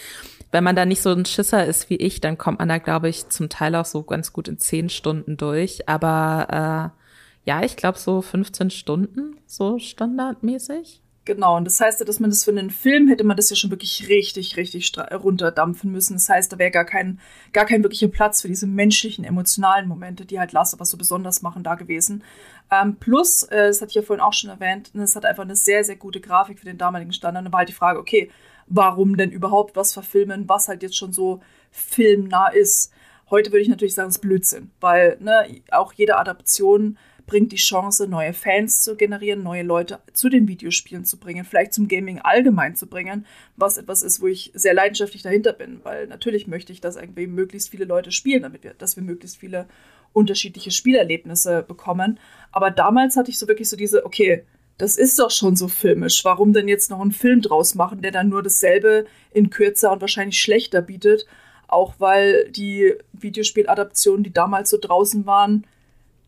wenn 0.51 0.63
man 0.63 0.75
da 0.75 0.85
nicht 0.85 1.01
so 1.01 1.11
ein 1.11 1.25
Schisser 1.25 1.65
ist 1.65 1.89
wie 1.89 1.95
ich, 1.95 2.19
dann 2.19 2.37
kommt 2.37 2.59
man 2.59 2.67
da, 2.67 2.77
glaube 2.77 3.07
ich, 3.07 3.29
zum 3.29 3.47
Teil 3.47 3.73
auch 3.75 3.85
so 3.85 4.03
ganz 4.03 4.33
gut 4.33 4.49
in 4.49 4.57
zehn 4.57 4.89
Stunden 4.89 5.37
durch. 5.37 5.87
Aber 5.87 6.91
äh, 6.93 7.49
ja, 7.49 7.63
ich 7.63 7.77
glaube 7.77 7.97
so 7.97 8.21
15 8.21 8.69
Stunden, 8.69 9.37
so 9.47 9.79
standardmäßig. 9.79 11.01
Genau, 11.23 11.55
und 11.55 11.65
das 11.65 11.79
heißt 11.79 11.99
ja, 11.99 12.05
dass 12.05 12.19
man 12.19 12.31
das 12.31 12.43
für 12.43 12.49
einen 12.49 12.71
Film 12.71 13.07
hätte 13.07 13.23
man 13.23 13.37
das 13.37 13.51
ja 13.51 13.55
schon 13.55 13.69
wirklich 13.69 14.09
richtig, 14.09 14.57
richtig 14.57 14.91
runterdampfen 14.97 15.91
müssen. 15.91 16.13
Das 16.15 16.27
heißt, 16.27 16.51
da 16.51 16.57
wäre 16.57 16.71
gar 16.71 16.85
kein, 16.85 17.19
gar 17.53 17.65
kein 17.65 17.83
wirklicher 17.83 18.07
Platz 18.07 18.41
für 18.41 18.47
diese 18.47 18.65
menschlichen, 18.65 19.23
emotionalen 19.23 19.87
Momente, 19.87 20.25
die 20.25 20.39
halt 20.39 20.51
Last 20.51 20.73
of 20.73 20.79
Us 20.79 20.89
so 20.89 20.97
besonders 20.97 21.43
machen, 21.43 21.61
da 21.63 21.75
gewesen. 21.75 22.23
Ähm, 22.71 22.95
plus, 22.95 23.43
äh, 23.43 23.67
das 23.67 23.81
hatte 23.81 23.89
ich 23.89 23.95
ja 23.95 24.01
vorhin 24.01 24.23
auch 24.23 24.33
schon 24.33 24.49
erwähnt, 24.49 24.91
es 24.95 25.15
hat 25.15 25.25
einfach 25.25 25.43
eine 25.43 25.55
sehr, 25.55 25.83
sehr 25.83 25.95
gute 25.95 26.21
Grafik 26.21 26.57
für 26.57 26.65
den 26.65 26.79
damaligen 26.79 27.13
Standard. 27.13 27.45
Und 27.45 27.51
war 27.51 27.59
halt 27.59 27.69
die 27.69 27.73
Frage, 27.73 27.99
okay, 27.99 28.31
warum 28.65 29.15
denn 29.15 29.31
überhaupt 29.31 29.75
was 29.75 29.93
verfilmen, 29.93 30.49
was 30.49 30.69
halt 30.69 30.81
jetzt 30.81 30.97
schon 30.97 31.13
so 31.13 31.41
filmnah 31.69 32.47
ist. 32.47 32.91
Heute 33.29 33.51
würde 33.51 33.61
ich 33.61 33.69
natürlich 33.69 33.93
sagen, 33.93 34.09
es 34.09 34.15
ist 34.15 34.21
Blödsinn, 34.21 34.71
weil 34.79 35.17
ne, 35.19 35.61
auch 35.71 35.93
jede 35.93 36.17
Adaption 36.17 36.97
bringt 37.31 37.53
die 37.53 37.55
Chance, 37.55 38.09
neue 38.09 38.33
Fans 38.33 38.83
zu 38.83 38.97
generieren, 38.97 39.41
neue 39.41 39.63
Leute 39.63 39.99
zu 40.11 40.27
den 40.27 40.49
Videospielen 40.49 41.05
zu 41.05 41.17
bringen, 41.17 41.45
vielleicht 41.45 41.73
zum 41.73 41.87
Gaming 41.87 42.19
allgemein 42.19 42.75
zu 42.75 42.87
bringen, 42.87 43.25
was 43.55 43.77
etwas 43.77 44.03
ist, 44.03 44.19
wo 44.19 44.27
ich 44.27 44.51
sehr 44.53 44.73
leidenschaftlich 44.73 45.23
dahinter 45.23 45.53
bin, 45.53 45.79
weil 45.83 46.07
natürlich 46.07 46.47
möchte 46.47 46.73
ich, 46.73 46.81
dass 46.81 46.97
irgendwie 46.97 47.27
möglichst 47.27 47.69
viele 47.69 47.85
Leute 47.85 48.11
spielen, 48.11 48.41
damit 48.41 48.65
wir, 48.65 48.73
dass 48.73 48.97
wir 48.97 49.03
möglichst 49.03 49.37
viele 49.37 49.69
unterschiedliche 50.11 50.71
Spielerlebnisse 50.71 51.63
bekommen. 51.65 52.19
Aber 52.51 52.69
damals 52.69 53.15
hatte 53.15 53.31
ich 53.31 53.39
so 53.39 53.47
wirklich 53.47 53.69
so 53.69 53.77
diese, 53.77 54.05
okay, 54.05 54.43
das 54.77 54.97
ist 54.97 55.17
doch 55.17 55.31
schon 55.31 55.55
so 55.55 55.69
filmisch. 55.69 56.25
Warum 56.25 56.51
denn 56.51 56.67
jetzt 56.67 56.89
noch 56.89 56.99
einen 56.99 57.13
Film 57.13 57.41
draus 57.41 57.75
machen, 57.75 58.01
der 58.01 58.11
dann 58.11 58.27
nur 58.27 58.43
dasselbe 58.43 59.05
in 59.31 59.49
kürzer 59.49 59.93
und 59.93 60.01
wahrscheinlich 60.01 60.41
schlechter 60.41 60.81
bietet? 60.81 61.25
Auch 61.69 61.93
weil 61.99 62.51
die 62.51 62.93
Videospieladaptionen, 63.13 64.21
die 64.21 64.33
damals 64.33 64.69
so 64.69 64.77
draußen 64.77 65.25
waren, 65.25 65.65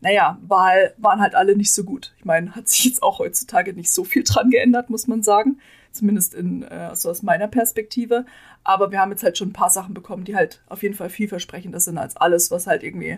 naja, 0.04 0.38
war, 0.46 0.74
waren 0.98 1.20
halt 1.20 1.34
alle 1.34 1.56
nicht 1.56 1.72
so 1.72 1.82
gut. 1.82 2.12
Ich 2.18 2.26
meine, 2.26 2.54
hat 2.54 2.68
sich 2.68 2.84
jetzt 2.84 3.02
auch 3.02 3.20
heutzutage 3.20 3.72
nicht 3.72 3.90
so 3.90 4.04
viel 4.04 4.22
dran 4.22 4.50
geändert, 4.50 4.90
muss 4.90 5.06
man 5.06 5.22
sagen. 5.22 5.58
Zumindest 5.92 6.34
in, 6.34 6.62
äh, 6.62 6.88
also 6.90 7.08
aus 7.08 7.22
meiner 7.22 7.48
Perspektive. 7.48 8.26
Aber 8.64 8.92
wir 8.92 9.00
haben 9.00 9.12
jetzt 9.12 9.24
halt 9.24 9.38
schon 9.38 9.48
ein 9.48 9.54
paar 9.54 9.70
Sachen 9.70 9.94
bekommen, 9.94 10.24
die 10.24 10.36
halt 10.36 10.62
auf 10.68 10.82
jeden 10.82 10.94
Fall 10.94 11.08
vielversprechender 11.08 11.80
sind 11.80 11.96
als 11.96 12.18
alles, 12.18 12.50
was 12.50 12.66
halt 12.66 12.82
irgendwie 12.82 13.16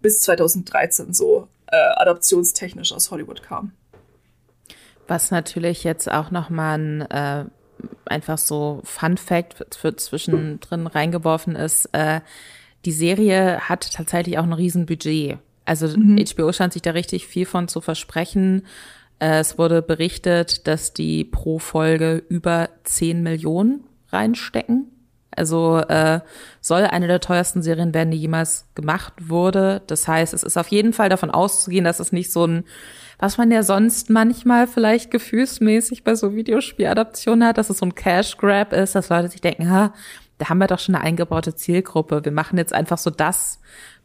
bis 0.00 0.20
2013 0.20 1.12
so 1.12 1.48
äh, 1.66 1.76
adaptionstechnisch 1.96 2.92
aus 2.92 3.10
Hollywood 3.10 3.42
kam. 3.42 3.72
Was 5.08 5.32
natürlich 5.32 5.82
jetzt 5.82 6.08
auch 6.08 6.30
nochmal 6.30 6.78
ein 6.78 7.00
äh, 7.00 7.44
einfach 8.04 8.38
so 8.38 8.80
Fun 8.84 9.16
Fact 9.16 9.74
für 9.74 9.96
zwischendrin 9.96 10.86
reingeworfen 10.86 11.56
ist, 11.56 11.86
äh, 11.94 12.20
die 12.84 12.92
Serie 12.92 13.68
hat 13.68 13.92
tatsächlich 13.92 14.38
auch 14.38 14.44
ein 14.44 14.52
Riesenbudget. 14.52 15.38
Also 15.68 15.86
mhm. 15.86 16.16
HBO 16.16 16.52
scheint 16.52 16.72
sich 16.72 16.82
da 16.82 16.92
richtig 16.92 17.26
viel 17.26 17.46
von 17.46 17.68
zu 17.68 17.80
versprechen. 17.80 18.66
Äh, 19.18 19.40
es 19.40 19.58
wurde 19.58 19.82
berichtet, 19.82 20.66
dass 20.66 20.94
die 20.94 21.24
pro 21.24 21.58
Folge 21.58 22.22
über 22.28 22.70
10 22.84 23.22
Millionen 23.22 23.84
reinstecken. 24.10 24.86
Also 25.30 25.78
äh, 25.78 26.20
soll 26.60 26.84
eine 26.84 27.06
der 27.06 27.20
teuersten 27.20 27.62
Serien 27.62 27.94
werden, 27.94 28.10
die 28.10 28.18
jemals 28.18 28.66
gemacht 28.74 29.12
wurde. 29.28 29.82
Das 29.86 30.08
heißt, 30.08 30.34
es 30.34 30.42
ist 30.42 30.56
auf 30.56 30.68
jeden 30.68 30.92
Fall 30.92 31.10
davon 31.10 31.30
auszugehen, 31.30 31.84
dass 31.84 32.00
es 32.00 32.12
nicht 32.12 32.32
so 32.32 32.46
ein 32.46 32.64
was 33.20 33.36
man 33.36 33.50
ja 33.50 33.64
sonst 33.64 34.10
manchmal 34.10 34.68
vielleicht 34.68 35.10
gefühlsmäßig 35.10 36.04
bei 36.04 36.14
so 36.14 36.36
Videospieladaptionen 36.36 37.48
hat, 37.48 37.58
dass 37.58 37.68
es 37.68 37.78
so 37.78 37.86
ein 37.86 37.96
Cash 37.96 38.36
Grab 38.36 38.72
ist, 38.72 38.94
dass 38.94 39.08
Leute 39.08 39.28
sich 39.28 39.40
denken, 39.40 39.68
ha, 39.68 39.92
da 40.38 40.48
haben 40.48 40.58
wir 40.58 40.68
doch 40.68 40.78
schon 40.78 40.94
eine 40.94 41.02
eingebaute 41.04 41.56
Zielgruppe. 41.56 42.24
Wir 42.24 42.32
machen 42.32 42.58
jetzt 42.58 42.72
einfach 42.72 42.98
so 42.98 43.10
das, 43.10 43.58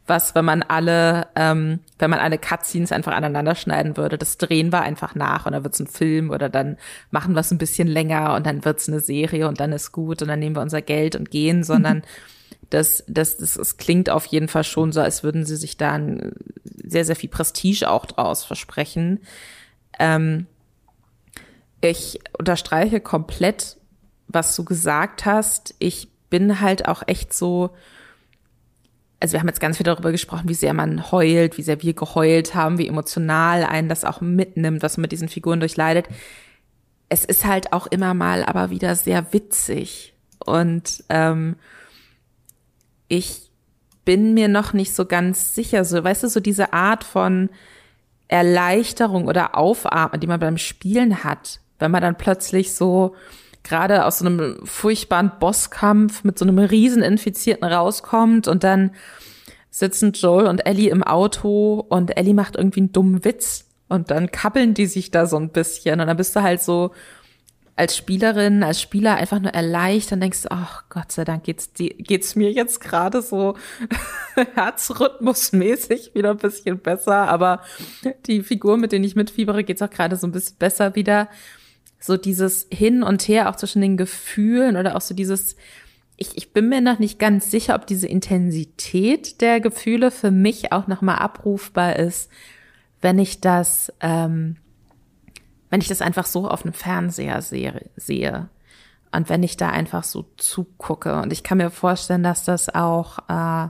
was, 0.06 0.34
wenn 0.34 0.44
man 0.44 0.62
alle, 0.62 1.28
ähm, 1.34 1.80
wenn 1.98 2.10
man 2.10 2.18
alle 2.18 2.38
Cutscenes 2.38 2.92
einfach 2.92 3.12
aneinander 3.12 3.54
schneiden 3.54 3.96
würde. 3.96 4.18
Das 4.18 4.36
drehen 4.36 4.72
wir 4.72 4.82
einfach 4.82 5.14
nach 5.14 5.46
und 5.46 5.52
dann 5.52 5.64
wird's 5.64 5.80
ein 5.80 5.86
Film 5.86 6.30
oder 6.30 6.48
dann 6.48 6.76
machen 7.10 7.34
wir 7.34 7.40
es 7.40 7.50
ein 7.50 7.58
bisschen 7.58 7.88
länger 7.88 8.34
und 8.34 8.46
dann 8.46 8.64
wird's 8.64 8.88
eine 8.88 9.00
Serie 9.00 9.48
und 9.48 9.60
dann 9.60 9.72
ist 9.72 9.92
gut 9.92 10.20
und 10.20 10.28
dann 10.28 10.40
nehmen 10.40 10.56
wir 10.56 10.62
unser 10.62 10.82
Geld 10.82 11.16
und 11.16 11.30
gehen, 11.30 11.64
sondern 11.64 12.02
das, 12.70 13.04
das, 13.06 13.38
das, 13.38 13.54
das 13.54 13.76
klingt 13.76 14.10
auf 14.10 14.26
jeden 14.26 14.48
Fall 14.48 14.64
schon 14.64 14.92
so, 14.92 15.00
als 15.00 15.22
würden 15.22 15.46
sie 15.46 15.56
sich 15.56 15.76
da 15.76 15.98
sehr, 16.64 17.04
sehr 17.04 17.16
viel 17.16 17.30
Prestige 17.30 17.88
auch 17.88 18.06
draus 18.06 18.44
versprechen. 18.44 19.20
Ähm, 19.98 20.46
ich 21.80 22.20
unterstreiche 22.38 23.00
komplett, 23.00 23.76
was 24.28 24.56
du 24.56 24.64
gesagt 24.64 25.24
hast. 25.24 25.74
Ich 25.78 26.08
bin 26.30 26.60
halt 26.60 26.88
auch 26.88 27.02
echt 27.06 27.32
so, 27.32 27.70
also 29.24 29.32
wir 29.32 29.40
haben 29.40 29.48
jetzt 29.48 29.60
ganz 29.60 29.78
viel 29.78 29.84
darüber 29.84 30.12
gesprochen, 30.12 30.50
wie 30.50 30.54
sehr 30.54 30.74
man 30.74 31.10
heult, 31.10 31.56
wie 31.56 31.62
sehr 31.62 31.80
wir 31.82 31.94
geheult 31.94 32.54
haben, 32.54 32.76
wie 32.76 32.86
emotional 32.86 33.64
einen 33.64 33.88
das 33.88 34.04
auch 34.04 34.20
mitnimmt, 34.20 34.82
was 34.82 34.98
man 34.98 35.02
mit 35.04 35.12
diesen 35.12 35.30
Figuren 35.30 35.60
durchleidet. 35.60 36.08
Es 37.08 37.24
ist 37.24 37.46
halt 37.46 37.72
auch 37.72 37.86
immer 37.86 38.12
mal 38.12 38.44
aber 38.44 38.68
wieder 38.68 38.94
sehr 38.96 39.32
witzig. 39.32 40.12
Und 40.44 41.04
ähm, 41.08 41.56
ich 43.08 43.50
bin 44.04 44.34
mir 44.34 44.48
noch 44.48 44.74
nicht 44.74 44.94
so 44.94 45.06
ganz 45.06 45.54
sicher, 45.54 45.86
so, 45.86 46.04
weißt 46.04 46.24
du, 46.24 46.28
so 46.28 46.40
diese 46.40 46.74
Art 46.74 47.02
von 47.02 47.48
Erleichterung 48.28 49.26
oder 49.26 49.56
Aufatmen, 49.56 50.20
die 50.20 50.26
man 50.26 50.40
beim 50.40 50.58
Spielen 50.58 51.24
hat, 51.24 51.60
wenn 51.78 51.90
man 51.90 52.02
dann 52.02 52.18
plötzlich 52.18 52.74
so 52.74 53.14
gerade 53.64 54.04
aus 54.04 54.18
so 54.18 54.26
einem 54.26 54.58
furchtbaren 54.64 55.32
Bosskampf 55.40 56.22
mit 56.22 56.38
so 56.38 56.44
einem 56.44 56.58
riesen 56.58 57.02
Infizierten 57.02 57.64
rauskommt 57.64 58.46
und 58.46 58.62
dann 58.62 58.92
sitzen 59.70 60.12
Joel 60.12 60.46
und 60.46 60.66
Ellie 60.66 60.90
im 60.90 61.02
Auto 61.02 61.84
und 61.88 62.16
Ellie 62.16 62.34
macht 62.34 62.54
irgendwie 62.54 62.80
einen 62.80 62.92
dummen 62.92 63.24
Witz 63.24 63.66
und 63.88 64.10
dann 64.10 64.30
kappeln 64.30 64.74
die 64.74 64.86
sich 64.86 65.10
da 65.10 65.26
so 65.26 65.36
ein 65.36 65.50
bisschen 65.50 66.00
und 66.00 66.06
dann 66.06 66.16
bist 66.16 66.36
du 66.36 66.42
halt 66.42 66.62
so 66.62 66.92
als 67.76 67.96
Spielerin, 67.96 68.62
als 68.62 68.80
Spieler 68.80 69.16
einfach 69.16 69.40
nur 69.40 69.52
erleichtert 69.52 70.12
und 70.12 70.20
denkst, 70.20 70.44
ach 70.50 70.84
Gott 70.90 71.10
sei 71.10 71.24
Dank 71.24 71.42
geht's, 71.42 71.72
geht's 71.74 72.36
mir 72.36 72.52
jetzt 72.52 72.80
gerade 72.80 73.20
so 73.20 73.56
Herzrhythmusmäßig 74.54 76.14
wieder 76.14 76.30
ein 76.30 76.36
bisschen 76.36 76.78
besser, 76.78 77.28
aber 77.28 77.62
die 78.26 78.42
Figur, 78.42 78.76
mit 78.76 78.92
denen 78.92 79.04
ich 79.04 79.16
mitfiebere, 79.16 79.64
geht's 79.64 79.82
auch 79.82 79.90
gerade 79.90 80.16
so 80.16 80.26
ein 80.26 80.32
bisschen 80.32 80.56
besser 80.58 80.94
wieder 80.94 81.28
so 82.04 82.18
dieses 82.18 82.66
Hin 82.70 83.02
und 83.02 83.26
Her 83.28 83.48
auch 83.48 83.56
zwischen 83.56 83.80
den 83.80 83.96
Gefühlen 83.96 84.76
oder 84.76 84.94
auch 84.94 85.00
so 85.00 85.14
dieses, 85.14 85.56
ich, 86.18 86.36
ich 86.36 86.52
bin 86.52 86.68
mir 86.68 86.82
noch 86.82 86.98
nicht 86.98 87.18
ganz 87.18 87.50
sicher, 87.50 87.74
ob 87.74 87.86
diese 87.86 88.06
Intensität 88.06 89.40
der 89.40 89.58
Gefühle 89.58 90.10
für 90.10 90.30
mich 90.30 90.70
auch 90.70 90.86
nochmal 90.86 91.16
abrufbar 91.16 91.96
ist, 91.96 92.30
wenn 93.00 93.18
ich 93.18 93.40
das, 93.40 93.90
ähm, 94.00 94.56
wenn 95.70 95.80
ich 95.80 95.88
das 95.88 96.02
einfach 96.02 96.26
so 96.26 96.46
auf 96.46 96.66
einem 96.66 96.74
Fernseher 96.74 97.40
sehe, 97.40 97.88
sehe. 97.96 98.50
Und 99.10 99.30
wenn 99.30 99.42
ich 99.42 99.56
da 99.56 99.70
einfach 99.70 100.04
so 100.04 100.26
zugucke. 100.36 101.22
Und 101.22 101.32
ich 101.32 101.42
kann 101.42 101.56
mir 101.56 101.70
vorstellen, 101.70 102.22
dass 102.22 102.44
das 102.44 102.68
auch 102.68 103.18
äh, 103.30 103.68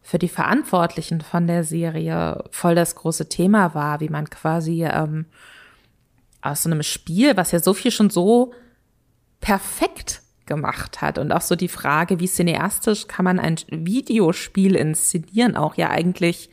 für 0.00 0.18
die 0.18 0.30
Verantwortlichen 0.30 1.20
von 1.20 1.46
der 1.46 1.64
Serie 1.64 2.44
voll 2.50 2.74
das 2.74 2.94
große 2.94 3.28
Thema 3.28 3.74
war, 3.74 4.00
wie 4.00 4.08
man 4.08 4.30
quasi 4.30 4.86
ähm, 4.86 5.26
aus 6.40 6.62
so 6.62 6.70
einem 6.70 6.82
Spiel, 6.82 7.36
was 7.36 7.52
ja 7.52 7.60
so 7.60 7.74
viel 7.74 7.90
schon 7.90 8.10
so 8.10 8.52
perfekt 9.40 10.22
gemacht 10.46 11.00
hat 11.00 11.18
und 11.18 11.30
auch 11.30 11.42
so 11.42 11.54
die 11.54 11.68
Frage, 11.68 12.20
wie 12.20 12.26
cineastisch 12.26 13.06
kann 13.06 13.24
man 13.24 13.38
ein 13.38 13.56
Videospiel 13.68 14.74
inszenieren, 14.74 15.56
auch 15.56 15.76
ja 15.76 15.90
eigentlich 15.90 16.50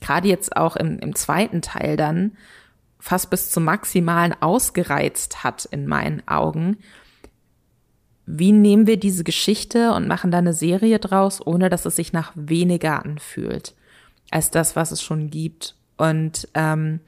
gerade 0.00 0.28
jetzt 0.28 0.56
auch 0.56 0.76
im, 0.76 0.98
im 0.98 1.14
zweiten 1.14 1.62
Teil 1.62 1.96
dann 1.96 2.32
fast 2.98 3.30
bis 3.30 3.50
zum 3.50 3.64
Maximalen 3.64 4.34
ausgereizt 4.40 5.44
hat 5.44 5.64
in 5.66 5.86
meinen 5.86 6.26
Augen. 6.26 6.78
Wie 8.26 8.52
nehmen 8.52 8.88
wir 8.88 8.98
diese 8.98 9.22
Geschichte 9.22 9.92
und 9.92 10.08
machen 10.08 10.32
da 10.32 10.38
eine 10.38 10.52
Serie 10.52 10.98
draus, 10.98 11.44
ohne 11.44 11.70
dass 11.70 11.86
es 11.86 11.96
sich 11.96 12.12
nach 12.12 12.32
weniger 12.34 13.04
anfühlt 13.04 13.74
als 14.30 14.50
das, 14.50 14.74
was 14.74 14.90
es 14.90 15.00
schon 15.00 15.30
gibt? 15.30 15.76
Und 15.96 16.48
ähm, 16.54 17.00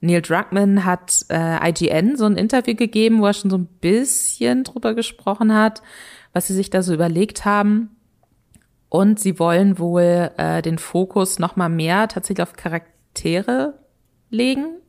Neil 0.00 0.22
Druckmann 0.22 0.84
hat 0.84 1.26
äh, 1.28 1.68
IGN 1.68 2.16
so 2.16 2.24
ein 2.24 2.36
Interview 2.36 2.74
gegeben, 2.74 3.20
wo 3.20 3.26
er 3.26 3.34
schon 3.34 3.50
so 3.50 3.58
ein 3.58 3.66
bisschen 3.66 4.64
drüber 4.64 4.94
gesprochen 4.94 5.54
hat, 5.54 5.82
was 6.32 6.46
sie 6.46 6.54
sich 6.54 6.70
da 6.70 6.82
so 6.82 6.94
überlegt 6.94 7.44
haben. 7.44 7.90
Und 8.88 9.20
sie 9.20 9.38
wollen 9.38 9.78
wohl 9.78 10.30
äh, 10.36 10.62
den 10.62 10.78
Fokus 10.78 11.38
noch 11.38 11.56
mal 11.56 11.68
mehr 11.68 12.08
tatsächlich 12.08 12.42
auf 12.42 12.54
Charaktere 12.54 13.74
legen 14.30 14.80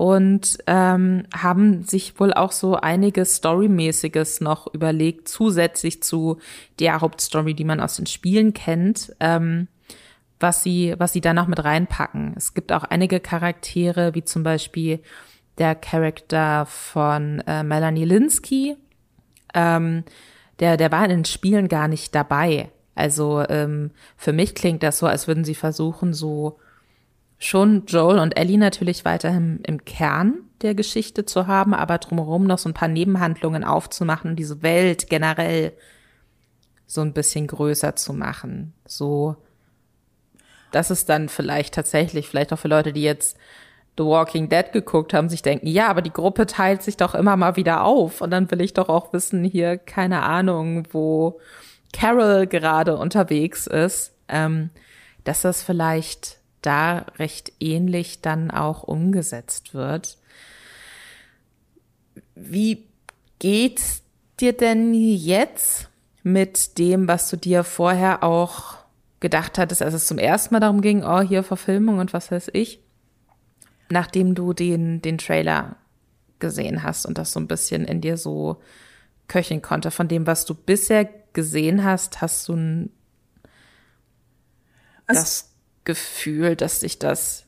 und 0.00 0.56
ähm, 0.66 1.24
haben 1.34 1.82
sich 1.82 2.18
wohl 2.18 2.32
auch 2.32 2.52
so 2.52 2.76
einiges 2.76 3.36
Storymäßiges 3.36 4.40
noch 4.40 4.72
überlegt, 4.72 5.28
zusätzlich 5.28 6.02
zu 6.02 6.38
der 6.78 7.02
Hauptstory, 7.02 7.52
die 7.52 7.64
man 7.64 7.80
aus 7.80 7.96
den 7.96 8.06
Spielen 8.06 8.54
kennt. 8.54 9.14
Ähm, 9.20 9.68
was 10.40 10.62
sie, 10.62 10.94
was 10.98 11.12
sie 11.12 11.20
da 11.20 11.34
noch 11.34 11.46
mit 11.46 11.62
reinpacken. 11.62 12.34
Es 12.36 12.54
gibt 12.54 12.72
auch 12.72 12.84
einige 12.84 13.20
Charaktere, 13.20 14.14
wie 14.14 14.24
zum 14.24 14.42
Beispiel 14.42 15.00
der 15.58 15.74
Charakter 15.74 16.66
von 16.66 17.40
äh, 17.46 17.62
Melanie 17.62 18.06
Linsky. 18.06 18.76
Ähm, 19.54 20.04
der, 20.58 20.76
der 20.76 20.90
war 20.90 21.04
in 21.04 21.10
den 21.10 21.24
Spielen 21.24 21.68
gar 21.68 21.86
nicht 21.86 22.14
dabei. 22.14 22.70
Also 22.94 23.44
ähm, 23.48 23.90
für 24.16 24.32
mich 24.32 24.54
klingt 24.54 24.82
das 24.82 24.98
so, 24.98 25.06
als 25.06 25.28
würden 25.28 25.44
sie 25.44 25.54
versuchen, 25.54 26.12
so 26.12 26.58
schon 27.38 27.86
Joel 27.86 28.18
und 28.18 28.36
Ellie 28.36 28.58
natürlich 28.58 29.04
weiterhin 29.04 29.60
im 29.66 29.84
Kern 29.84 30.34
der 30.60 30.74
Geschichte 30.74 31.24
zu 31.24 31.46
haben, 31.46 31.72
aber 31.72 31.98
drumherum 31.98 32.44
noch 32.44 32.58
so 32.58 32.68
ein 32.68 32.74
paar 32.74 32.88
Nebenhandlungen 32.88 33.64
aufzumachen 33.64 34.30
und 34.30 34.36
diese 34.36 34.62
Welt 34.62 35.08
generell 35.08 35.72
so 36.86 37.00
ein 37.00 37.14
bisschen 37.14 37.46
größer 37.46 37.96
zu 37.96 38.12
machen. 38.12 38.74
So 38.84 39.36
das 40.70 40.90
ist 40.90 41.08
dann 41.08 41.28
vielleicht 41.28 41.74
tatsächlich, 41.74 42.28
vielleicht 42.28 42.52
auch 42.52 42.58
für 42.58 42.68
Leute, 42.68 42.92
die 42.92 43.02
jetzt 43.02 43.36
The 43.98 44.04
Walking 44.04 44.48
Dead 44.48 44.72
geguckt 44.72 45.12
haben, 45.12 45.28
sich 45.28 45.42
denken, 45.42 45.66
ja, 45.66 45.88
aber 45.88 46.00
die 46.00 46.12
Gruppe 46.12 46.46
teilt 46.46 46.82
sich 46.82 46.96
doch 46.96 47.14
immer 47.14 47.36
mal 47.36 47.56
wieder 47.56 47.84
auf. 47.84 48.20
Und 48.20 48.30
dann 48.30 48.50
will 48.50 48.60
ich 48.60 48.72
doch 48.72 48.88
auch 48.88 49.12
wissen, 49.12 49.44
hier, 49.44 49.76
keine 49.78 50.22
Ahnung, 50.22 50.86
wo 50.92 51.40
Carol 51.92 52.46
gerade 52.46 52.96
unterwegs 52.96 53.66
ist, 53.66 54.12
ähm, 54.28 54.70
dass 55.24 55.42
das 55.42 55.62
vielleicht 55.62 56.38
da 56.62 57.06
recht 57.18 57.52
ähnlich 57.60 58.22
dann 58.22 58.50
auch 58.50 58.82
umgesetzt 58.82 59.74
wird. 59.74 60.18
Wie 62.34 62.86
geht's 63.38 64.02
dir 64.40 64.52
denn 64.52 64.94
jetzt 64.94 65.88
mit 66.22 66.78
dem, 66.78 67.08
was 67.08 67.28
du 67.28 67.36
dir 67.36 67.64
vorher 67.64 68.22
auch 68.22 68.79
gedacht 69.20 69.58
hattest, 69.58 69.82
als 69.82 69.94
es 69.94 70.06
zum 70.06 70.18
ersten 70.18 70.54
Mal 70.54 70.60
darum 70.60 70.80
ging, 70.80 71.04
oh, 71.04 71.20
hier 71.20 71.42
Verfilmung 71.42 71.98
und 71.98 72.12
was 72.12 72.30
weiß 72.30 72.50
ich, 72.54 72.82
nachdem 73.90 74.34
du 74.34 74.52
den, 74.52 75.02
den 75.02 75.18
Trailer 75.18 75.76
gesehen 76.38 76.82
hast 76.82 77.06
und 77.06 77.18
das 77.18 77.32
so 77.32 77.40
ein 77.40 77.46
bisschen 77.46 77.84
in 77.84 78.00
dir 78.00 78.16
so 78.16 78.60
köcheln 79.28 79.62
konnte. 79.62 79.90
Von 79.90 80.08
dem, 80.08 80.26
was 80.26 80.46
du 80.46 80.54
bisher 80.54 81.08
gesehen 81.32 81.84
hast, 81.84 82.20
hast 82.20 82.48
du 82.48 82.54
ein, 82.54 82.90
das 85.06 85.52
Gefühl, 85.84 86.56
dass 86.56 86.80
sich 86.80 86.98
das 86.98 87.44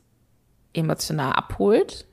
emotional 0.75 1.33
abholt? 1.33 2.07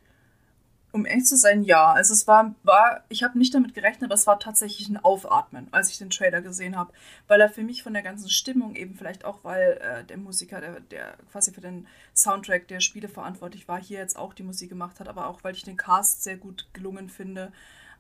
Um 0.91 1.05
ehrlich 1.05 1.25
zu 1.25 1.37
sein, 1.37 1.63
ja. 1.63 1.91
Also 1.91 2.13
es 2.13 2.25
war, 2.27 2.55
war 2.63 3.03
ich 3.09 3.21
habe 3.21 3.37
nicht 3.37 3.53
damit 3.53 3.75
gerechnet, 3.75 4.05
aber 4.05 4.15
es 4.15 4.25
war 4.25 4.39
tatsächlich 4.39 4.89
ein 4.89 4.97
Aufatmen, 4.97 5.67
als 5.71 5.91
ich 5.91 5.99
den 5.99 6.09
Trailer 6.09 6.41
gesehen 6.41 6.75
habe. 6.75 6.91
Weil 7.27 7.41
er 7.41 7.49
für 7.49 7.61
mich 7.61 7.83
von 7.83 7.93
der 7.93 8.01
ganzen 8.01 8.29
Stimmung 8.29 8.75
eben 8.75 8.95
vielleicht 8.95 9.23
auch, 9.23 9.43
weil 9.43 9.79
äh, 9.81 10.03
der 10.03 10.17
Musiker, 10.17 10.61
der, 10.61 10.79
der 10.79 11.15
quasi 11.31 11.51
für 11.51 11.61
den 11.61 11.85
Soundtrack 12.15 12.67
der 12.67 12.79
Spiele 12.79 13.07
verantwortlich 13.07 13.67
war, 13.67 13.79
hier 13.79 13.99
jetzt 13.99 14.17
auch 14.17 14.33
die 14.33 14.43
Musik 14.43 14.69
gemacht 14.69 14.99
hat, 14.99 15.07
aber 15.07 15.27
auch, 15.27 15.43
weil 15.43 15.53
ich 15.53 15.63
den 15.63 15.77
Cast 15.77 16.23
sehr 16.23 16.37
gut 16.37 16.67
gelungen 16.73 17.09
finde. 17.09 17.51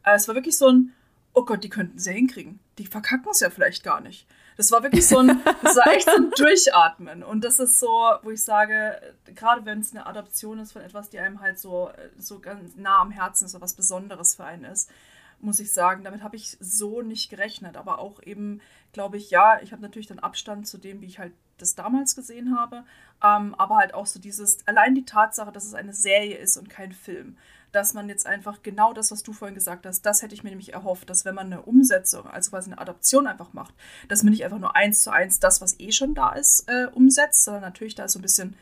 Äh, 0.03 0.15
es 0.15 0.27
war 0.27 0.35
wirklich 0.35 0.57
so 0.57 0.67
ein, 0.67 0.93
oh 1.33 1.45
Gott, 1.45 1.63
die 1.63 1.69
könnten 1.69 1.97
es 1.97 2.05
ja 2.05 2.13
hinkriegen. 2.13 2.59
Die 2.79 2.87
verkacken 2.87 3.29
es 3.31 3.39
ja 3.39 3.51
vielleicht 3.51 3.83
gar 3.83 4.01
nicht. 4.01 4.25
Das 4.59 4.73
war 4.73 4.83
wirklich 4.83 5.07
so 5.07 5.19
ein, 5.19 5.41
das 5.63 5.77
war 5.77 5.87
echt 5.87 6.03
so 6.03 6.17
ein 6.17 6.31
Durchatmen. 6.37 7.23
Und 7.23 7.45
das 7.45 7.59
ist 7.59 7.79
so, 7.79 7.87
wo 8.23 8.29
ich 8.29 8.43
sage, 8.43 8.99
gerade 9.33 9.63
wenn 9.63 9.79
es 9.79 9.95
eine 9.95 10.05
Adaption 10.05 10.59
ist 10.59 10.73
von 10.73 10.81
etwas, 10.81 11.09
die 11.09 11.17
einem 11.17 11.39
halt 11.39 11.57
so, 11.57 11.89
so 12.17 12.39
ganz 12.39 12.75
nah 12.75 12.99
am 12.99 13.09
Herzen 13.09 13.45
ist, 13.45 13.53
so 13.53 13.61
was 13.61 13.73
Besonderes 13.73 14.35
für 14.35 14.43
einen 14.43 14.65
ist, 14.65 14.91
muss 15.39 15.61
ich 15.61 15.71
sagen. 15.71 16.03
Damit 16.03 16.23
habe 16.23 16.35
ich 16.35 16.57
so 16.59 17.01
nicht 17.01 17.29
gerechnet. 17.29 17.77
Aber 17.77 17.99
auch 17.99 18.21
eben, 18.23 18.59
glaube 18.91 19.15
ich, 19.15 19.29
ja, 19.29 19.61
ich 19.61 19.71
habe 19.71 19.81
natürlich 19.81 20.07
dann 20.07 20.19
Abstand 20.19 20.67
zu 20.67 20.77
dem, 20.77 20.99
wie 20.99 21.05
ich 21.05 21.19
halt 21.19 21.31
das 21.57 21.75
damals 21.75 22.13
gesehen 22.13 22.59
habe. 22.59 22.83
Ähm, 23.23 23.55
aber 23.55 23.77
halt 23.77 23.93
auch 23.93 24.07
so 24.07 24.19
dieses, 24.19 24.67
allein 24.67 24.93
die 24.93 25.05
Tatsache, 25.05 25.53
dass 25.53 25.63
es 25.63 25.73
eine 25.73 25.93
Serie 25.93 26.35
ist 26.35 26.57
und 26.57 26.69
kein 26.69 26.91
Film. 26.91 27.37
Dass 27.71 27.93
man 27.93 28.09
jetzt 28.09 28.25
einfach 28.25 28.63
genau 28.63 28.93
das, 28.93 29.11
was 29.11 29.23
du 29.23 29.33
vorhin 29.33 29.55
gesagt 29.55 29.85
hast, 29.85 30.01
das 30.01 30.21
hätte 30.21 30.33
ich 30.33 30.43
mir 30.43 30.49
nämlich 30.49 30.73
erhofft, 30.73 31.09
dass 31.09 31.25
wenn 31.25 31.35
man 31.35 31.47
eine 31.47 31.61
Umsetzung, 31.61 32.25
also 32.27 32.51
quasi 32.51 32.71
eine 32.71 32.81
Adaption 32.81 33.27
einfach 33.27 33.53
macht, 33.53 33.73
dass 34.07 34.23
man 34.23 34.31
nicht 34.31 34.43
einfach 34.43 34.59
nur 34.59 34.75
eins 34.75 35.01
zu 35.01 35.11
eins 35.11 35.39
das, 35.39 35.61
was 35.61 35.79
eh 35.79 35.91
schon 35.91 36.15
da 36.15 36.31
ist, 36.33 36.67
äh, 36.67 36.87
umsetzt, 36.93 37.43
sondern 37.43 37.61
natürlich 37.61 37.95
da 37.95 38.07
so 38.07 38.19
ein 38.19 38.23
bisschen 38.23 38.55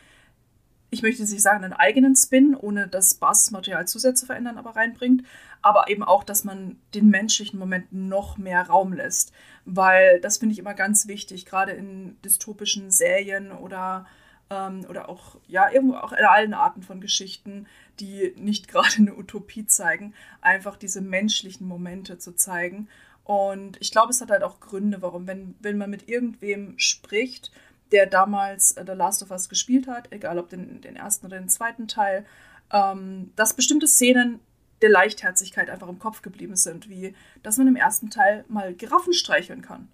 ich 0.90 1.02
möchte 1.02 1.22
nicht 1.22 1.42
sagen, 1.42 1.64
einen 1.64 1.74
eigenen 1.74 2.16
Spin, 2.16 2.56
ohne 2.56 2.88
das 2.88 3.16
Basismaterial 3.16 3.88
zusätzlich 3.88 4.22
zu 4.22 4.26
verändern, 4.28 4.58
aber 4.58 4.76
reinbringt. 4.76 5.24
Aber 5.62 5.90
eben 5.90 6.04
auch, 6.04 6.24
dass 6.24 6.44
man 6.44 6.78
den 6.94 7.10
menschlichen 7.10 7.60
Moment 7.60 7.92
noch 7.92 8.38
mehr 8.38 8.68
Raum 8.68 8.94
lässt. 8.94 9.34
Weil 9.66 10.22
das 10.22 10.38
finde 10.38 10.54
ich 10.54 10.60
immer 10.60 10.74
ganz 10.74 11.08
wichtig, 11.08 11.46
gerade 11.46 11.74
in 11.74 12.16
dystopischen 12.22 12.90
Serien 12.90 13.52
oder, 13.52 14.06
ähm, 14.50 14.86
oder 14.90 15.10
auch, 15.10 15.38
ja, 15.48 15.70
irgendwo 15.72 15.96
auch 15.96 16.12
in 16.12 16.26
allen 16.26 16.54
Arten 16.54 16.84
von 16.84 17.02
Geschichten, 17.02 17.68
die 18.00 18.34
nicht 18.38 18.68
gerade 18.70 18.98
eine 18.98 19.16
Utopie 19.16 19.66
zeigen, 19.66 20.14
einfach 20.42 20.78
diese 20.78 21.02
menschlichen 21.02 21.68
Momente 21.68 22.18
zu 22.18 22.36
zeigen. 22.36 22.88
Und 23.24 23.78
ich 23.82 23.92
glaube, 23.92 24.12
es 24.12 24.22
hat 24.22 24.32
halt 24.32 24.44
auch 24.44 24.60
Gründe, 24.60 25.02
warum, 25.02 25.28
wenn, 25.28 25.56
wenn 25.60 25.78
man 25.78 25.90
mit 25.90 26.08
irgendwem 26.08 26.80
spricht, 26.80 27.52
der 27.92 28.06
damals 28.06 28.74
äh, 28.74 28.86
The 28.86 28.94
Last 28.94 29.24
of 29.24 29.32
Us 29.32 29.50
gespielt 29.50 29.88
hat, 29.88 30.12
egal 30.12 30.40
ob 30.40 30.50
den, 30.50 30.82
den 30.82 30.96
ersten 30.96 31.26
oder 31.26 31.38
den 31.38 31.50
zweiten 31.50 31.88
Teil, 31.88 32.26
ähm, 32.72 33.32
dass 33.36 33.54
bestimmte 33.54 33.88
Szenen 33.88 34.40
der 34.82 34.90
Leichtherzigkeit 34.90 35.70
einfach 35.70 35.88
im 35.88 36.00
Kopf 36.00 36.22
geblieben 36.22 36.56
sind, 36.56 36.90
wie 36.90 37.16
dass 37.44 37.58
man 37.58 37.68
im 37.68 37.76
ersten 37.76 38.10
Teil 38.10 38.46
mal 38.48 38.74
Giraffen 38.74 39.14
streicheln 39.14 39.62
kann. 39.62 39.88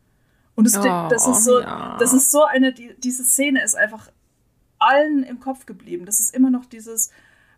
Und 0.55 0.65
das, 0.65 0.77
oh, 0.77 1.07
das 1.09 1.27
ist 1.27 1.43
so, 1.45 1.61
ja. 1.61 1.97
das 1.99 2.13
ist 2.13 2.29
so 2.29 2.43
eine, 2.43 2.73
die, 2.73 2.93
diese 2.99 3.23
Szene 3.23 3.63
ist 3.63 3.75
einfach 3.75 4.09
allen 4.83 5.23
im 5.23 5.39
Kopf 5.39 5.65
geblieben. 5.65 6.05
Das 6.05 6.19
ist 6.19 6.33
immer 6.35 6.49
noch 6.49 6.65
dieses, 6.65 7.11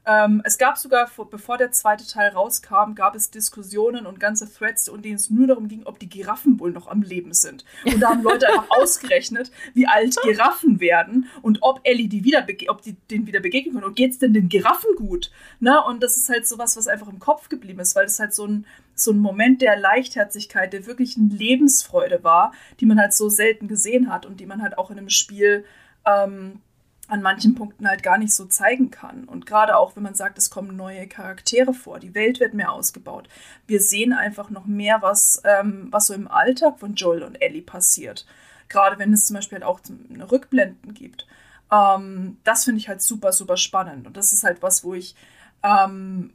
ähm, 0.08 0.42
es 0.46 0.60
gab 0.60 0.78
sogar, 0.78 1.10
bevor 1.32 1.58
der 1.58 1.72
zweite 1.72 2.06
Teil 2.06 2.30
rauskam, 2.30 2.94
gab 2.94 3.16
es 3.16 3.32
Diskussionen 3.32 4.06
und 4.06 4.20
ganze 4.20 4.52
Threads, 4.52 4.88
in 4.88 5.02
denen 5.02 5.16
es 5.16 5.32
nur 5.32 5.48
darum 5.48 5.68
ging, 5.68 5.84
ob 5.86 5.98
die 5.98 6.10
Giraffen 6.10 6.60
wohl 6.60 6.72
noch 6.72 6.88
am 6.88 7.02
Leben 7.02 7.34
sind. 7.34 7.66
Und 7.86 8.00
da 8.00 8.10
haben 8.10 8.22
Leute 8.22 8.48
einfach 8.48 8.70
ausgerechnet, 8.80 9.52
wie 9.74 9.88
alt 9.88 10.16
Giraffen 10.22 10.80
werden 10.80 11.28
und 11.42 11.58
ob 11.62 11.82
Ellie 11.84 12.08
die 12.08 12.24
wieder 12.24 12.46
ob 12.68 12.84
die 12.84 12.94
denen 13.10 13.26
wieder 13.26 13.40
begegnen 13.40 13.74
können. 13.74 13.86
Und 13.86 13.96
geht 13.96 14.12
es 14.12 14.20
denn 14.20 14.34
den 14.34 14.48
Giraffen 14.48 14.96
gut? 14.96 15.32
Na, 15.60 15.80
und 15.80 16.04
das 16.04 16.18
ist 16.18 16.30
halt 16.30 16.48
sowas, 16.48 16.78
was 16.78 16.88
einfach 16.88 17.08
im 17.08 17.20
Kopf 17.20 17.50
geblieben 17.50 17.80
ist, 17.80 17.96
weil 17.96 18.06
es 18.06 18.20
halt 18.20 18.34
so 18.36 18.46
ein, 18.46 18.68
so 18.94 19.12
ein 19.12 19.18
Moment 19.18 19.62
der 19.64 19.76
Leichtherzigkeit, 19.76 20.72
der 20.72 20.86
wirklich 20.86 21.18
eine 21.18 21.34
Lebensfreude 21.34 22.24
war, 22.24 22.54
die 22.80 22.86
man 22.86 23.00
halt 23.00 23.14
so 23.14 23.28
selten 23.28 23.68
gesehen 23.68 24.12
hat 24.12 24.28
und 24.28 24.40
die 24.40 24.46
man 24.46 24.62
halt 24.62 24.78
auch 24.78 24.92
in 24.92 25.00
einem 25.00 25.10
Spiel 25.10 25.66
ähm, 26.06 26.62
an 27.08 27.22
manchen 27.22 27.56
Punkten 27.56 27.88
halt 27.88 28.03
gar 28.03 28.18
nicht 28.18 28.34
so 28.34 28.45
zeigen 28.45 28.89
kann. 28.89 29.26
Und 29.26 29.45
gerade 29.45 29.78
auch, 29.78 29.95
wenn 29.95 30.03
man 30.03 30.16
sagt, 30.16 30.38
es 30.38 30.49
kommen 30.49 30.76
neue 30.76 31.08
Charaktere 31.08 31.74
vor, 31.74 31.99
die 31.99 32.16
Welt 32.16 32.39
wird 32.39 32.53
mehr 32.53 32.72
ausgebaut. 32.72 33.30
Wir 33.68 33.80
sehen 33.80 34.14
einfach 34.14 34.49
noch 34.49 34.66
mehr, 34.66 35.01
was, 35.01 35.41
ähm, 35.43 35.88
was 35.91 36.08
so 36.08 36.14
im 36.14 36.28
Alltag 36.28 36.80
von 36.80 36.95
Joel 36.95 37.24
und 37.24 37.36
Ellie 37.36 37.62
passiert. 37.62 38.26
Gerade 38.70 38.97
wenn 38.97 39.14
es 39.14 39.28
zum 39.28 39.36
Beispiel 39.36 39.60
halt 39.60 39.68
auch 39.68 39.80
Rückblenden 40.32 40.93
gibt. 40.93 41.28
Ähm, 41.72 42.38
das 42.43 42.64
finde 42.64 42.80
ich 42.80 42.89
halt 42.89 43.01
super, 43.01 43.32
super 43.32 43.58
spannend. 43.58 44.08
Und 44.08 44.18
das 44.18 44.34
ist 44.34 44.43
halt 44.43 44.64
was, 44.64 44.84
wo 44.84 44.95
ich, 44.95 45.16
ähm, 45.62 46.34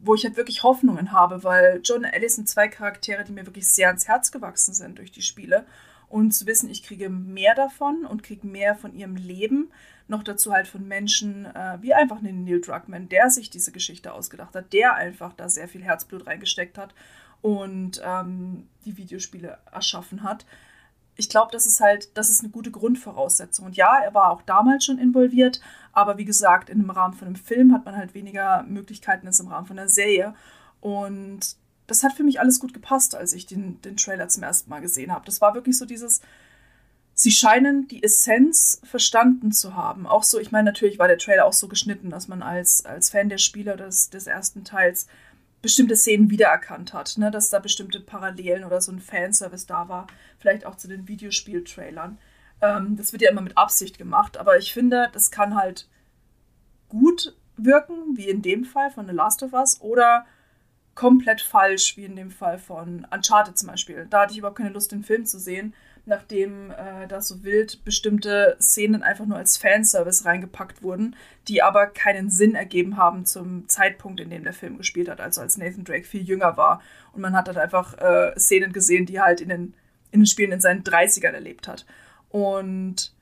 wo 0.00 0.14
ich 0.14 0.24
halt 0.24 0.36
wirklich 0.36 0.62
Hoffnungen 0.62 1.12
habe, 1.12 1.44
weil 1.44 1.80
Joel 1.84 2.04
und 2.04 2.12
Ellie 2.12 2.30
sind 2.30 2.48
zwei 2.48 2.68
Charaktere, 2.68 3.24
die 3.24 3.32
mir 3.32 3.44
wirklich 3.44 3.68
sehr 3.68 3.88
ans 3.88 4.08
Herz 4.08 4.30
gewachsen 4.30 4.72
sind 4.72 4.98
durch 4.98 5.12
die 5.12 5.22
Spiele 5.22 5.66
und 6.08 6.32
zu 6.32 6.46
wissen, 6.46 6.70
ich 6.70 6.82
kriege 6.82 7.10
mehr 7.10 7.54
davon 7.54 8.04
und 8.04 8.22
kriege 8.22 8.46
mehr 8.46 8.74
von 8.74 8.94
ihrem 8.94 9.16
Leben, 9.16 9.70
noch 10.08 10.22
dazu 10.22 10.52
halt 10.52 10.66
von 10.66 10.88
Menschen 10.88 11.44
äh, 11.46 11.78
wie 11.80 11.94
einfach 11.94 12.18
einen 12.18 12.44
Neil 12.44 12.60
Druckmann, 12.60 13.08
der 13.08 13.30
sich 13.30 13.50
diese 13.50 13.72
Geschichte 13.72 14.12
ausgedacht 14.12 14.54
hat, 14.54 14.72
der 14.72 14.94
einfach 14.94 15.34
da 15.34 15.48
sehr 15.48 15.68
viel 15.68 15.82
Herzblut 15.82 16.26
reingesteckt 16.26 16.78
hat 16.78 16.94
und 17.42 18.00
ähm, 18.04 18.68
die 18.84 18.96
Videospiele 18.96 19.58
erschaffen 19.70 20.22
hat. 20.22 20.46
Ich 21.16 21.28
glaube, 21.28 21.50
das 21.52 21.66
ist 21.66 21.80
halt, 21.80 22.16
das 22.16 22.30
ist 22.30 22.40
eine 22.40 22.50
gute 22.50 22.70
Grundvoraussetzung. 22.70 23.66
Und 23.66 23.76
ja, 23.76 23.98
er 24.02 24.14
war 24.14 24.30
auch 24.30 24.42
damals 24.42 24.84
schon 24.84 24.98
involviert, 24.98 25.60
aber 25.92 26.16
wie 26.16 26.24
gesagt, 26.24 26.70
in 26.70 26.78
dem 26.78 26.90
Rahmen 26.90 27.14
von 27.14 27.26
einem 27.26 27.36
Film 27.36 27.72
hat 27.72 27.84
man 27.84 27.96
halt 27.96 28.14
weniger 28.14 28.62
Möglichkeiten 28.62 29.26
als 29.26 29.40
im 29.40 29.48
Rahmen 29.48 29.66
von 29.66 29.78
einer 29.78 29.88
Serie. 29.88 30.34
Und 30.80 31.56
das 31.86 32.02
hat 32.04 32.12
für 32.12 32.22
mich 32.22 32.40
alles 32.40 32.60
gut 32.60 32.72
gepasst, 32.72 33.14
als 33.14 33.32
ich 33.32 33.46
den, 33.46 33.80
den 33.82 33.96
Trailer 33.96 34.28
zum 34.28 34.42
ersten 34.42 34.70
Mal 34.70 34.80
gesehen 34.80 35.12
habe. 35.12 35.26
Das 35.26 35.40
war 35.40 35.54
wirklich 35.54 35.76
so 35.76 35.86
dieses, 35.86 36.20
sie 37.18 37.32
scheinen 37.32 37.88
die 37.88 38.04
Essenz 38.04 38.80
verstanden 38.84 39.50
zu 39.50 39.74
haben. 39.74 40.06
Auch 40.06 40.22
so, 40.22 40.38
ich 40.38 40.52
meine, 40.52 40.70
natürlich 40.70 41.00
war 41.00 41.08
der 41.08 41.18
Trailer 41.18 41.46
auch 41.46 41.52
so 41.52 41.66
geschnitten, 41.66 42.10
dass 42.10 42.28
man 42.28 42.42
als, 42.42 42.84
als 42.84 43.10
Fan 43.10 43.28
der 43.28 43.38
Spieler 43.38 43.76
des, 43.76 44.08
des 44.08 44.28
ersten 44.28 44.62
Teils 44.62 45.08
bestimmte 45.60 45.96
Szenen 45.96 46.30
wiedererkannt 46.30 46.92
hat, 46.92 47.18
ne? 47.18 47.32
dass 47.32 47.50
da 47.50 47.58
bestimmte 47.58 47.98
Parallelen 47.98 48.62
oder 48.62 48.80
so 48.80 48.92
ein 48.92 49.00
Fanservice 49.00 49.66
da 49.66 49.88
war, 49.88 50.06
vielleicht 50.38 50.64
auch 50.64 50.76
zu 50.76 50.86
den 50.86 51.08
Videospiel-Trailern. 51.08 52.18
Ähm, 52.62 52.96
das 52.96 53.10
wird 53.10 53.22
ja 53.22 53.32
immer 53.32 53.40
mit 53.40 53.58
Absicht 53.58 53.98
gemacht, 53.98 54.36
aber 54.36 54.56
ich 54.56 54.72
finde, 54.72 55.10
das 55.12 55.32
kann 55.32 55.56
halt 55.56 55.88
gut 56.88 57.34
wirken, 57.56 58.16
wie 58.16 58.28
in 58.28 58.42
dem 58.42 58.64
Fall 58.64 58.92
von 58.92 59.08
The 59.08 59.12
Last 59.12 59.42
of 59.42 59.52
Us, 59.54 59.80
oder 59.80 60.24
komplett 60.94 61.40
falsch, 61.40 61.96
wie 61.96 62.04
in 62.04 62.14
dem 62.14 62.30
Fall 62.30 62.58
von 62.58 63.08
Uncharted 63.10 63.58
zum 63.58 63.70
Beispiel. 63.70 64.06
Da 64.08 64.22
hatte 64.22 64.34
ich 64.34 64.38
überhaupt 64.38 64.58
keine 64.58 64.70
Lust, 64.70 64.92
den 64.92 65.02
Film 65.02 65.26
zu 65.26 65.40
sehen, 65.40 65.74
nachdem 66.08 66.70
äh, 66.70 67.06
da 67.06 67.20
so 67.20 67.44
wild 67.44 67.84
bestimmte 67.84 68.56
Szenen 68.60 69.02
einfach 69.02 69.26
nur 69.26 69.36
als 69.36 69.56
Fanservice 69.56 70.24
reingepackt 70.24 70.82
wurden, 70.82 71.14
die 71.46 71.62
aber 71.62 71.86
keinen 71.86 72.30
Sinn 72.30 72.54
ergeben 72.54 72.96
haben 72.96 73.26
zum 73.26 73.68
Zeitpunkt, 73.68 74.20
in 74.20 74.30
dem 74.30 74.44
der 74.44 74.52
Film 74.52 74.78
gespielt 74.78 75.08
hat, 75.08 75.20
also 75.20 75.40
als 75.40 75.56
Nathan 75.56 75.84
Drake 75.84 76.04
viel 76.04 76.22
jünger 76.22 76.56
war. 76.56 76.82
Und 77.12 77.20
man 77.20 77.36
hat 77.36 77.48
dann 77.48 77.56
einfach 77.56 77.96
äh, 77.98 78.38
Szenen 78.38 78.72
gesehen, 78.72 79.06
die 79.06 79.20
halt 79.20 79.40
in 79.40 79.50
den, 79.50 79.74
in 80.10 80.20
den 80.20 80.26
Spielen 80.26 80.52
in 80.52 80.60
seinen 80.60 80.82
30ern 80.82 81.32
erlebt 81.32 81.68
hat. 81.68 81.86
Und 82.30 83.12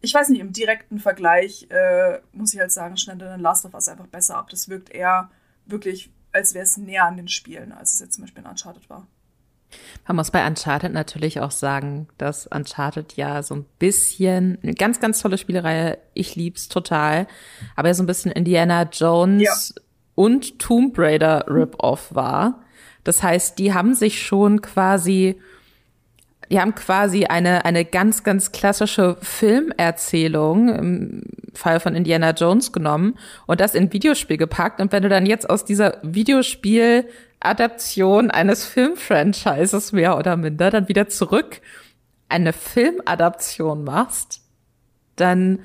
ich 0.00 0.12
weiß 0.12 0.30
nicht, 0.30 0.40
im 0.40 0.52
direkten 0.52 0.98
Vergleich 0.98 1.68
äh, 1.70 2.18
muss 2.32 2.52
ich 2.52 2.60
halt 2.60 2.72
sagen, 2.72 2.96
schneidet 2.96 3.28
dann 3.28 3.40
Last 3.40 3.64
of 3.64 3.74
Us 3.74 3.88
einfach 3.88 4.08
besser 4.08 4.36
ab. 4.36 4.50
Das 4.50 4.68
wirkt 4.68 4.90
eher 4.90 5.30
wirklich, 5.66 6.10
als 6.32 6.54
wäre 6.54 6.64
es 6.64 6.76
näher 6.76 7.04
an 7.04 7.16
den 7.16 7.28
Spielen, 7.28 7.72
als 7.72 7.94
es 7.94 8.00
jetzt 8.00 8.14
zum 8.14 8.24
Beispiel 8.24 8.42
in 8.42 8.50
Uncharted 8.50 8.90
war. 8.90 9.06
Man 10.06 10.16
muss 10.16 10.30
bei 10.30 10.46
Uncharted 10.46 10.92
natürlich 10.92 11.40
auch 11.40 11.50
sagen, 11.50 12.08
dass 12.18 12.46
Uncharted 12.46 13.14
ja 13.14 13.42
so 13.42 13.54
ein 13.54 13.66
bisschen, 13.78 14.58
eine 14.62 14.74
ganz, 14.74 15.00
ganz 15.00 15.20
tolle 15.20 15.38
Spielereihe, 15.38 15.98
ich 16.14 16.34
lieb's 16.34 16.68
total, 16.68 17.26
aber 17.76 17.88
ja 17.88 17.94
so 17.94 18.02
ein 18.02 18.06
bisschen 18.06 18.32
Indiana 18.32 18.88
Jones 18.90 19.74
ja. 19.76 19.82
und 20.14 20.58
Tomb 20.58 20.98
Raider 20.98 21.46
Rip-Off 21.48 22.14
war. 22.14 22.62
Das 23.04 23.22
heißt, 23.22 23.58
die 23.58 23.74
haben 23.74 23.94
sich 23.94 24.22
schon 24.22 24.60
quasi, 24.62 25.40
die 26.50 26.60
haben 26.60 26.74
quasi 26.74 27.24
eine, 27.26 27.64
eine 27.64 27.84
ganz, 27.84 28.22
ganz 28.22 28.52
klassische 28.52 29.16
Filmerzählung 29.20 30.68
im 30.68 31.22
Fall 31.54 31.80
von 31.80 31.94
Indiana 31.94 32.30
Jones 32.30 32.72
genommen 32.72 33.18
und 33.46 33.60
das 33.60 33.74
in 33.74 33.92
Videospiel 33.92 34.36
gepackt. 34.36 34.80
Und 34.80 34.92
wenn 34.92 35.02
du 35.02 35.08
dann 35.08 35.26
jetzt 35.26 35.48
aus 35.48 35.64
dieser 35.64 35.98
Videospiel 36.02 37.06
Adaption 37.44 38.30
eines 38.30 38.64
Filmfranchises 38.64 39.92
mehr 39.92 40.16
oder 40.18 40.36
minder 40.36 40.70
dann 40.70 40.88
wieder 40.88 41.08
zurück 41.08 41.60
eine 42.28 42.52
Filmadaption 42.52 43.84
machst, 43.84 44.40
dann 45.16 45.60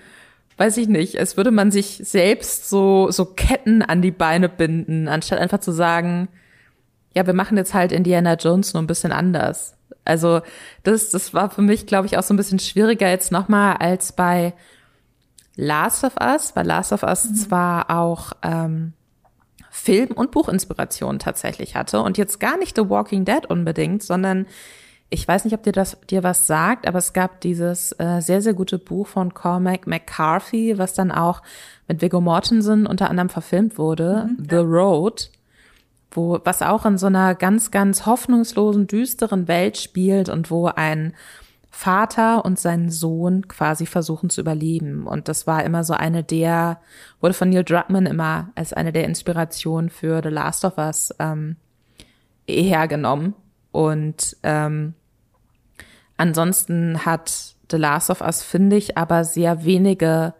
weiß 0.57 0.78
ich 0.78 0.88
nicht, 0.88 1.15
es 1.15 1.38
würde 1.38 1.51
man 1.51 1.71
sich 1.71 2.01
selbst 2.03 2.69
so, 2.69 3.09
so 3.11 3.25
Ketten 3.25 3.82
an 3.82 4.01
die 4.01 4.11
Beine 4.11 4.49
binden, 4.49 5.07
anstatt 5.07 5.39
einfach 5.39 5.59
zu 5.59 5.71
sagen, 5.71 6.28
ja, 7.13 7.25
wir 7.25 7.34
machen 7.34 7.57
jetzt 7.57 7.73
halt 7.73 7.91
Indiana 7.91 8.34
Jones 8.34 8.73
nur 8.73 8.84
ein 8.84 8.88
bisschen 8.88 9.11
anders. 9.11 9.75
Also 10.03 10.41
das, 10.84 11.09
das 11.09 11.34
war 11.34 11.49
für 11.49 11.61
mich, 11.61 11.86
glaube 11.86 12.07
ich, 12.07 12.17
auch 12.17 12.23
so 12.23 12.34
ein 12.34 12.38
bisschen 12.38 12.59
schwieriger 12.59 13.09
jetzt 13.09 13.32
nochmal 13.32 13.78
als 13.78 14.13
bei 14.13 14.53
Last 15.55 16.03
of 16.03 16.15
Us, 16.21 16.55
weil 16.55 16.65
Last 16.65 16.91
of 16.93 17.03
Us 17.03 17.25
mhm. 17.25 17.36
zwar 17.36 17.89
auch 17.89 18.34
ähm, 18.43 18.93
Film- 19.78 20.11
und 20.11 20.32
Buchinspiration 20.32 21.19
tatsächlich 21.19 21.75
hatte 21.75 22.01
und 22.01 22.17
jetzt 22.17 22.39
gar 22.39 22.57
nicht 22.57 22.75
The 22.75 22.89
Walking 22.89 23.25
Dead 23.25 23.45
unbedingt, 23.47 24.01
sondern 24.01 24.47
ich 25.09 25.25
weiß 25.25 25.45
nicht, 25.45 25.53
ob 25.53 25.63
dir 25.63 25.71
das 25.71 25.97
dir 26.09 26.23
was 26.23 26.47
sagt, 26.47 26.88
aber 26.88 26.97
es 26.97 27.13
gab 27.13 27.39
dieses 27.41 27.93
äh, 27.99 28.19
sehr 28.19 28.41
sehr 28.41 28.55
gute 28.55 28.80
Buch 28.80 29.07
von 29.07 29.34
Cormac 29.36 29.86
McCarthy, 29.86 30.78
was 30.80 30.95
dann 30.95 31.11
auch 31.11 31.43
mit 31.88 32.01
Viggo 32.01 32.19
Mortensen 32.19 32.88
unter 32.88 33.09
anderem 33.09 33.30
verfilmt 33.30 33.78
wurde, 33.78 34.28
mhm, 34.28 34.47
The. 34.49 34.55
Road, 34.57 35.30
wo 36.11 36.39
was 36.43 36.63
auch 36.63 36.86
in 36.86 36.97
so 36.97 37.05
einer 37.05 37.36
ganz 37.36 37.69
ganz 37.69 38.05
hoffnungslosen 38.07 38.88
düsteren 38.88 39.47
Welt 39.47 39.78
spielt 39.78 40.28
und 40.28 40.49
wo 40.49 40.65
ein 40.65 41.13
Vater 41.70 42.43
und 42.45 42.59
sein 42.59 42.89
Sohn 42.89 43.47
quasi 43.47 43.86
versuchen 43.86 44.30
zu 44.30 44.41
überleben. 44.41 45.05
Und 45.05 45.28
das 45.28 45.47
war 45.47 45.63
immer 45.63 45.84
so 45.84 45.93
eine 45.93 46.24
der, 46.24 46.80
wurde 47.20 47.34
von 47.34 47.49
Neil 47.49 47.63
Druckmann 47.63 48.05
immer 48.05 48.49
als 48.55 48.74
eine 48.74 48.91
der 48.91 49.05
Inspirationen 49.05 49.89
für 49.89 50.22
The 50.24 50.30
Last 50.30 50.65
of 50.65 50.78
Us 50.78 51.13
ähm, 51.20 51.57
hergenommen. 52.47 53.36
Und 53.72 54.38
ähm, 54.43 54.93
ansonsten 56.15 57.05
hat 57.05 57.55
The 57.70 57.78
Last 57.78 58.09
of 58.09 58.22
Us, 58.22 58.43
finde 58.43 58.78
ich, 58.78 58.97
aber 58.97 59.24
sehr 59.24 59.65
wenige 59.65 60.34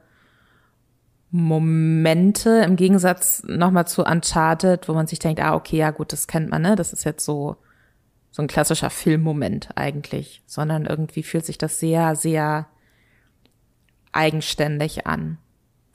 Momente 1.30 2.62
im 2.66 2.78
Gegensatz 2.78 3.44
nochmal 3.46 3.86
zu 3.86 4.04
Uncharted, 4.04 4.88
wo 4.88 4.94
man 4.94 5.08
sich 5.08 5.20
denkt, 5.20 5.42
ah, 5.42 5.56
okay, 5.56 5.78
ja 5.78 5.92
gut, 5.92 6.14
das 6.14 6.28
kennt 6.28 6.50
man, 6.50 6.62
ne? 6.62 6.76
Das 6.76 6.94
ist 6.94 7.04
jetzt 7.04 7.26
so, 7.26 7.58
so 8.38 8.44
ein 8.44 8.48
klassischer 8.48 8.92
Filmmoment 8.92 9.70
eigentlich, 9.74 10.44
sondern 10.46 10.86
irgendwie 10.86 11.24
fühlt 11.24 11.44
sich 11.44 11.58
das 11.58 11.80
sehr, 11.80 12.16
sehr 12.16 12.68
eigenständig 14.12 15.08
an, 15.08 15.40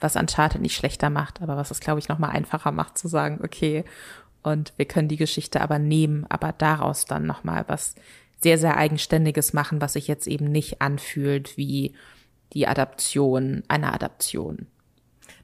was 0.01 0.17
Uncharted 0.17 0.61
nicht 0.61 0.75
schlechter 0.75 1.09
macht, 1.09 1.41
aber 1.41 1.55
was 1.55 1.71
es, 1.71 1.79
glaube 1.79 1.99
ich, 1.99 2.09
nochmal 2.09 2.31
einfacher 2.31 2.73
macht 2.73 2.97
zu 2.97 3.07
sagen, 3.07 3.39
okay, 3.41 3.85
und 4.41 4.73
wir 4.75 4.83
können 4.83 5.07
die 5.07 5.15
Geschichte 5.15 5.61
aber 5.61 5.79
nehmen, 5.79 6.25
aber 6.27 6.51
daraus 6.51 7.05
dann 7.05 7.25
nochmal 7.25 7.63
was 7.67 7.95
sehr, 8.41 8.57
sehr 8.57 8.75
Eigenständiges 8.75 9.53
machen, 9.53 9.79
was 9.79 9.93
sich 9.93 10.09
jetzt 10.09 10.27
eben 10.27 10.51
nicht 10.51 10.81
anfühlt 10.81 11.55
wie 11.55 11.95
die 12.51 12.67
Adaption 12.67 13.63
einer 13.69 13.93
Adaption. 13.93 14.67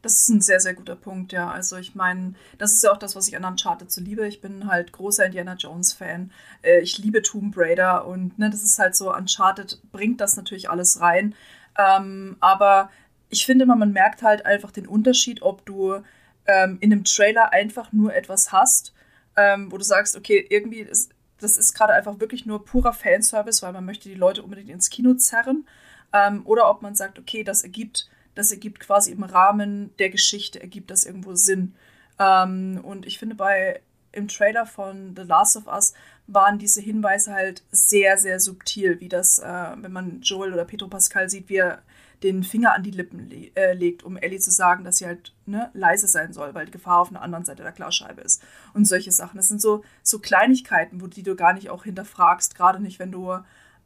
Das 0.02 0.22
ist 0.22 0.30
ein 0.30 0.42
sehr, 0.42 0.60
sehr 0.60 0.74
guter 0.74 0.96
Punkt, 0.96 1.34
ja. 1.34 1.52
Also 1.52 1.78
ich 1.78 1.94
meine, 1.96 2.36
das 2.58 2.74
ist 2.74 2.84
ja 2.84 2.92
auch 2.92 2.98
das, 2.98 3.16
was 3.16 3.28
ich 3.28 3.36
an 3.36 3.44
Uncharted 3.44 3.92
so 3.92 4.02
liebe. 4.02 4.28
Ich 4.28 4.42
bin 4.42 4.68
halt 4.68 4.92
großer 4.94 5.26
Indiana 5.26 5.56
Jones-Fan. 5.56 6.32
Äh, 6.62 6.80
ich 6.80 6.98
liebe 6.98 7.22
Tomb 7.22 7.56
Raider 7.58 8.06
und 8.08 8.40
ne, 8.40 8.50
das 8.50 8.64
ist 8.64 8.80
halt 8.80 8.96
so, 8.96 9.14
Uncharted 9.14 9.82
bringt 9.92 10.22
das 10.22 10.38
natürlich 10.38 10.70
alles 10.70 11.02
rein. 11.02 11.36
Ähm, 11.78 12.38
aber 12.40 12.90
ich 13.30 13.46
finde 13.46 13.64
immer, 13.64 13.76
man 13.76 13.92
merkt 13.92 14.22
halt 14.24 14.46
einfach 14.46 14.72
den 14.72 14.88
Unterschied, 14.88 15.42
ob 15.42 15.66
du 15.66 16.02
ähm, 16.46 16.78
in 16.82 16.92
einem 16.92 17.04
Trailer 17.04 17.54
einfach 17.54 17.92
nur 17.92 18.14
etwas 18.16 18.52
hast, 18.52 18.94
ähm, 19.38 19.72
wo 19.72 19.78
du 19.78 19.84
sagst, 19.84 20.16
okay, 20.18 20.46
irgendwie 20.50 20.80
ist, 20.80 21.12
das 21.40 21.58
ist 21.58 21.74
gerade 21.74 21.94
einfach 21.94 22.20
wirklich 22.20 22.46
nur 22.46 22.66
purer 22.66 22.94
Fanservice, 22.94 23.62
weil 23.62 23.74
man 23.74 23.86
möchte 23.86 24.10
die 24.10 24.16
Leute 24.16 24.44
unbedingt 24.44 24.70
ins 24.70 24.90
Kino 24.90 25.14
zerren. 25.14 25.68
Ähm, 26.12 26.42
oder 26.46 26.70
ob 26.70 26.82
man 26.82 26.96
sagt, 26.96 27.20
okay, 27.20 27.44
das 27.44 27.64
ergibt 27.64 28.10
das 28.36 28.52
ergibt 28.52 28.80
quasi 28.80 29.12
im 29.12 29.24
Rahmen 29.24 29.96
der 29.98 30.10
Geschichte, 30.10 30.62
ergibt 30.62 30.92
das 30.92 31.06
irgendwo 31.06 31.36
Sinn. 31.36 31.76
Ähm, 32.20 32.80
und 32.84 33.06
ich 33.06 33.20
finde 33.20 33.36
bei 33.36 33.82
im 34.12 34.28
Trailer 34.28 34.66
von 34.66 35.16
The 35.16 35.24
Last 35.24 35.56
of 35.56 35.68
Us 35.68 35.94
waren 36.28 36.58
diese 36.58 36.82
Hinweise 36.82 37.34
halt 37.34 37.64
sehr, 37.72 38.18
sehr 38.18 38.40
subtil, 38.40 39.00
wie 39.00 39.10
das, 39.10 39.40
äh, 39.40 39.72
wenn 39.78 39.92
man 39.92 40.22
Joel 40.22 40.54
oder 40.54 40.66
Pedro 40.66 40.88
Pascal 40.88 41.30
sieht, 41.30 41.50
wie 41.50 41.58
er 41.58 41.82
den 42.24 42.44
Finger 42.44 42.74
an 42.74 42.84
die 42.84 42.92
Lippen 42.92 43.30
le 43.30 43.52
äh, 43.56 43.74
legt, 43.74 44.04
um 44.04 44.18
Ellie 44.18 44.40
zu 44.40 44.52
sagen, 44.52 44.84
dass 44.84 44.98
sie 44.98 45.06
halt 45.06 45.34
ne, 45.46 45.70
leise 45.74 46.08
sein 46.08 46.34
soll, 46.34 46.54
weil 46.54 46.66
die 46.66 46.72
Gefahr 46.72 47.00
auf 47.00 47.10
der 47.10 47.22
anderen 47.22 47.46
Seite 47.46 47.64
der 47.64 47.72
Glasscheibe 47.72 48.22
ist. 48.22 48.44
Und 48.74 48.86
solche 48.86 49.12
Sachen. 49.12 49.38
Das 49.38 49.48
sind 49.48 49.62
so, 49.62 49.84
so 50.04 50.20
Kleinigkeiten, 50.20 51.02
wo 51.02 51.08
die 51.08 51.24
du 51.24 51.36
gar 51.36 51.54
nicht 51.54 51.70
auch 51.70 51.86
hinterfragst, 51.86 52.56
gerade 52.56 52.82
nicht, 52.82 53.00
wenn 53.00 53.12
du 53.12 53.38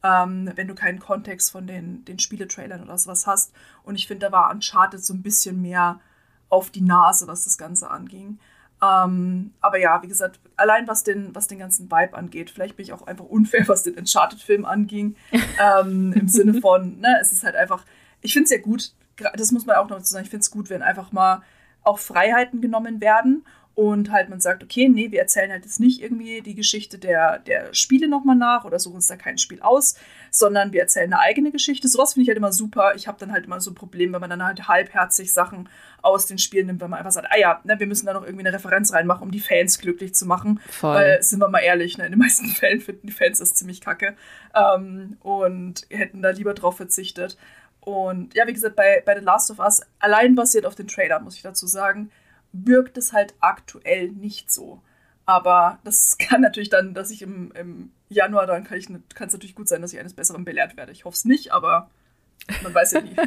ähm, 0.04 0.52
wenn 0.56 0.68
du 0.68 0.76
keinen 0.76 1.00
Kontext 1.00 1.52
von 1.52 1.66
den, 1.66 2.04
den 2.06 2.20
Spieletrailern 2.20 2.84
oder 2.84 2.98
sowas 2.98 3.26
hast. 3.26 3.54
Und 3.84 3.96
ich 3.96 4.08
finde, 4.08 4.28
da 4.28 4.32
war 4.32 4.52
Uncharted 4.52 5.04
so 5.04 5.14
ein 5.14 5.24
bisschen 5.24 5.62
mehr 5.62 6.00
auf 6.50 6.70
die 6.70 6.82
Nase, 6.82 7.28
was 7.28 7.46
das 7.46 7.58
Ganze 7.58 7.90
anging. 7.90 8.38
Ähm, 8.82 9.54
aber 9.62 9.80
ja, 9.80 10.02
wie 10.04 10.08
gesagt, 10.08 10.40
allein 10.58 10.88
was 10.88 11.04
den, 11.04 11.34
was 11.34 11.48
den 11.48 11.60
ganzen 11.60 11.90
Vibe 11.90 12.18
angeht, 12.18 12.52
vielleicht 12.52 12.76
bin 12.76 12.84
ich 12.84 12.94
auch 12.94 13.08
einfach 13.08 13.26
unfair, 13.26 13.64
was 13.68 13.84
den 13.84 13.96
Uncharted-Film 13.96 14.66
anging. 14.66 15.16
ähm, 15.32 16.14
Im 16.14 16.28
Sinne 16.28 16.60
von, 16.60 17.00
ne, 17.00 17.18
es 17.22 17.32
ist 17.32 17.44
halt 17.44 17.56
einfach, 17.56 17.86
ich 18.22 18.34
finde 18.34 18.46
es 18.46 18.52
ja 18.52 18.60
gut, 18.60 18.92
das 19.36 19.52
muss 19.52 19.66
man 19.66 19.78
auch 19.78 19.90
noch 19.90 19.98
dazu 19.98 20.12
sagen, 20.12 20.26
ich 20.26 20.30
finde 20.30 20.44
es 20.44 20.52
gut, 20.52 20.70
wenn 20.70 20.82
einfach 20.82 21.12
mal 21.12 21.44
auch 21.84 22.00
Freiheiten 22.00 22.62
genommen 22.62 23.00
werden 23.00 23.46
und 23.76 24.12
halt 24.12 24.30
man 24.30 24.40
sagt, 24.40 24.64
okay, 24.64 24.88
nee, 24.88 25.10
wir 25.12 25.20
erzählen 25.20 25.52
halt 25.52 25.66
jetzt 25.66 25.80
nicht 25.80 26.02
irgendwie 26.02 26.42
die 26.42 26.54
Geschichte 26.54 27.00
der, 27.00 27.40
der 27.40 27.74
Spiele 27.74 28.08
nochmal 28.08 28.36
nach 28.36 28.66
oder 28.66 28.78
suchen 28.78 28.96
uns 28.96 29.08
da 29.08 29.16
kein 29.16 29.40
Spiel 29.40 29.62
aus, 29.62 29.96
sondern 30.30 30.74
wir 30.74 30.82
erzählen 30.82 31.12
eine 31.12 31.22
eigene 31.22 31.52
Geschichte. 31.52 31.88
Sowas 31.88 32.14
finde 32.14 32.24
ich 32.24 32.28
halt 32.30 32.38
immer 32.38 32.52
super. 32.52 32.94
Ich 32.96 33.08
habe 33.08 33.18
dann 33.20 33.32
halt 33.32 33.46
immer 33.46 33.60
so 33.60 33.72
ein 33.72 33.76
Problem, 33.76 34.14
wenn 34.14 34.22
man 34.22 34.30
dann 34.30 34.44
halt 34.44 34.68
halbherzig 34.68 35.34
Sachen 35.34 35.70
aus 36.04 36.28
den 36.28 36.38
Spielen 36.38 36.68
nimmt, 36.68 36.82
wenn 36.82 36.90
man 36.92 37.00
einfach 37.00 37.14
sagt, 37.14 37.30
ah 37.32 37.40
ja, 37.40 37.62
ne, 37.64 37.80
wir 37.80 37.88
müssen 37.88 38.06
da 38.06 38.14
noch 38.14 38.24
irgendwie 38.24 38.46
eine 38.46 38.56
Referenz 38.56 38.94
reinmachen, 38.94 39.24
um 39.24 39.32
die 39.32 39.40
Fans 39.40 39.80
glücklich 39.80 40.14
zu 40.14 40.28
machen. 40.28 40.60
Voll. 40.70 40.96
Weil, 40.96 41.24
sind 41.24 41.40
wir 41.40 41.48
mal 41.48 41.60
ehrlich, 41.60 41.98
ne, 41.98 42.06
in 42.06 42.12
den 42.12 42.20
meisten 42.20 42.46
Fällen 42.50 42.80
finden 42.80 43.08
die 43.08 43.14
Fans 43.14 43.40
das 43.40 43.56
ziemlich 43.56 43.82
kacke 43.82 44.16
ähm, 44.54 45.18
und 45.22 45.88
hätten 45.90 46.22
da 46.22 46.30
lieber 46.30 46.54
drauf 46.54 46.78
verzichtet. 46.78 47.38
Und 47.80 48.36
ja, 48.36 48.46
wie 48.46 48.54
gesagt, 48.54 48.76
bei, 48.76 49.02
bei 49.04 49.18
The 49.18 49.26
Last 49.26 49.50
of 49.50 49.60
Us, 49.60 49.82
allein 50.00 50.36
basiert 50.36 50.68
auf 50.68 50.76
den 50.76 50.88
Trailer, 50.88 51.20
muss 51.20 51.36
ich 51.36 51.42
dazu 51.42 51.66
sagen, 51.66 52.12
wirkt 52.54 52.98
es 52.98 53.12
halt 53.12 53.34
aktuell 53.42 54.10
nicht 54.10 54.52
so. 54.52 54.82
Aber 55.26 55.80
das 55.84 56.18
kann 56.20 56.42
natürlich 56.42 56.70
dann, 56.70 56.94
dass 56.94 57.12
ich 57.12 57.22
im, 57.22 57.52
im 57.54 57.92
Januar, 58.10 58.48
dann 58.48 58.64
kann 58.64 58.78
es 58.78 58.90
natürlich 59.34 59.56
gut 59.56 59.68
sein, 59.68 59.82
dass 59.82 59.94
ich 59.94 60.00
eines 60.00 60.14
Besseren 60.14 60.46
belehrt 60.46 60.78
werde. 60.78 60.92
Ich 60.92 61.06
hoffe 61.06 61.16
es 61.16 61.26
nicht, 61.26 61.52
aber 61.52 61.90
man 62.62 62.74
weiß 62.74 62.94
ja 62.94 63.02
nie. 63.02 63.16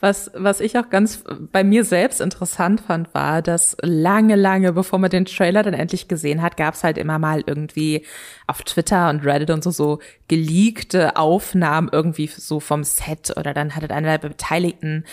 Was, 0.00 0.30
was 0.34 0.60
ich 0.60 0.78
auch 0.78 0.90
ganz 0.90 1.24
bei 1.50 1.64
mir 1.64 1.84
selbst 1.84 2.20
interessant 2.20 2.82
fand, 2.82 3.12
war, 3.14 3.42
dass 3.42 3.76
lange, 3.80 4.36
lange, 4.36 4.72
bevor 4.72 4.98
man 4.98 5.10
den 5.10 5.24
Trailer 5.24 5.62
dann 5.62 5.74
endlich 5.74 6.06
gesehen 6.06 6.42
hat, 6.42 6.56
gab 6.56 6.74
es 6.74 6.84
halt 6.84 6.98
immer 6.98 7.18
mal 7.18 7.42
irgendwie 7.46 8.06
auf 8.46 8.62
Twitter 8.62 9.08
und 9.08 9.24
Reddit 9.24 9.50
und 9.50 9.64
so 9.64 9.70
so 9.70 10.00
geleakte 10.28 11.16
Aufnahmen 11.16 11.88
irgendwie 11.90 12.28
so 12.28 12.60
vom 12.60 12.84
Set 12.84 13.36
oder 13.36 13.54
dann 13.54 13.74
hatte 13.74 13.92
einer 13.92 14.18
der 14.18 14.28
Beteiligten 14.28 15.04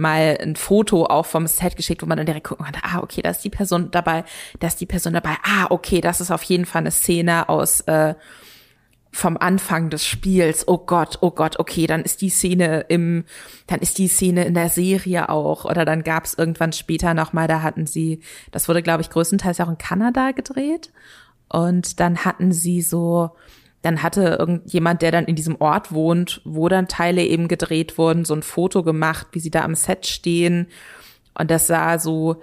mal 0.00 0.38
ein 0.40 0.56
Foto 0.56 1.06
auch 1.06 1.26
vom 1.26 1.46
Set 1.46 1.76
geschickt, 1.76 2.02
wo 2.02 2.06
man 2.06 2.16
dann 2.16 2.26
direkt 2.26 2.46
gucken 2.48 2.64
konnte, 2.64 2.80
ah, 2.82 3.00
okay, 3.00 3.22
da 3.22 3.30
ist 3.30 3.44
die 3.44 3.50
Person 3.50 3.90
dabei, 3.90 4.24
da 4.58 4.66
ist 4.66 4.80
die 4.80 4.86
Person 4.86 5.12
dabei, 5.12 5.36
ah, 5.42 5.66
okay, 5.70 6.00
das 6.00 6.20
ist 6.20 6.30
auf 6.30 6.42
jeden 6.42 6.66
Fall 6.66 6.80
eine 6.80 6.90
Szene 6.90 7.48
aus 7.48 7.80
äh, 7.82 8.14
vom 9.12 9.36
Anfang 9.36 9.90
des 9.90 10.06
Spiels. 10.06 10.66
Oh 10.68 10.78
Gott, 10.78 11.18
oh 11.20 11.30
Gott, 11.30 11.58
okay, 11.58 11.86
dann 11.86 12.02
ist 12.02 12.22
die 12.22 12.30
Szene 12.30 12.86
im, 12.88 13.24
dann 13.66 13.80
ist 13.80 13.98
die 13.98 14.08
Szene 14.08 14.44
in 14.44 14.54
der 14.54 14.68
Serie 14.68 15.28
auch. 15.28 15.64
Oder 15.64 15.84
dann 15.84 16.04
gab 16.04 16.24
es 16.24 16.34
irgendwann 16.34 16.72
später 16.72 17.14
nochmal, 17.14 17.48
da 17.48 17.62
hatten 17.62 17.86
sie, 17.86 18.20
das 18.52 18.68
wurde, 18.68 18.82
glaube 18.82 19.02
ich, 19.02 19.10
größtenteils 19.10 19.60
auch 19.60 19.68
in 19.68 19.78
Kanada 19.78 20.30
gedreht. 20.30 20.92
Und 21.48 21.98
dann 21.98 22.24
hatten 22.24 22.52
sie 22.52 22.80
so 22.80 23.30
dann 23.82 24.02
hatte 24.02 24.36
irgendjemand, 24.38 25.02
der 25.02 25.10
dann 25.10 25.24
in 25.24 25.36
diesem 25.36 25.56
Ort 25.60 25.92
wohnt, 25.92 26.42
wo 26.44 26.68
dann 26.68 26.88
Teile 26.88 27.24
eben 27.24 27.48
gedreht 27.48 27.96
wurden, 27.96 28.24
so 28.24 28.34
ein 28.34 28.42
Foto 28.42 28.82
gemacht, 28.82 29.28
wie 29.32 29.40
sie 29.40 29.50
da 29.50 29.62
am 29.62 29.74
Set 29.74 30.06
stehen. 30.06 30.66
Und 31.34 31.50
das 31.50 31.66
sah 31.66 31.98
so 31.98 32.42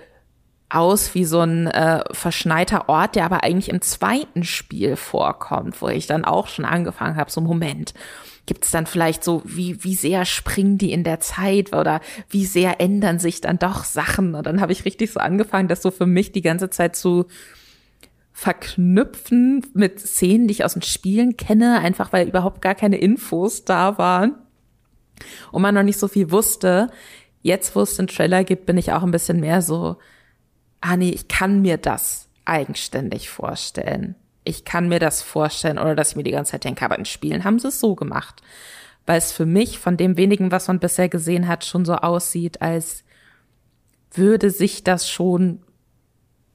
aus 0.69 1.15
wie 1.15 1.25
so 1.25 1.41
ein 1.41 1.67
äh, 1.67 2.03
verschneiter 2.11 2.89
Ort, 2.89 3.15
der 3.15 3.25
aber 3.25 3.43
eigentlich 3.43 3.69
im 3.69 3.81
zweiten 3.81 4.43
Spiel 4.43 4.95
vorkommt, 4.95 5.81
wo 5.81 5.88
ich 5.88 6.07
dann 6.07 6.25
auch 6.25 6.47
schon 6.47 6.65
angefangen 6.65 7.15
habe, 7.15 7.31
so 7.31 7.39
Moment, 7.39 7.93
gibt 8.45 8.65
es 8.65 8.71
dann 8.71 8.85
vielleicht 8.85 9.23
so, 9.23 9.41
wie, 9.45 9.83
wie 9.83 9.95
sehr 9.95 10.25
springen 10.25 10.77
die 10.77 10.91
in 10.91 11.03
der 11.03 11.19
Zeit 11.19 11.73
oder 11.73 12.01
wie 12.29 12.45
sehr 12.45 12.81
ändern 12.81 13.19
sich 13.19 13.41
dann 13.41 13.59
doch 13.59 13.83
Sachen? 13.83 14.35
Und 14.35 14.45
dann 14.45 14.59
habe 14.59 14.71
ich 14.71 14.85
richtig 14.85 15.11
so 15.11 15.19
angefangen, 15.19 15.67
das 15.67 15.81
so 15.81 15.91
für 15.91 16.05
mich 16.05 16.31
die 16.31 16.41
ganze 16.41 16.69
Zeit 16.69 16.95
zu 16.95 17.27
verknüpfen 18.38 19.65
mit 19.73 19.99
Szenen, 19.99 20.47
die 20.47 20.51
ich 20.51 20.63
aus 20.63 20.73
den 20.73 20.83
Spielen 20.83 21.38
kenne, 21.38 21.79
einfach 21.79 22.13
weil 22.13 22.27
überhaupt 22.27 22.61
gar 22.61 22.75
keine 22.75 22.97
Infos 22.97 23.65
da 23.65 23.97
waren 23.97 24.35
und 25.51 25.63
man 25.63 25.73
noch 25.73 25.81
nicht 25.81 25.97
so 25.97 26.07
viel 26.07 26.29
wusste. 26.29 26.91
Jetzt, 27.41 27.75
wo 27.75 27.81
es 27.81 27.95
den 27.95 28.05
Trailer 28.05 28.43
gibt, 28.43 28.67
bin 28.67 28.77
ich 28.77 28.91
auch 28.91 29.01
ein 29.01 29.09
bisschen 29.09 29.39
mehr 29.39 29.63
so, 29.63 29.97
ah 30.81 30.97
nee, 30.97 31.09
ich 31.09 31.27
kann 31.27 31.63
mir 31.63 31.77
das 31.77 32.29
eigenständig 32.45 33.31
vorstellen. 33.31 34.13
Ich 34.43 34.65
kann 34.65 34.88
mir 34.88 34.99
das 34.99 35.23
vorstellen, 35.23 35.79
oder 35.79 35.95
dass 35.95 36.11
ich 36.11 36.15
mir 36.15 36.21
die 36.21 36.29
ganze 36.29 36.51
Zeit 36.51 36.63
denke, 36.63 36.85
aber 36.85 36.99
in 36.99 37.05
Spielen 37.05 37.43
haben 37.43 37.57
sie 37.57 37.69
es 37.69 37.79
so 37.79 37.95
gemacht. 37.95 38.43
Weil 39.07 39.17
es 39.17 39.31
für 39.31 39.47
mich 39.47 39.79
von 39.79 39.97
dem 39.97 40.15
wenigen, 40.15 40.51
was 40.51 40.67
man 40.67 40.77
bisher 40.77 41.09
gesehen 41.09 41.47
hat, 41.47 41.65
schon 41.65 41.85
so 41.85 41.95
aussieht, 41.95 42.61
als 42.61 43.03
würde 44.11 44.51
sich 44.51 44.83
das 44.83 45.09
schon 45.09 45.63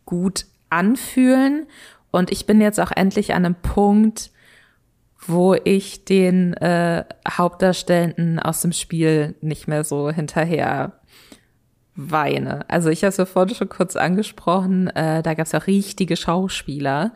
gut 0.04 0.46
anfühlen. 0.72 1.66
Und 2.10 2.30
ich 2.32 2.46
bin 2.46 2.60
jetzt 2.60 2.80
auch 2.80 2.90
endlich 2.90 3.34
an 3.34 3.44
einem 3.44 3.54
Punkt, 3.54 4.30
wo 5.26 5.54
ich 5.54 6.04
den 6.04 6.54
äh, 6.54 7.04
Hauptdarstellenden 7.28 8.40
aus 8.40 8.60
dem 8.60 8.72
Spiel 8.72 9.34
nicht 9.40 9.68
mehr 9.68 9.84
so 9.84 10.10
hinterher 10.10 11.00
weine. 11.94 12.68
Also 12.68 12.88
ich 12.88 13.02
habe 13.02 13.10
es 13.10 13.18
ja 13.18 13.26
vorhin 13.26 13.54
schon 13.54 13.68
kurz 13.68 13.96
angesprochen, 13.96 14.88
äh, 14.88 15.22
da 15.22 15.34
gab 15.34 15.46
es 15.46 15.52
ja 15.52 15.60
richtige 15.60 16.16
Schauspieler, 16.16 17.12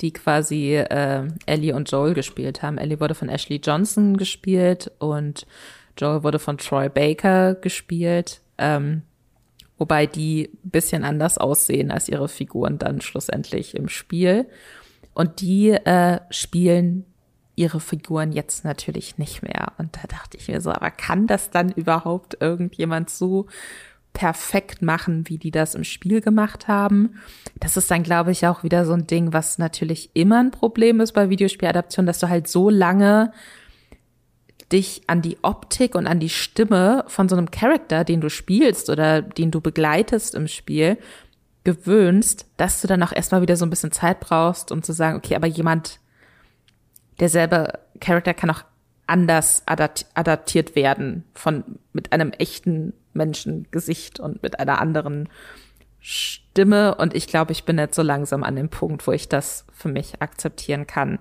die 0.00 0.12
quasi 0.12 0.76
äh, 0.76 1.28
Ellie 1.46 1.74
und 1.74 1.90
Joel 1.90 2.14
gespielt 2.14 2.62
haben. 2.62 2.78
Ellie 2.78 3.00
wurde 3.00 3.14
von 3.14 3.28
Ashley 3.28 3.60
Johnson 3.62 4.16
gespielt 4.16 4.90
und 4.98 5.46
Joel 5.98 6.22
wurde 6.22 6.38
von 6.38 6.58
Troy 6.58 6.88
Baker 6.88 7.54
gespielt. 7.56 8.40
Ähm, 8.56 9.02
wobei 9.78 10.06
die 10.06 10.50
bisschen 10.62 11.04
anders 11.04 11.38
aussehen 11.38 11.90
als 11.90 12.08
ihre 12.08 12.28
Figuren 12.28 12.78
dann 12.78 13.00
schlussendlich 13.00 13.74
im 13.74 13.88
Spiel. 13.88 14.46
Und 15.14 15.40
die 15.40 15.70
äh, 15.70 16.20
spielen 16.30 17.04
ihre 17.56 17.80
Figuren 17.80 18.30
jetzt 18.30 18.64
natürlich 18.64 19.18
nicht 19.18 19.42
mehr. 19.42 19.72
Und 19.78 19.96
da 19.96 20.06
dachte 20.06 20.36
ich 20.36 20.46
mir 20.48 20.60
so, 20.60 20.70
aber 20.70 20.90
kann 20.90 21.26
das 21.26 21.50
dann 21.50 21.70
überhaupt 21.72 22.36
irgendjemand 22.40 23.10
so 23.10 23.46
perfekt 24.12 24.82
machen, 24.82 25.28
wie 25.28 25.38
die 25.38 25.50
das 25.50 25.74
im 25.74 25.84
Spiel 25.84 26.20
gemacht 26.20 26.68
haben. 26.68 27.20
Das 27.60 27.76
ist 27.76 27.90
dann, 27.90 28.02
glaube 28.02 28.30
ich, 28.32 28.46
auch 28.46 28.62
wieder 28.62 28.84
so 28.84 28.92
ein 28.92 29.06
Ding, 29.06 29.32
was 29.32 29.58
natürlich 29.58 30.10
immer 30.14 30.40
ein 30.40 30.50
Problem 30.50 31.00
ist 31.00 31.12
bei 31.12 31.30
Videospieladaptionen, 31.30 32.06
dass 32.06 32.18
du 32.20 32.28
halt 32.28 32.48
so 32.48 32.70
lange 32.70 33.32
dich 34.72 35.02
an 35.06 35.22
die 35.22 35.38
Optik 35.42 35.94
und 35.94 36.06
an 36.06 36.20
die 36.20 36.28
Stimme 36.28 37.04
von 37.08 37.28
so 37.28 37.36
einem 37.36 37.50
Charakter, 37.50 38.04
den 38.04 38.20
du 38.20 38.28
spielst 38.28 38.90
oder 38.90 39.22
den 39.22 39.50
du 39.50 39.60
begleitest 39.60 40.34
im 40.34 40.48
Spiel, 40.48 40.98
gewöhnst, 41.64 42.46
dass 42.56 42.80
du 42.80 42.86
dann 42.86 43.02
auch 43.02 43.12
erstmal 43.12 43.42
wieder 43.42 43.56
so 43.56 43.66
ein 43.66 43.70
bisschen 43.70 43.92
Zeit 43.92 44.20
brauchst, 44.20 44.72
um 44.72 44.82
zu 44.82 44.92
sagen, 44.92 45.16
okay, 45.18 45.34
aber 45.34 45.46
jemand, 45.46 46.00
derselbe 47.20 47.78
Charakter 48.00 48.34
kann 48.34 48.50
auch 48.50 48.62
anders 49.06 49.62
adaptiert 49.66 50.76
werden 50.76 51.24
von 51.34 51.64
mit 51.92 52.12
einem 52.12 52.30
echten 52.32 52.92
Menschengesicht 53.14 54.20
und 54.20 54.42
mit 54.42 54.60
einer 54.60 54.80
anderen 54.80 55.28
Stimme. 55.98 56.94
Und 56.94 57.14
ich 57.14 57.26
glaube, 57.26 57.52
ich 57.52 57.64
bin 57.64 57.78
jetzt 57.78 57.96
so 57.96 58.02
langsam 58.02 58.44
an 58.44 58.56
dem 58.56 58.68
Punkt, 58.68 59.06
wo 59.06 59.12
ich 59.12 59.28
das 59.28 59.66
für 59.72 59.88
mich 59.88 60.20
akzeptieren 60.22 60.86
kann. 60.86 61.18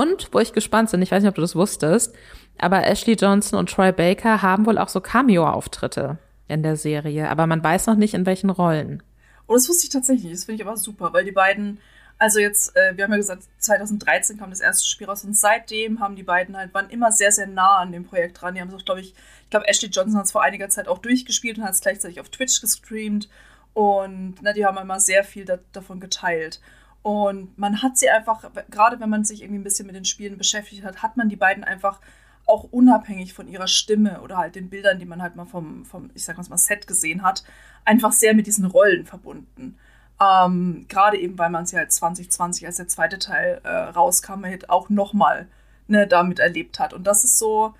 Und 0.00 0.32
wo 0.32 0.38
ich 0.38 0.54
gespannt 0.54 0.90
bin, 0.90 1.02
ich 1.02 1.10
weiß 1.10 1.22
nicht, 1.22 1.28
ob 1.28 1.34
du 1.34 1.42
das 1.42 1.54
wusstest, 1.54 2.14
aber 2.58 2.86
Ashley 2.86 3.16
Johnson 3.16 3.58
und 3.58 3.68
Troy 3.68 3.92
Baker 3.92 4.40
haben 4.40 4.64
wohl 4.64 4.78
auch 4.78 4.88
so 4.88 5.02
Cameo-Auftritte 5.02 6.16
in 6.48 6.62
der 6.62 6.76
Serie, 6.76 7.28
aber 7.28 7.46
man 7.46 7.62
weiß 7.62 7.86
noch 7.86 7.96
nicht, 7.96 8.14
in 8.14 8.24
welchen 8.24 8.48
Rollen. 8.48 9.02
Oh, 9.46 9.54
das 9.54 9.68
wusste 9.68 9.84
ich 9.84 9.92
tatsächlich. 9.92 10.32
Das 10.32 10.44
finde 10.44 10.62
ich 10.62 10.66
aber 10.66 10.78
super, 10.78 11.12
weil 11.12 11.26
die 11.26 11.32
beiden, 11.32 11.80
also 12.16 12.38
jetzt, 12.38 12.74
äh, 12.76 12.96
wir 12.96 13.04
haben 13.04 13.10
ja 13.10 13.18
gesagt, 13.18 13.42
2013 13.58 14.38
kam 14.38 14.48
das 14.48 14.60
erste 14.60 14.88
Spiel 14.88 15.06
raus 15.06 15.22
und 15.22 15.36
seitdem 15.36 16.00
haben 16.00 16.16
die 16.16 16.22
beiden 16.22 16.56
halt, 16.56 16.72
waren 16.72 16.88
immer 16.88 17.12
sehr, 17.12 17.30
sehr 17.30 17.46
nah 17.46 17.80
an 17.80 17.92
dem 17.92 18.04
Projekt 18.04 18.40
dran. 18.40 18.54
Die 18.54 18.60
haben 18.62 18.68
es 18.68 18.74
auch, 18.74 18.84
glaube 18.86 19.02
ich, 19.02 19.08
ich 19.44 19.50
glaube, 19.50 19.68
Ashley 19.68 19.90
Johnson 19.90 20.16
hat 20.16 20.24
es 20.24 20.32
vor 20.32 20.42
einiger 20.42 20.70
Zeit 20.70 20.88
auch 20.88 20.98
durchgespielt 20.98 21.58
und 21.58 21.64
hat 21.64 21.74
es 21.74 21.82
gleichzeitig 21.82 22.20
auf 22.20 22.30
Twitch 22.30 22.62
gestreamt. 22.62 23.28
Und 23.74 24.40
ne, 24.40 24.54
die 24.54 24.64
haben 24.64 24.78
immer 24.78 24.98
sehr 24.98 25.24
viel 25.24 25.44
da, 25.44 25.58
davon 25.72 26.00
geteilt. 26.00 26.60
Und 27.02 27.56
man 27.56 27.82
hat 27.82 27.96
sie 27.96 28.10
einfach, 28.10 28.50
gerade 28.70 29.00
wenn 29.00 29.08
man 29.08 29.24
sich 29.24 29.42
irgendwie 29.42 29.60
ein 29.60 29.64
bisschen 29.64 29.86
mit 29.86 29.96
den 29.96 30.04
Spielen 30.04 30.36
beschäftigt 30.36 30.84
hat, 30.84 31.02
hat 31.02 31.16
man 31.16 31.28
die 31.28 31.36
beiden 31.36 31.64
einfach 31.64 32.00
auch 32.46 32.64
unabhängig 32.64 33.32
von 33.32 33.48
ihrer 33.48 33.68
Stimme 33.68 34.20
oder 34.22 34.36
halt 34.36 34.54
den 34.54 34.68
Bildern, 34.68 34.98
die 34.98 35.06
man 35.06 35.22
halt 35.22 35.36
mal 35.36 35.46
vom, 35.46 35.84
vom 35.84 36.10
ich 36.14 36.24
sag 36.24 36.36
mal, 36.36 36.58
Set 36.58 36.86
gesehen 36.86 37.22
hat, 37.22 37.44
einfach 37.84 38.12
sehr 38.12 38.34
mit 38.34 38.46
diesen 38.46 38.66
Rollen 38.66 39.06
verbunden. 39.06 39.78
Ähm, 40.20 40.84
Gerade 40.88 41.18
eben, 41.18 41.38
weil 41.38 41.50
man 41.50 41.64
sie 41.64 41.76
halt 41.76 41.92
2020, 41.92 42.66
als 42.66 42.76
der 42.76 42.88
zweite 42.88 43.18
Teil 43.18 43.60
äh, 43.64 43.68
rauskam, 43.68 44.44
halt 44.44 44.68
auch 44.68 44.90
nochmal 44.90 45.48
ne, 45.86 46.06
damit 46.06 46.38
erlebt 46.38 46.78
hat. 46.78 46.92
Und 46.92 47.06
das 47.06 47.24
ist 47.24 47.38
so, 47.38 47.74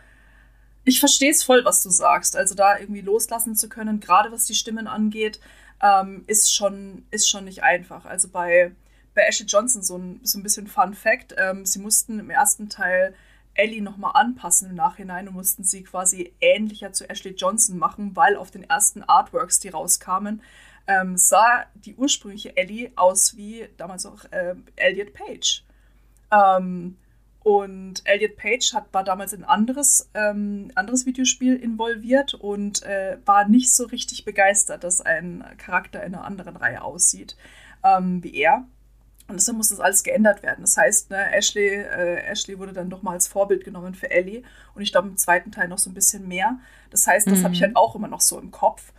ich 0.84 1.00
verstehe 1.00 1.30
es 1.30 1.42
voll, 1.42 1.64
was 1.64 1.82
du 1.82 1.90
sagst. 1.90 2.36
Also 2.36 2.54
da 2.54 2.78
irgendwie 2.78 3.02
loslassen 3.02 3.56
zu 3.56 3.68
können, 3.68 4.00
gerade 4.00 4.32
was 4.32 4.46
die 4.46 4.54
Stimmen 4.54 4.86
angeht, 4.86 5.40
ähm, 5.82 6.24
ist, 6.26 6.54
schon, 6.54 7.04
ist 7.10 7.28
schon 7.28 7.44
nicht 7.44 7.62
einfach. 7.62 8.06
Also 8.06 8.28
bei, 8.28 8.72
bei 9.14 9.22
Ashley 9.22 9.46
Johnson 9.46 9.82
so 9.82 9.96
ein, 9.96 10.20
so 10.22 10.38
ein 10.38 10.42
bisschen 10.42 10.66
Fun 10.66 10.94
Fact, 10.94 11.34
ähm, 11.38 11.66
sie 11.66 11.78
mussten 11.78 12.18
im 12.18 12.30
ersten 12.30 12.68
Teil 12.68 13.14
Ellie 13.54 13.82
nochmal 13.82 14.12
anpassen 14.14 14.70
im 14.70 14.76
Nachhinein 14.76 15.28
und 15.28 15.34
mussten 15.34 15.64
sie 15.64 15.82
quasi 15.82 16.32
ähnlicher 16.40 16.92
zu 16.92 17.08
Ashley 17.08 17.32
Johnson 17.32 17.78
machen, 17.78 18.14
weil 18.14 18.36
auf 18.36 18.50
den 18.50 18.64
ersten 18.64 19.02
Artworks, 19.02 19.58
die 19.61 19.68
rauskamen, 19.68 20.42
ähm, 20.86 21.16
sah 21.16 21.64
die 21.74 21.94
ursprüngliche 21.94 22.56
Ellie 22.56 22.90
aus 22.96 23.36
wie 23.36 23.68
damals 23.76 24.06
auch 24.06 24.24
äh, 24.30 24.54
Elliot 24.76 25.12
Page. 25.12 25.64
Ähm, 26.30 26.96
und 27.42 28.02
Elliot 28.04 28.36
Page 28.36 28.74
hat, 28.74 28.92
war 28.92 29.02
damals 29.02 29.32
in 29.32 29.44
ein 29.44 29.48
anderes, 29.48 30.11
ähm, 30.14 30.70
anderes 30.74 31.06
Videospiel 31.06 31.56
involviert 31.56 32.34
und 32.34 32.82
äh, 32.82 33.16
war 33.24 33.48
nicht 33.48 33.72
so 33.74 33.86
richtig 33.86 34.24
begeistert, 34.24 34.84
dass 34.84 35.00
ein 35.00 35.44
Charakter 35.56 36.02
in 36.02 36.14
einer 36.14 36.24
anderen 36.24 36.56
Reihe 36.56 36.82
aussieht 36.82 37.36
ähm, 37.82 38.22
wie 38.22 38.34
er. 38.34 38.66
Und 39.30 39.36
deshalb 39.36 39.56
muss 39.56 39.68
das 39.68 39.80
alles 39.80 40.02
geändert 40.02 40.42
werden. 40.42 40.62
Das 40.62 40.76
heißt, 40.76 41.10
ne, 41.10 41.32
Ashley, 41.32 41.68
äh, 41.68 42.22
Ashley 42.26 42.58
wurde 42.58 42.72
dann 42.72 42.90
doch 42.90 43.02
mal 43.02 43.12
als 43.12 43.28
Vorbild 43.28 43.64
genommen 43.64 43.94
für 43.94 44.10
Ellie. 44.10 44.42
Und 44.74 44.82
ich 44.82 44.92
glaube 44.92 45.08
im 45.08 45.16
zweiten 45.16 45.52
Teil 45.52 45.68
noch 45.68 45.78
so 45.78 45.88
ein 45.88 45.94
bisschen 45.94 46.26
mehr. 46.28 46.58
Das 46.90 47.06
heißt, 47.06 47.28
das 47.28 47.38
mhm. 47.38 47.44
habe 47.44 47.54
ich 47.54 47.62
halt 47.62 47.76
auch 47.76 47.94
immer 47.94 48.08
noch 48.08 48.20
so 48.20 48.38
im 48.38 48.50
Kopf. 48.50 48.92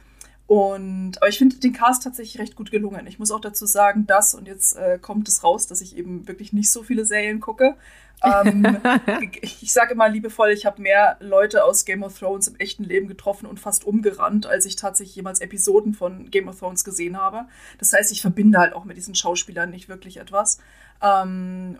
Und, 0.51 1.13
aber 1.21 1.29
ich 1.29 1.37
finde 1.37 1.55
den 1.55 1.71
Cast 1.71 2.03
tatsächlich 2.03 2.37
recht 2.41 2.57
gut 2.57 2.71
gelungen. 2.71 3.07
Ich 3.07 3.19
muss 3.19 3.31
auch 3.31 3.39
dazu 3.39 3.65
sagen, 3.65 4.05
dass, 4.05 4.33
und 4.33 4.49
jetzt 4.49 4.75
äh, 4.75 4.99
kommt 4.99 5.29
es 5.29 5.45
raus, 5.45 5.65
dass 5.65 5.79
ich 5.79 5.95
eben 5.95 6.27
wirklich 6.27 6.51
nicht 6.51 6.69
so 6.69 6.83
viele 6.83 7.05
Serien 7.05 7.39
gucke. 7.39 7.77
Ähm, 8.21 8.81
ich 9.41 9.71
sage 9.71 9.93
immer 9.93 10.09
liebevoll, 10.09 10.49
ich 10.49 10.65
habe 10.65 10.81
mehr 10.81 11.15
Leute 11.21 11.63
aus 11.63 11.85
Game 11.85 12.03
of 12.03 12.19
Thrones 12.19 12.49
im 12.49 12.57
echten 12.57 12.83
Leben 12.83 13.07
getroffen 13.07 13.45
und 13.45 13.61
fast 13.61 13.85
umgerannt, 13.85 14.45
als 14.45 14.65
ich 14.65 14.75
tatsächlich 14.75 15.15
jemals 15.15 15.39
Episoden 15.39 15.93
von 15.93 16.29
Game 16.29 16.49
of 16.49 16.59
Thrones 16.59 16.83
gesehen 16.83 17.15
habe. 17.15 17.45
Das 17.77 17.93
heißt, 17.93 18.11
ich 18.11 18.21
verbinde 18.21 18.59
halt 18.59 18.73
auch 18.73 18.83
mit 18.83 18.97
diesen 18.97 19.15
Schauspielern 19.15 19.69
nicht 19.69 19.87
wirklich 19.87 20.17
etwas. 20.17 20.57
Ähm, 21.01 21.79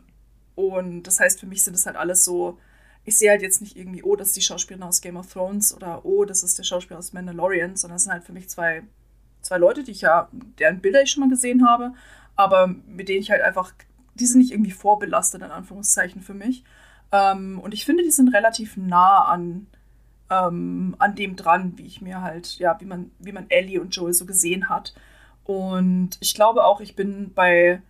und 0.55 1.03
das 1.03 1.19
heißt, 1.19 1.41
für 1.41 1.45
mich 1.45 1.65
sind 1.65 1.73
es 1.73 1.85
halt 1.85 1.97
alles 1.97 2.23
so, 2.23 2.57
ich 3.03 3.17
sehe 3.17 3.31
halt 3.31 3.41
jetzt 3.41 3.61
nicht 3.61 3.75
irgendwie, 3.75 4.03
oh, 4.03 4.15
das 4.15 4.27
ist 4.27 4.37
die 4.37 4.41
Schauspielerin 4.41 4.87
aus 4.87 5.01
Game 5.01 5.17
of 5.17 5.31
Thrones 5.31 5.75
oder 5.75 6.05
oh, 6.05 6.25
das 6.25 6.43
ist 6.43 6.57
der 6.57 6.63
Schauspieler 6.63 6.99
aus 6.99 7.13
Mandalorian, 7.13 7.75
sondern 7.75 7.97
es 7.97 8.03
sind 8.03 8.13
halt 8.13 8.23
für 8.23 8.33
mich 8.33 8.49
zwei, 8.49 8.83
zwei 9.41 9.57
Leute, 9.57 9.83
die 9.83 9.91
ich 9.91 10.01
ja, 10.01 10.29
deren 10.59 10.81
Bilder 10.81 11.01
ich 11.01 11.11
schon 11.11 11.21
mal 11.21 11.29
gesehen 11.29 11.67
habe, 11.67 11.93
aber 12.35 12.67
mit 12.67 13.09
denen 13.09 13.21
ich 13.21 13.31
halt 13.31 13.41
einfach, 13.41 13.73
die 14.15 14.25
sind 14.25 14.41
nicht 14.41 14.51
irgendwie 14.51 14.71
vorbelastet, 14.71 15.41
in 15.41 15.51
Anführungszeichen 15.51 16.21
für 16.21 16.33
mich. 16.33 16.63
Ähm, 17.11 17.59
und 17.59 17.73
ich 17.73 17.85
finde, 17.85 18.03
die 18.03 18.11
sind 18.11 18.33
relativ 18.33 18.77
nah 18.77 19.25
an, 19.25 19.67
ähm, 20.29 20.95
an 20.99 21.15
dem 21.15 21.35
dran, 21.35 21.73
wie 21.77 21.85
ich 21.85 22.01
mir 22.01 22.21
halt, 22.21 22.59
ja, 22.59 22.79
wie 22.79 22.85
man, 22.85 23.11
wie 23.19 23.31
man 23.31 23.49
Ellie 23.49 23.81
und 23.81 23.95
Joel 23.95 24.13
so 24.13 24.25
gesehen 24.25 24.69
hat. 24.69 24.93
Und 25.43 26.17
ich 26.19 26.35
glaube 26.35 26.63
auch, 26.63 26.81
ich 26.81 26.95
bin 26.95 27.33
bei 27.33 27.81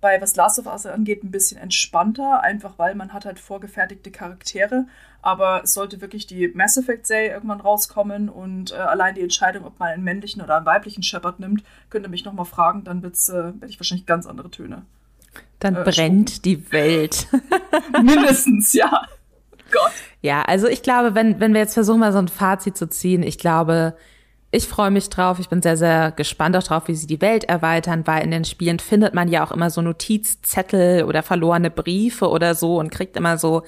bei 0.00 0.20
was 0.20 0.36
Last 0.36 0.58
of 0.58 0.66
Us 0.66 0.86
angeht 0.86 1.22
ein 1.22 1.30
bisschen 1.30 1.58
entspannter, 1.58 2.42
einfach 2.42 2.74
weil 2.78 2.94
man 2.94 3.12
hat 3.12 3.24
halt 3.24 3.38
vorgefertigte 3.38 4.10
Charaktere. 4.10 4.86
Aber 5.22 5.62
es 5.64 5.74
sollte 5.74 6.00
wirklich 6.00 6.26
die 6.26 6.48
Mass 6.48 6.78
Effect 6.78 7.06
Serie 7.06 7.32
irgendwann 7.32 7.60
rauskommen 7.60 8.30
und 8.30 8.72
äh, 8.72 8.76
allein 8.76 9.14
die 9.14 9.20
Entscheidung, 9.20 9.66
ob 9.66 9.78
man 9.78 9.90
einen 9.90 10.04
männlichen 10.04 10.40
oder 10.40 10.56
einen 10.56 10.66
weiblichen 10.66 11.02
Shepard 11.02 11.40
nimmt, 11.40 11.62
könnt 11.90 12.06
ihr 12.06 12.10
mich 12.10 12.24
nochmal 12.24 12.46
fragen, 12.46 12.84
dann 12.84 13.02
wird's, 13.02 13.28
äh, 13.28 13.34
werde 13.34 13.66
ich 13.68 13.78
wahrscheinlich 13.78 14.06
ganz 14.06 14.26
andere 14.26 14.50
Töne. 14.50 14.86
Dann 15.58 15.76
äh, 15.76 15.84
brennt 15.84 16.30
schon. 16.30 16.42
die 16.42 16.72
Welt. 16.72 17.28
Mindestens, 18.02 18.72
ja. 18.72 19.06
Gott. 19.70 19.92
Ja, 20.22 20.42
also 20.42 20.66
ich 20.66 20.82
glaube, 20.82 21.14
wenn, 21.14 21.38
wenn 21.38 21.52
wir 21.52 21.60
jetzt 21.60 21.74
versuchen, 21.74 22.00
mal 22.00 22.12
so 22.12 22.18
ein 22.18 22.28
Fazit 22.28 22.76
zu 22.76 22.88
ziehen, 22.88 23.22
ich 23.22 23.38
glaube, 23.38 23.96
ich 24.52 24.66
freue 24.66 24.90
mich 24.90 25.08
drauf. 25.10 25.38
Ich 25.38 25.48
bin 25.48 25.62
sehr, 25.62 25.76
sehr 25.76 26.10
gespannt 26.10 26.56
auch 26.56 26.62
drauf, 26.62 26.88
wie 26.88 26.94
sie 26.94 27.06
die 27.06 27.20
Welt 27.20 27.44
erweitern, 27.44 28.06
weil 28.06 28.24
in 28.24 28.32
den 28.32 28.44
Spielen 28.44 28.80
findet 28.80 29.14
man 29.14 29.28
ja 29.28 29.44
auch 29.44 29.52
immer 29.52 29.70
so 29.70 29.80
Notizzettel 29.80 31.04
oder 31.04 31.22
verlorene 31.22 31.70
Briefe 31.70 32.28
oder 32.28 32.54
so 32.54 32.78
und 32.78 32.90
kriegt 32.90 33.16
immer 33.16 33.38
so 33.38 33.62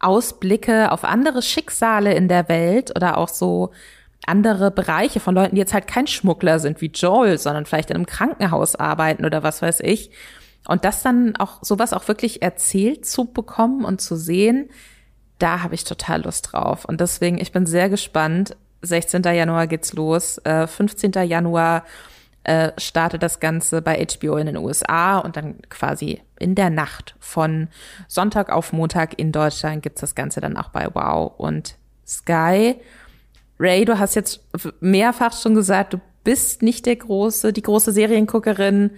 Ausblicke 0.00 0.92
auf 0.92 1.04
andere 1.04 1.42
Schicksale 1.42 2.14
in 2.14 2.28
der 2.28 2.48
Welt 2.48 2.90
oder 2.96 3.18
auch 3.18 3.28
so 3.28 3.70
andere 4.26 4.70
Bereiche 4.70 5.20
von 5.20 5.34
Leuten, 5.34 5.56
die 5.56 5.60
jetzt 5.60 5.74
halt 5.74 5.86
kein 5.86 6.06
Schmuggler 6.06 6.58
sind 6.58 6.80
wie 6.80 6.90
Joel, 6.90 7.36
sondern 7.36 7.66
vielleicht 7.66 7.90
in 7.90 7.96
einem 7.96 8.06
Krankenhaus 8.06 8.76
arbeiten 8.76 9.26
oder 9.26 9.42
was 9.42 9.60
weiß 9.60 9.80
ich. 9.80 10.10
Und 10.66 10.86
das 10.86 11.02
dann 11.02 11.36
auch 11.36 11.58
sowas 11.62 11.92
auch 11.92 12.08
wirklich 12.08 12.40
erzählt 12.40 13.04
zu 13.04 13.26
bekommen 13.26 13.84
und 13.84 14.00
zu 14.00 14.16
sehen, 14.16 14.70
da 15.38 15.62
habe 15.62 15.74
ich 15.74 15.84
total 15.84 16.22
Lust 16.22 16.52
drauf. 16.52 16.86
Und 16.86 17.02
deswegen, 17.02 17.38
ich 17.38 17.52
bin 17.52 17.66
sehr 17.66 17.90
gespannt. 17.90 18.56
16. 18.84 19.22
Januar 19.22 19.66
geht's 19.66 19.92
los. 19.92 20.38
Äh, 20.38 20.66
15. 20.66 21.12
Januar 21.24 21.84
äh, 22.44 22.72
startet 22.78 23.22
das 23.22 23.40
Ganze 23.40 23.80
bei 23.82 24.06
HBO 24.06 24.36
in 24.36 24.46
den 24.46 24.58
USA 24.58 25.18
und 25.18 25.36
dann 25.36 25.62
quasi 25.70 26.20
in 26.38 26.54
der 26.54 26.70
Nacht 26.70 27.16
von 27.18 27.68
Sonntag 28.06 28.50
auf 28.50 28.72
Montag 28.72 29.18
in 29.18 29.32
Deutschland 29.32 29.82
gibt's 29.82 30.02
das 30.02 30.14
Ganze 30.14 30.40
dann 30.40 30.56
auch 30.56 30.68
bei 30.68 30.88
Wow 30.94 31.32
und 31.38 31.76
Sky. 32.06 32.76
Ray, 33.58 33.84
du 33.84 33.98
hast 33.98 34.14
jetzt 34.14 34.40
mehrfach 34.80 35.32
schon 35.32 35.54
gesagt, 35.54 35.94
du 35.94 36.00
bist 36.22 36.62
nicht 36.62 36.86
der 36.86 36.96
große, 36.96 37.52
die 37.52 37.62
große 37.62 37.92
Serienguckerin. 37.92 38.90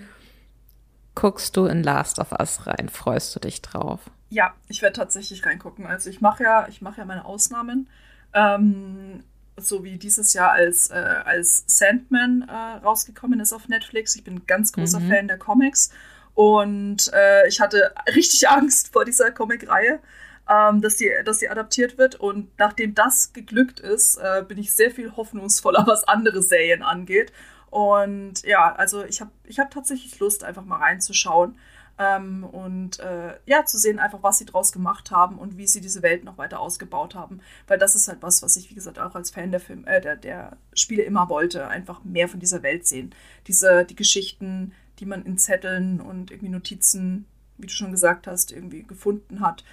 Guckst 1.14 1.57
du 1.57 1.66
in 1.66 1.82
Last 1.82 2.18
of 2.18 2.32
Us 2.32 2.66
rein? 2.66 2.89
Freust 2.89 3.34
du 3.37 3.41
dich 3.41 3.62
drauf? 3.62 4.01
Ja, 4.28 4.55
ich 4.68 4.82
werde 4.82 4.97
tatsächlich 4.97 5.47
reingucken. 5.47 5.87
Also 5.87 6.11
ich 6.11 6.20
mache 6.20 6.43
ja, 6.43 6.66
ich 6.68 6.82
mache 6.82 6.99
ja 6.99 7.05
meine 7.05 7.24
Ausnahmen. 7.24 7.89
Ähm, 8.34 9.22
so 9.57 9.85
wie 9.85 9.97
dieses 9.97 10.35
Jahr 10.35 10.53
als, 10.53 10.91
äh, 10.91 10.95
als 10.95 11.65
Sandman 11.67 12.47
äh, 12.49 12.85
rausgekommen 12.85 13.41
ist 13.41 13.53
auf 13.53 13.69
Netflix. 13.69 14.17
Ich 14.17 14.25
bin 14.25 14.35
ein 14.35 14.47
ganz 14.47 14.73
großer 14.73 15.01
mhm. 15.01 15.09
Fan 15.09 15.29
der 15.29 15.39
Comics 15.39 15.91
und 16.35 17.11
äh, 17.15 17.49
ich 17.49 17.61
hatte 17.61 17.93
richtig 18.15 18.49
Angst 18.49 18.93
vor 18.93 19.05
dieser 19.05 19.31
Comic-Reihe, 19.31 20.01
ähm, 20.49 20.83
dass, 20.83 20.97
die, 20.97 21.11
dass 21.25 21.39
die 21.39 21.49
adaptiert 21.49 21.97
wird. 21.97 22.15
Und 22.17 22.51
nachdem 22.59 22.95
das 22.95 23.33
geglückt 23.33 23.81
ist, 23.81 24.19
äh, 24.19 24.45
bin 24.47 24.59
ich 24.59 24.73
sehr 24.73 24.91
viel 24.91 25.17
hoffnungsvoller, 25.17 25.85
was 25.87 26.07
andere 26.07 26.43
Serien 26.43 26.83
angeht. 26.83 27.33
Und 27.71 28.43
ja, 28.45 28.75
also 28.75 29.05
ich 29.05 29.21
habe 29.21 29.31
ich 29.45 29.59
hab 29.59 29.71
tatsächlich 29.71 30.19
Lust, 30.21 30.45
einfach 30.45 30.65
mal 30.65 30.79
reinzuschauen. 30.79 31.57
Ähm, 31.99 32.44
und 32.44 32.99
äh, 33.01 33.38
ja, 33.47 33.64
zu 33.64 33.78
sehen 33.78 33.99
einfach, 33.99 34.22
was 34.22 34.38
sie 34.38 34.44
draus 34.44 34.70
gemacht 34.70 35.11
haben 35.11 35.38
und 35.38 35.57
wie 35.57 35.66
sie 35.66 35.80
diese 35.80 36.03
Welt 36.03 36.24
noch 36.24 36.36
weiter 36.36 36.61
ausgebaut 36.61 37.14
haben. 37.14 37.40
Weil 37.66 37.78
das 37.78 37.94
ist 37.94 38.09
halt 38.09 38.18
was, 38.20 38.42
was 38.42 38.57
ich, 38.57 38.70
wie 38.70 38.74
gesagt, 38.74 38.99
auch 38.99 39.14
als 39.14 39.30
Fan 39.30 39.51
der, 39.51 39.61
Film, 39.61 39.86
äh, 39.86 40.01
der, 40.01 40.16
der 40.16 40.57
Spiele 40.74 41.03
immer 41.05 41.28
wollte. 41.28 41.68
Einfach 41.68 42.05
mehr 42.05 42.28
von 42.28 42.40
dieser 42.40 42.62
Welt 42.62 42.86
sehen. 42.86 43.14
Diese, 43.47 43.84
die 43.84 43.97
Geschichten, 43.97 44.72
die 44.99 45.07
man 45.07 45.24
in 45.24 45.38
Zetteln 45.38 46.01
und 46.01 46.30
irgendwie 46.30 46.51
Notizen, 46.51 47.26
wie 47.57 47.66
du 47.66 47.72
schon 47.72 47.92
gesagt 47.92 48.26
hast, 48.26 48.53
irgendwie 48.53 48.82
gefunden 48.82 49.40
hat, 49.40 49.64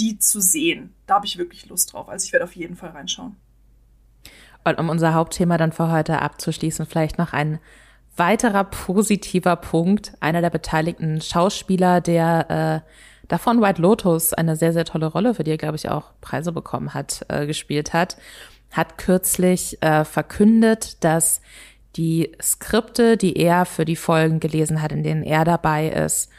die 0.00 0.18
zu 0.18 0.40
sehen. 0.40 0.94
Da 1.06 1.14
habe 1.14 1.26
ich 1.26 1.38
wirklich 1.38 1.68
Lust 1.68 1.92
drauf. 1.92 2.08
Also 2.08 2.24
ich 2.24 2.32
werde 2.32 2.44
auf 2.44 2.56
jeden 2.56 2.76
Fall 2.76 2.90
reinschauen. 2.90 3.36
Und 4.64 4.78
um 4.78 4.88
unser 4.88 5.14
Hauptthema 5.14 5.56
dann 5.58 5.72
für 5.72 5.90
heute 5.90 6.20
abzuschließen, 6.20 6.86
vielleicht 6.86 7.18
noch 7.18 7.32
ein 7.32 7.60
weiterer 8.18 8.64
positiver 8.64 9.56
Punkt. 9.56 10.12
Einer 10.20 10.40
der 10.40 10.50
beteiligten 10.50 11.20
Schauspieler, 11.20 12.00
der 12.00 12.84
äh, 12.84 12.90
davon 13.28 13.60
White 13.60 13.80
Lotus 13.80 14.32
eine 14.32 14.56
sehr, 14.56 14.72
sehr 14.72 14.84
tolle 14.84 15.06
Rolle, 15.06 15.34
für 15.34 15.44
die 15.44 15.52
er, 15.52 15.58
glaube 15.58 15.76
ich, 15.76 15.88
auch 15.88 16.10
Preise 16.20 16.52
bekommen 16.52 16.94
hat, 16.94 17.24
äh, 17.28 17.46
gespielt 17.46 17.92
hat, 17.92 18.16
hat 18.72 18.98
kürzlich 18.98 19.82
äh, 19.82 20.04
verkündet, 20.04 21.02
dass 21.04 21.40
die 21.96 22.32
Skripte, 22.40 23.16
die 23.16 23.36
er 23.36 23.64
für 23.64 23.84
die 23.84 23.96
Folgen 23.96 24.40
gelesen 24.40 24.82
hat, 24.82 24.92
in 24.92 25.02
denen 25.02 25.22
er 25.22 25.44
dabei 25.44 25.88
ist, 25.88 26.30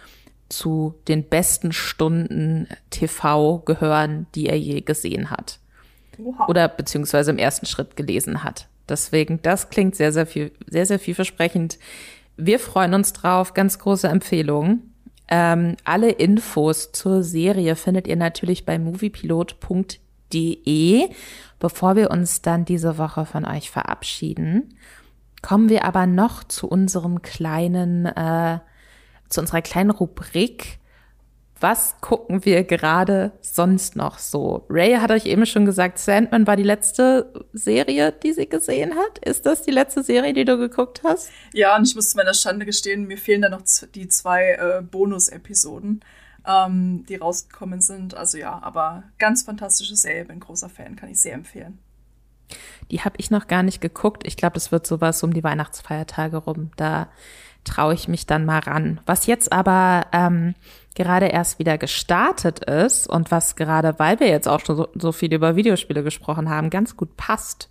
zu 0.48 0.96
den 1.08 1.24
besten 1.24 1.72
Stunden 1.72 2.68
TV 2.90 3.60
gehören, 3.60 4.28
die 4.36 4.48
er 4.48 4.58
je 4.58 4.82
gesehen 4.82 5.30
hat. 5.30 5.60
Oha. 6.18 6.48
Oder 6.48 6.68
beziehungsweise 6.68 7.32
im 7.32 7.38
ersten 7.38 7.66
Schritt 7.66 7.96
gelesen 7.96 8.44
hat. 8.44 8.68
Deswegen, 8.90 9.42
das 9.42 9.70
klingt 9.70 9.96
sehr, 9.96 10.12
sehr 10.12 10.26
viel, 10.26 10.52
sehr, 10.68 10.86
sehr 10.86 11.00
vielversprechend. 11.00 11.80
Wir 12.38 12.60
freuen 12.60 12.94
uns 12.94 13.14
drauf. 13.14 13.54
Ganz 13.54 13.80
große 13.80 14.08
Empfehlung. 14.08 14.82
Ähm, 15.28 15.76
alle 15.84 16.10
Infos 16.10 16.92
zur 16.92 17.24
Serie 17.24 17.76
findet 17.76 18.08
ihr 18.08 18.16
natürlich 18.16 18.66
bei 18.66 18.80
moviepilot.de. 18.80 21.10
Bevor 21.60 21.96
wir 21.96 22.10
uns 22.10 22.42
dann 22.42 22.66
diese 22.66 22.98
Woche 22.98 23.26
von 23.26 23.46
euch 23.46 23.70
verabschieden, 23.70 24.76
kommen 25.42 25.70
wir 25.70 25.86
aber 25.86 26.08
noch 26.08 26.44
zu 26.44 26.68
unserem 26.68 27.22
kleinen, 27.22 28.08
äh, 28.08 28.60
zu 29.30 29.42
unserer 29.42 29.62
kleinen 29.62 29.92
Rubrik 29.92 30.79
was 31.62 31.96
gucken 32.02 32.46
wir 32.46 32.64
gerade 32.64 33.34
sonst 33.42 33.96
noch 33.96 34.18
so? 34.18 34.66
Ray 34.70 34.96
hat 34.96 35.12
euch 35.12 35.26
eben 35.26 35.46
schon 35.46 35.66
gesagt, 35.66 36.00
Sandman 36.00 36.48
war 36.48 36.56
die 36.56 36.64
letzte 36.64 37.48
Serie, 37.54 38.12
die 38.12 38.34
sie 38.34 38.48
gesehen 38.48 38.96
hat. 38.96 39.20
Ist 39.20 39.46
das 39.46 39.64
die 39.64 39.72
letzte 39.72 40.04
Serie, 40.04 40.34
die 40.34 40.46
du 40.46 40.58
geguckt 40.58 41.02
hast? 41.04 41.32
Ja, 41.54 41.76
und 41.76 41.88
ich 41.88 41.96
muss 41.96 42.10
zu 42.10 42.18
meiner 42.18 42.34
Schande 42.34 42.66
gestehen, 42.66 43.08
mir 43.08 43.18
fehlen 43.18 43.42
da 43.42 43.50
noch 43.50 43.64
die 43.94 44.08
zwei 44.08 44.52
äh, 44.54 44.82
Bonus-Episoden, 44.82 46.02
ähm, 46.48 47.06
die 47.08 47.16
rausgekommen 47.16 47.82
sind. 47.82 48.16
Also 48.16 48.38
ja, 48.38 48.60
aber 48.62 49.04
ganz 49.18 49.44
fantastische 49.44 49.96
Serie, 49.96 50.26
bin 50.26 50.40
großer 50.40 50.70
Fan, 50.70 50.96
kann 50.96 51.10
ich 51.10 51.20
sehr 51.20 51.34
empfehlen. 51.34 51.80
Die 52.90 53.02
habe 53.02 53.16
ich 53.18 53.30
noch 53.30 53.48
gar 53.48 53.64
nicht 53.64 53.82
geguckt. 53.82 54.26
Ich 54.26 54.38
glaube, 54.38 54.54
das 54.56 54.72
wird 54.72 54.88
sowas 54.88 55.22
um 55.24 55.34
die 55.34 55.44
Weihnachtsfeiertage 55.44 56.38
rum. 56.38 56.72
Da 56.78 57.10
traue 57.64 57.94
ich 57.94 58.08
mich 58.08 58.26
dann 58.26 58.46
mal 58.46 58.60
ran. 58.60 59.00
Was 59.06 59.28
jetzt 59.28 59.52
aber 59.52 60.08
ähm, 60.12 60.56
gerade 60.96 61.28
erst 61.28 61.60
wieder 61.60 61.78
gestartet 61.78 62.60
ist 62.66 63.08
und 63.08 63.32
was 63.32 63.56
gerade, 63.56 63.98
weil 63.98 64.20
wir 64.20 64.28
jetzt 64.28 64.48
auch 64.48 64.60
schon 64.60 64.76
so, 64.76 64.88
so 64.96 65.12
viel 65.12 65.34
über 65.34 65.56
Videospiele 65.56 66.04
gesprochen 66.04 66.50
haben, 66.50 66.70
ganz 66.70 66.98
gut 66.98 67.16
passt, 67.18 67.70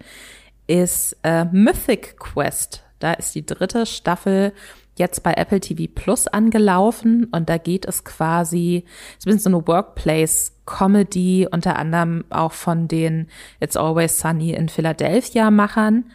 ist 0.66 1.16
äh, 1.22 1.44
Mythic 1.46 2.18
Quest. 2.18 2.84
Da 2.98 3.12
ist 3.12 3.34
die 3.34 3.46
dritte 3.46 3.86
Staffel 3.86 4.52
jetzt 4.96 5.22
bei 5.22 5.34
Apple 5.34 5.60
TV 5.60 5.90
Plus 5.92 6.26
angelaufen 6.26 7.24
und 7.26 7.48
da 7.48 7.58
geht 7.58 7.86
es 7.86 8.04
quasi, 8.04 8.84
es 9.18 9.26
ist 9.26 9.44
so 9.44 9.50
eine 9.50 9.66
Workplace 9.66 10.52
Comedy, 10.66 11.46
unter 11.50 11.76
anderem 11.76 12.24
auch 12.30 12.52
von 12.52 12.88
den 12.88 13.28
It's 13.60 13.76
Always 13.76 14.18
Sunny 14.18 14.52
in 14.52 14.68
Philadelphia 14.68 15.50
Machern. 15.50 16.10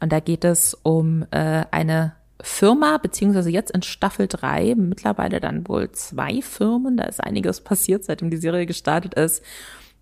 Und 0.00 0.12
da 0.12 0.20
geht 0.20 0.44
es 0.44 0.74
um 0.82 1.24
äh, 1.30 1.64
eine 1.70 2.15
Firma, 2.40 2.98
beziehungsweise 2.98 3.50
jetzt 3.50 3.70
in 3.70 3.82
Staffel 3.82 4.26
3, 4.28 4.74
mittlerweile 4.76 5.40
dann 5.40 5.66
wohl 5.68 5.90
zwei 5.92 6.42
Firmen, 6.42 6.96
da 6.96 7.04
ist 7.04 7.22
einiges 7.22 7.60
passiert, 7.60 8.04
seitdem 8.04 8.30
die 8.30 8.36
Serie 8.36 8.66
gestartet 8.66 9.14
ist, 9.14 9.42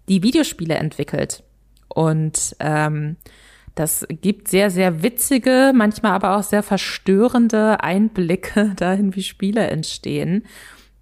die 0.08 0.22
Videospiele 0.22 0.74
entwickelt. 0.74 1.42
Und 1.88 2.56
ähm, 2.60 3.16
das 3.74 4.06
gibt 4.08 4.48
sehr, 4.48 4.70
sehr 4.70 5.02
witzige, 5.02 5.72
manchmal 5.74 6.12
aber 6.12 6.36
auch 6.36 6.42
sehr 6.42 6.62
verstörende 6.62 7.82
Einblicke 7.82 8.72
dahin, 8.76 9.14
wie 9.14 9.22
Spiele 9.22 9.66
entstehen. 9.68 10.44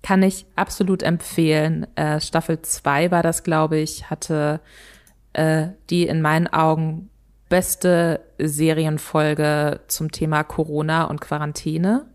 Kann 0.03 0.23
ich 0.23 0.47
absolut 0.57 1.03
empfehlen. 1.03 1.87
Äh, 1.97 2.21
Staffel 2.21 2.61
2 2.61 3.11
war 3.11 3.23
das, 3.23 3.45
glaube 3.45 3.79
ich, 3.79 4.11
hatte 4.11 4.61
äh, 5.33 5.69
die 5.91 6.07
in 6.07 6.21
meinen 6.23 6.49
Augen 6.49 7.09
beste 7.53 8.21
Serienfolge 8.39 9.81
zum 9.87 10.11
Thema 10.11 10.43
Corona 10.43 11.05
und 11.05 11.21
Quarantäne. 11.21 12.07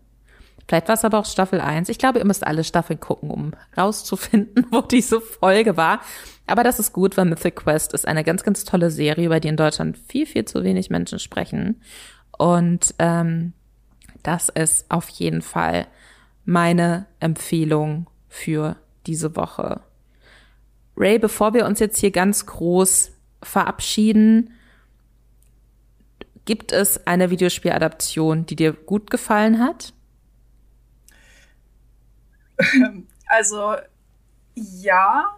Vielleicht 0.66 0.88
war 0.88 0.96
es 0.96 1.04
aber 1.04 1.20
auch 1.20 1.26
Staffel 1.26 1.60
1. 1.60 1.88
Ich 1.90 1.98
glaube, 1.98 2.18
ihr 2.18 2.24
müsst 2.24 2.44
alle 2.44 2.64
Staffeln 2.64 2.98
gucken, 2.98 3.30
um 3.30 3.52
rauszufinden, 3.76 4.66
wo 4.72 4.80
diese 4.80 5.20
Folge 5.20 5.76
war. 5.76 6.00
Aber 6.48 6.64
das 6.64 6.80
ist 6.80 6.92
gut, 6.92 7.16
weil 7.16 7.26
Mythic 7.26 7.54
Quest 7.54 7.94
ist 7.94 8.08
eine 8.08 8.24
ganz, 8.24 8.42
ganz 8.42 8.64
tolle 8.64 8.90
Serie, 8.90 9.26
über 9.26 9.38
die 9.38 9.46
in 9.46 9.56
Deutschland 9.56 9.96
viel, 9.96 10.26
viel 10.26 10.44
zu 10.44 10.64
wenig 10.64 10.90
Menschen 10.90 11.20
sprechen. 11.20 11.82
Und 12.36 12.96
ähm, 12.98 13.52
das 14.24 14.48
ist 14.48 14.90
auf 14.90 15.08
jeden 15.08 15.42
Fall 15.42 15.86
meine 16.46 17.06
Empfehlung 17.20 18.08
für 18.28 18.74
diese 19.06 19.36
Woche. 19.36 19.82
Ray, 20.96 21.20
bevor 21.20 21.54
wir 21.54 21.64
uns 21.64 21.78
jetzt 21.78 22.00
hier 22.00 22.10
ganz 22.10 22.44
groß 22.44 23.12
verabschieden, 23.40 24.50
Gibt 26.48 26.72
es 26.72 27.06
eine 27.06 27.28
Videospieladaption, 27.28 28.46
die 28.46 28.56
dir 28.56 28.72
gut 28.72 29.10
gefallen 29.10 29.58
hat? 29.58 29.92
Also 33.26 33.74
ja, 34.54 35.36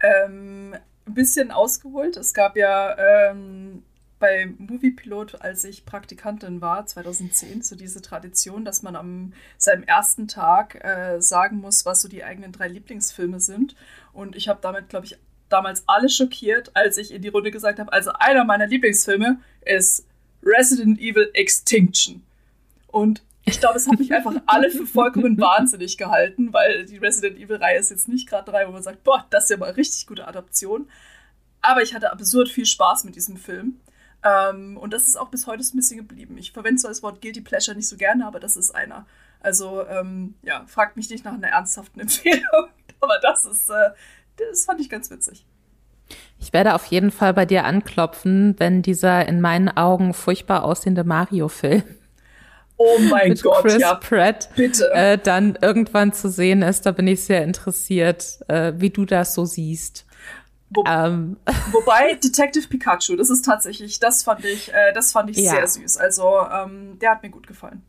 ähm, 0.00 0.74
ein 1.06 1.14
bisschen 1.14 1.52
ausgeholt. 1.52 2.16
Es 2.16 2.34
gab 2.34 2.56
ja 2.56 2.96
ähm, 2.98 3.84
bei 4.18 4.52
Moviepilot, 4.58 5.40
als 5.40 5.62
ich 5.62 5.86
Praktikantin 5.86 6.60
war, 6.60 6.84
2010, 6.84 7.62
so 7.62 7.76
diese 7.76 8.02
Tradition, 8.02 8.64
dass 8.64 8.82
man 8.82 8.96
am 8.96 9.34
seinem 9.56 9.84
ersten 9.84 10.26
Tag 10.26 10.84
äh, 10.84 11.22
sagen 11.22 11.58
muss, 11.58 11.86
was 11.86 12.00
so 12.00 12.08
die 12.08 12.24
eigenen 12.24 12.50
drei 12.50 12.66
Lieblingsfilme 12.66 13.38
sind. 13.38 13.76
Und 14.12 14.34
ich 14.34 14.48
habe 14.48 14.58
damit, 14.60 14.88
glaube 14.88 15.06
ich, 15.06 15.16
damals 15.48 15.84
alle 15.86 16.08
schockiert, 16.08 16.72
als 16.74 16.96
ich 16.96 17.14
in 17.14 17.22
die 17.22 17.28
Runde 17.28 17.52
gesagt 17.52 17.78
habe, 17.78 17.92
also 17.92 18.10
einer 18.14 18.44
meiner 18.44 18.66
Lieblingsfilme 18.66 19.38
ist 19.64 20.07
Resident 20.42 20.98
Evil 21.00 21.30
Extinction. 21.34 22.22
Und 22.86 23.22
ich 23.44 23.60
glaube, 23.60 23.76
es 23.76 23.88
hat 23.88 23.98
mich 23.98 24.12
einfach 24.12 24.34
alle 24.46 24.70
für 24.70 24.86
vollkommen 24.86 25.38
wahnsinnig 25.38 25.96
gehalten, 25.96 26.52
weil 26.52 26.84
die 26.84 26.98
Resident 26.98 27.38
Evil-Reihe 27.38 27.78
ist 27.78 27.90
jetzt 27.90 28.08
nicht 28.08 28.28
gerade 28.28 28.50
drei, 28.50 28.66
wo 28.66 28.72
man 28.72 28.82
sagt, 28.82 29.04
boah, 29.04 29.26
das 29.30 29.44
ist 29.44 29.50
ja 29.50 29.56
mal 29.56 29.70
richtig 29.70 30.06
gute 30.06 30.26
Adaption. 30.26 30.88
Aber 31.60 31.82
ich 31.82 31.94
hatte 31.94 32.12
absurd 32.12 32.48
viel 32.48 32.66
Spaß 32.66 33.04
mit 33.04 33.16
diesem 33.16 33.36
Film. 33.36 33.80
Ähm, 34.22 34.76
und 34.76 34.92
das 34.92 35.06
ist 35.06 35.16
auch 35.16 35.28
bis 35.28 35.46
heute 35.46 35.62
ein 35.62 35.76
bisschen 35.76 35.98
geblieben. 35.98 36.36
Ich 36.38 36.52
verwende 36.52 36.80
zwar 36.80 36.90
das 36.90 37.02
Wort 37.02 37.22
Guilty 37.22 37.40
Pleasure 37.40 37.76
nicht 37.76 37.88
so 37.88 37.96
gerne, 37.96 38.26
aber 38.26 38.40
das 38.40 38.56
ist 38.56 38.74
einer. 38.74 39.06
Also, 39.40 39.86
ähm, 39.86 40.34
ja, 40.42 40.66
fragt 40.66 40.96
mich 40.96 41.08
nicht 41.10 41.24
nach 41.24 41.34
einer 41.34 41.48
ernsthaften 41.48 42.00
Empfehlung. 42.00 42.68
aber 43.00 43.18
das 43.22 43.44
ist, 43.44 43.70
äh, 43.70 43.90
das 44.36 44.64
fand 44.64 44.80
ich 44.80 44.90
ganz 44.90 45.10
witzig. 45.10 45.46
Ich 46.38 46.52
werde 46.52 46.74
auf 46.74 46.86
jeden 46.86 47.10
Fall 47.10 47.34
bei 47.34 47.46
dir 47.46 47.64
anklopfen, 47.64 48.54
wenn 48.58 48.82
dieser 48.82 49.26
in 49.26 49.40
meinen 49.40 49.68
Augen 49.68 50.14
furchtbar 50.14 50.64
aussehende 50.64 51.04
Mario-Film 51.04 51.82
Oh 52.78 52.98
mein 53.10 53.30
mit 53.30 53.42
Gott, 53.42 53.62
Chris 53.62 53.80
ja, 53.80 53.96
Pratt 53.96 54.48
bitte. 54.54 54.88
Äh, 54.92 55.18
dann 55.18 55.58
irgendwann 55.60 56.12
zu 56.12 56.30
sehen 56.30 56.62
ist. 56.62 56.86
Da 56.86 56.92
bin 56.92 57.08
ich 57.08 57.24
sehr 57.24 57.42
interessiert, 57.42 58.38
äh, 58.46 58.72
wie 58.76 58.90
du 58.90 59.04
das 59.04 59.34
so 59.34 59.44
siehst. 59.44 60.06
Wo, 60.70 60.84
ähm. 60.86 61.36
Wobei 61.72 62.14
Detective 62.14 62.68
Pikachu, 62.68 63.16
das 63.16 63.30
ist 63.30 63.44
tatsächlich, 63.44 63.98
das 63.98 64.22
fand 64.22 64.44
ich, 64.44 64.72
äh, 64.72 64.92
das 64.94 65.10
fand 65.10 65.30
ich 65.30 65.38
ja. 65.38 65.50
sehr 65.50 65.66
süß. 65.66 65.96
Also 65.96 66.38
ähm, 66.52 66.98
der 67.00 67.10
hat 67.10 67.22
mir 67.24 67.30
gut 67.30 67.48
gefallen. 67.48 67.82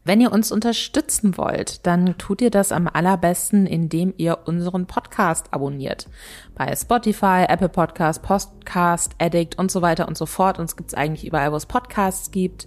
Wenn 0.06 0.22
ihr 0.22 0.32
uns 0.32 0.52
unterstützen 0.52 1.38
wollt, 1.38 1.86
dann 1.86 2.18
tut 2.18 2.42
ihr 2.42 2.50
das 2.50 2.72
am 2.72 2.88
allerbesten, 2.88 3.66
indem 3.66 4.14
ihr 4.18 4.40
unseren 4.46 4.88
Podcast 4.88 5.54
abonniert. 5.54 6.08
Bei 6.56 6.76
Spotify, 6.76 7.46
Apple 7.48 7.70
Podcast, 7.70 8.24
Podcast 8.24 9.14
Addict 9.20 9.60
und 9.60 9.70
so 9.70 9.82
weiter 9.82 10.08
und 10.08 10.18
so 10.18 10.26
fort. 10.26 10.58
Uns 10.58 10.76
gibt's 10.76 10.94
eigentlich 10.94 11.28
überall, 11.28 11.52
wo 11.52 11.58
es 11.58 11.66
Podcasts 11.66 12.32
gibt. 12.32 12.66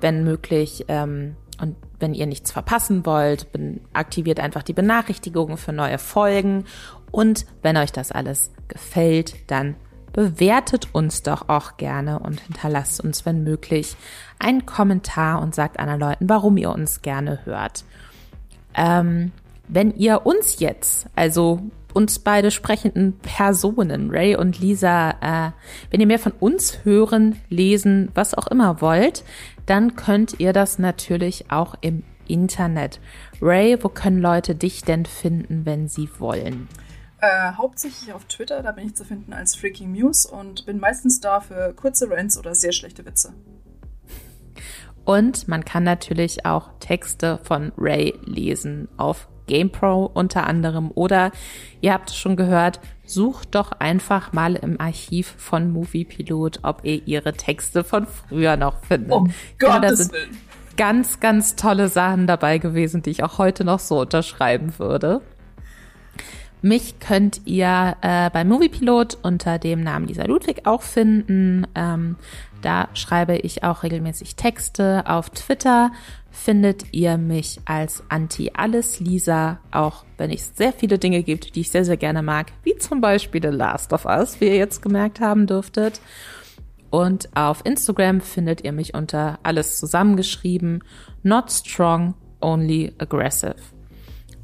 Wenn 0.00 0.22
möglich, 0.22 0.84
ähm, 0.88 1.36
und 1.60 1.76
wenn 1.98 2.14
ihr 2.14 2.26
nichts 2.26 2.52
verpassen 2.52 3.06
wollt, 3.06 3.46
aktiviert 3.92 4.40
einfach 4.40 4.62
die 4.62 4.72
Benachrichtigungen 4.72 5.56
für 5.56 5.72
neue 5.72 5.98
Folgen. 5.98 6.64
Und 7.10 7.46
wenn 7.62 7.76
euch 7.76 7.92
das 7.92 8.12
alles 8.12 8.50
gefällt, 8.68 9.34
dann 9.50 9.76
bewertet 10.12 10.88
uns 10.92 11.22
doch 11.22 11.48
auch 11.48 11.76
gerne 11.76 12.18
und 12.18 12.40
hinterlasst 12.40 13.02
uns, 13.02 13.26
wenn 13.26 13.44
möglich, 13.44 13.96
einen 14.38 14.64
Kommentar 14.64 15.42
und 15.42 15.54
sagt 15.54 15.78
anderen 15.78 16.00
Leuten, 16.00 16.28
warum 16.28 16.56
ihr 16.56 16.70
uns 16.70 17.02
gerne 17.02 17.40
hört. 17.44 17.84
Ähm, 18.74 19.32
wenn 19.68 19.94
ihr 19.94 20.24
uns 20.24 20.58
jetzt, 20.58 21.06
also 21.16 21.60
uns 21.92 22.18
beide 22.18 22.50
sprechenden 22.50 23.18
Personen, 23.18 24.10
Ray 24.10 24.36
und 24.36 24.58
Lisa, 24.58 25.10
äh, 25.20 25.50
wenn 25.90 26.00
ihr 26.00 26.06
mehr 26.06 26.18
von 26.18 26.32
uns 26.32 26.84
hören, 26.84 27.40
lesen, 27.48 28.10
was 28.14 28.34
auch 28.34 28.46
immer 28.46 28.80
wollt, 28.80 29.24
dann 29.66 29.96
könnt 29.96 30.40
ihr 30.40 30.52
das 30.52 30.78
natürlich 30.78 31.50
auch 31.50 31.74
im 31.80 32.02
Internet. 32.28 33.00
Ray, 33.40 33.82
wo 33.82 33.88
können 33.88 34.20
Leute 34.20 34.54
dich 34.54 34.82
denn 34.82 35.06
finden, 35.06 35.66
wenn 35.66 35.88
sie 35.88 36.08
wollen? 36.18 36.68
Äh, 37.20 37.52
hauptsächlich 37.52 38.12
auf 38.12 38.24
Twitter, 38.26 38.62
da 38.62 38.72
bin 38.72 38.86
ich 38.86 38.94
zu 38.94 39.04
finden 39.04 39.32
als 39.32 39.54
Freaking 39.54 39.90
Muse 39.90 40.28
und 40.28 40.66
bin 40.66 40.78
meistens 40.78 41.20
da 41.20 41.40
für 41.40 41.72
kurze 41.74 42.10
Rants 42.10 42.38
oder 42.38 42.54
sehr 42.54 42.72
schlechte 42.72 43.04
Witze. 43.06 43.32
Und 45.04 45.46
man 45.46 45.64
kann 45.64 45.84
natürlich 45.84 46.44
auch 46.44 46.70
Texte 46.80 47.38
von 47.44 47.72
Ray 47.78 48.14
lesen 48.24 48.88
auf 48.96 49.28
GamePro 49.46 50.10
unter 50.12 50.46
anderem. 50.46 50.90
Oder 50.94 51.30
ihr 51.80 51.92
habt 51.92 52.10
es 52.10 52.16
schon 52.16 52.36
gehört, 52.36 52.80
sucht 53.06 53.54
doch 53.54 53.72
einfach 53.72 54.32
mal 54.32 54.56
im 54.56 54.80
Archiv 54.80 55.34
von 55.38 55.70
Moviepilot, 55.70 56.60
ob 56.62 56.80
ihr 56.84 57.06
ihre 57.06 57.32
Texte 57.32 57.84
von 57.84 58.06
früher 58.06 58.56
noch 58.56 58.84
findet. 58.84 59.12
Oh 59.12 59.26
Gottes 59.58 60.12
Willen. 60.12 60.36
Ganz, 60.76 61.20
ganz 61.20 61.56
tolle 61.56 61.88
Sachen 61.88 62.26
dabei 62.26 62.58
gewesen, 62.58 63.02
die 63.02 63.10
ich 63.10 63.22
auch 63.22 63.38
heute 63.38 63.64
noch 63.64 63.78
so 63.78 64.00
unterschreiben 64.00 64.78
würde. 64.78 65.22
Mich 66.62 66.98
könnt 66.98 67.42
ihr 67.44 67.96
äh, 68.00 68.30
bei 68.30 68.44
Moviepilot 68.44 69.18
unter 69.22 69.58
dem 69.58 69.82
Namen 69.82 70.08
Lisa 70.08 70.24
Ludwig 70.24 70.66
auch 70.66 70.82
finden. 70.82 71.66
Ähm, 71.74 72.16
da 72.62 72.88
schreibe 72.94 73.36
ich 73.36 73.62
auch 73.62 73.82
regelmäßig 73.82 74.36
Texte. 74.36 75.04
Auf 75.06 75.30
Twitter 75.30 75.92
findet 76.30 76.92
ihr 76.92 77.18
mich 77.18 77.60
als 77.66 78.02
Anti-Alles-Lisa, 78.08 79.60
auch 79.70 80.04
wenn 80.16 80.30
es 80.30 80.56
sehr 80.56 80.72
viele 80.72 80.98
Dinge 80.98 81.22
gibt, 81.22 81.54
die 81.54 81.60
ich 81.60 81.70
sehr, 81.70 81.84
sehr 81.84 81.96
gerne 81.96 82.22
mag, 82.22 82.52
wie 82.62 82.76
zum 82.76 83.00
Beispiel 83.00 83.42
The 83.42 83.48
Last 83.48 83.92
of 83.92 84.04
Us, 84.06 84.40
wie 84.40 84.46
ihr 84.46 84.56
jetzt 84.56 84.82
gemerkt 84.82 85.20
haben 85.20 85.46
dürftet. 85.46 86.00
Und 86.90 87.28
auf 87.36 87.60
Instagram 87.64 88.20
findet 88.20 88.64
ihr 88.64 88.72
mich 88.72 88.94
unter 88.94 89.38
alles 89.42 89.78
zusammengeschrieben, 89.78 90.82
not 91.22 91.50
strong, 91.52 92.14
only 92.40 92.92
aggressive 92.98 93.75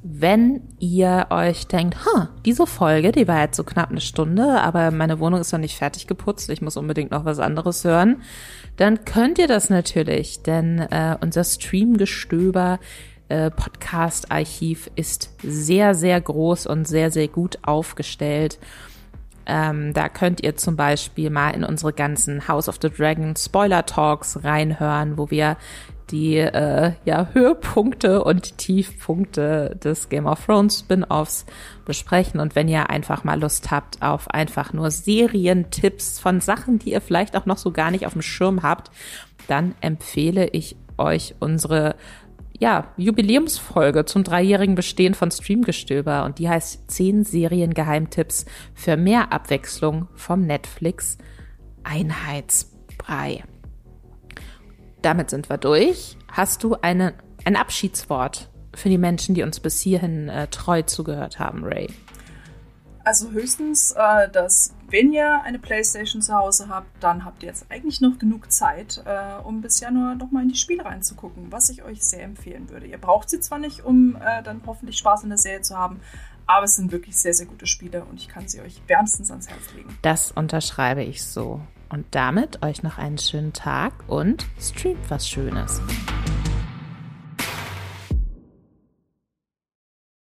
wenn 0.03 0.63
ihr 0.81 1.29
euch 1.31 1.69
denkt, 1.69 2.05
ha, 2.05 2.29
diese 2.45 2.67
Folge, 2.67 3.13
die 3.13 3.29
war 3.29 3.41
jetzt 3.43 3.57
so 3.57 3.63
knapp 3.63 3.91
eine 3.91 4.01
Stunde, 4.01 4.61
aber 4.61 4.91
meine 4.91 5.21
Wohnung 5.21 5.41
ist 5.41 5.53
noch 5.53 5.61
nicht 5.61 5.77
fertig 5.77 6.09
geputzt, 6.09 6.51
ich 6.51 6.61
muss 6.61 6.77
unbedingt 6.77 7.13
noch 7.13 7.25
was 7.25 7.39
anderes 7.39 7.85
hören, 7.85 8.23
dann 8.77 9.05
könnt 9.05 9.39
ihr 9.39 9.47
das 9.47 9.71
natürlich, 9.71 10.43
denn 10.43 10.81
äh, 10.81 11.17
unser 11.21 11.45
Streamgestöber 11.45 12.81
äh, 13.29 13.51
Podcast-Archiv 13.51 14.91
ist 14.97 15.31
sehr, 15.43 15.95
sehr 15.95 16.21
groß 16.21 16.67
und 16.67 16.89
sehr, 16.89 17.13
sehr 17.13 17.29
gut 17.29 17.59
aufgestellt. 17.63 18.59
Ähm, 19.47 19.93
da 19.93 20.09
könnt 20.09 20.43
ihr 20.43 20.57
zum 20.57 20.77
Beispiel 20.77 21.31
mal 21.31 21.51
in 21.51 21.65
unsere 21.65 21.93
ganzen 21.93 22.47
House 22.49 22.69
of 22.69 22.79
the 22.83 22.91
Dragon 22.91 23.35
Spoiler 23.37 23.87
Talks 23.87 24.45
reinhören, 24.45 25.17
wo 25.17 25.31
wir 25.31 25.57
die 26.13 26.37
äh, 26.37 26.93
ja, 27.05 27.29
Höhepunkte 27.33 28.23
und 28.23 28.59
Tiefpunkte 28.59 29.77
des 29.83 30.11
Game 30.11 30.27
of 30.27 30.45
Thrones 30.45 30.81
Spin-offs 30.81 31.47
besprechen. 31.85 32.39
Und 32.39 32.55
wenn 32.55 32.69
ihr 32.69 32.91
einfach 32.91 33.25
mal 33.25 33.41
Lust 33.41 33.71
habt 33.71 34.03
auf 34.03 34.31
einfach 34.31 34.73
nur 34.73 34.91
Serientipps 34.91 36.21
von 36.21 36.41
Sachen, 36.41 36.79
die 36.79 36.93
ihr 36.93 37.01
vielleicht 37.01 37.37
auch 37.37 37.47
noch 37.47 37.59
so 37.59 37.73
gar 37.73 37.91
nicht 37.91 38.07
auf 38.07 38.13
dem 38.13 38.23
Schirm 38.23 38.63
habt, 38.63 38.91
dann 39.49 39.75
empfehle 39.81 40.49
ich 40.49 40.77
euch 40.99 41.35
unsere 41.41 41.97
ja, 42.61 42.93
Jubiläumsfolge 42.97 44.05
zum 44.05 44.23
dreijährigen 44.23 44.77
Bestehen 44.77 45.15
von 45.15 45.33
Streamgestöber 45.33 46.25
und 46.25 46.39
die 46.39 46.49
heißt 46.49 46.89
10 46.91 47.25
Seriengeheimtipps 47.25 48.45
für 48.75 48.97
mehr 48.97 49.33
Abwechslung 49.33 50.07
vom 50.15 50.43
Netflix 50.43 51.19
Einheitsbrei 51.83 53.43
damit 55.03 55.31
sind 55.31 55.49
wir 55.51 55.59
durch. 55.59 56.17
Hast 56.31 56.65
du 56.65 56.77
eine, 56.81 57.15
ein 57.45 57.57
Abschiedswort 57.57 58.49
für 58.75 58.89
die 58.89 58.99
Menschen, 58.99 59.35
die 59.35 59.43
uns 59.43 59.61
bis 59.61 59.81
hierhin 59.81 60.29
äh, 60.29 60.47
treu 60.49 60.83
zugehört 60.83 61.39
haben, 61.39 61.65
Ray? 61.65 61.89
Also 63.05 63.31
höchstens, 63.31 63.93
äh, 63.93 64.29
dass 64.31 64.75
wenn 64.89 65.13
ihr 65.13 65.43
eine 65.43 65.59
Playstation 65.59 66.23
zu 66.23 66.35
Hause 66.35 66.69
habt, 66.69 66.87
dann 67.03 67.25
habt 67.25 67.43
ihr 67.43 67.49
jetzt 67.49 67.67
eigentlich 67.69 68.01
noch 68.01 68.19
genug 68.19 68.53
Zeit, 68.53 69.03
äh, 69.05 69.43
um 69.43 69.61
bis 69.61 69.81
Januar 69.81 70.15
nochmal 70.15 70.45
in 70.45 70.51
die 70.51 70.57
Spiele 70.57 70.85
reinzugucken, 70.85 71.51
was 71.51 71.69
ich 71.71 71.83
euch 71.83 72.03
sehr 72.03 72.23
empfehlen 72.23 72.71
würde. 72.71 72.87
Ihr 72.87 72.99
braucht 72.99 73.29
sie 73.29 73.41
zwar 73.41 73.59
nicht, 73.59 73.85
um 73.85 74.17
äh, 74.17 74.43
dann 74.43 74.63
hoffentlich 74.67 74.99
Spaß 74.99 75.25
in 75.25 75.31
der 75.31 75.39
Serie 75.39 75.63
zu 75.63 75.77
haben, 75.77 76.01
aber 76.47 76.65
es 76.65 76.77
sind 76.77 76.93
wirklich 76.93 77.17
sehr, 77.17 77.35
sehr 77.35 77.47
gute 77.47 77.67
Spiele 77.67 78.05
und 78.05 78.21
ich 78.21 78.29
kann 78.29 78.47
sie 78.47 78.61
euch 78.61 78.81
wärmstens 78.87 79.31
ans 79.31 79.49
Herz 79.49 79.73
legen. 79.75 79.97
Das 80.03 80.31
unterschreibe 80.31 81.03
ich 81.03 81.25
so. 81.25 81.61
Und 81.93 82.07
damit 82.13 82.63
euch 82.63 82.83
noch 82.83 82.97
einen 82.97 83.19
schönen 83.19 83.53
Tag 83.53 83.93
und 84.07 84.47
streamt 84.59 85.11
was 85.11 85.29
Schönes. 85.29 85.83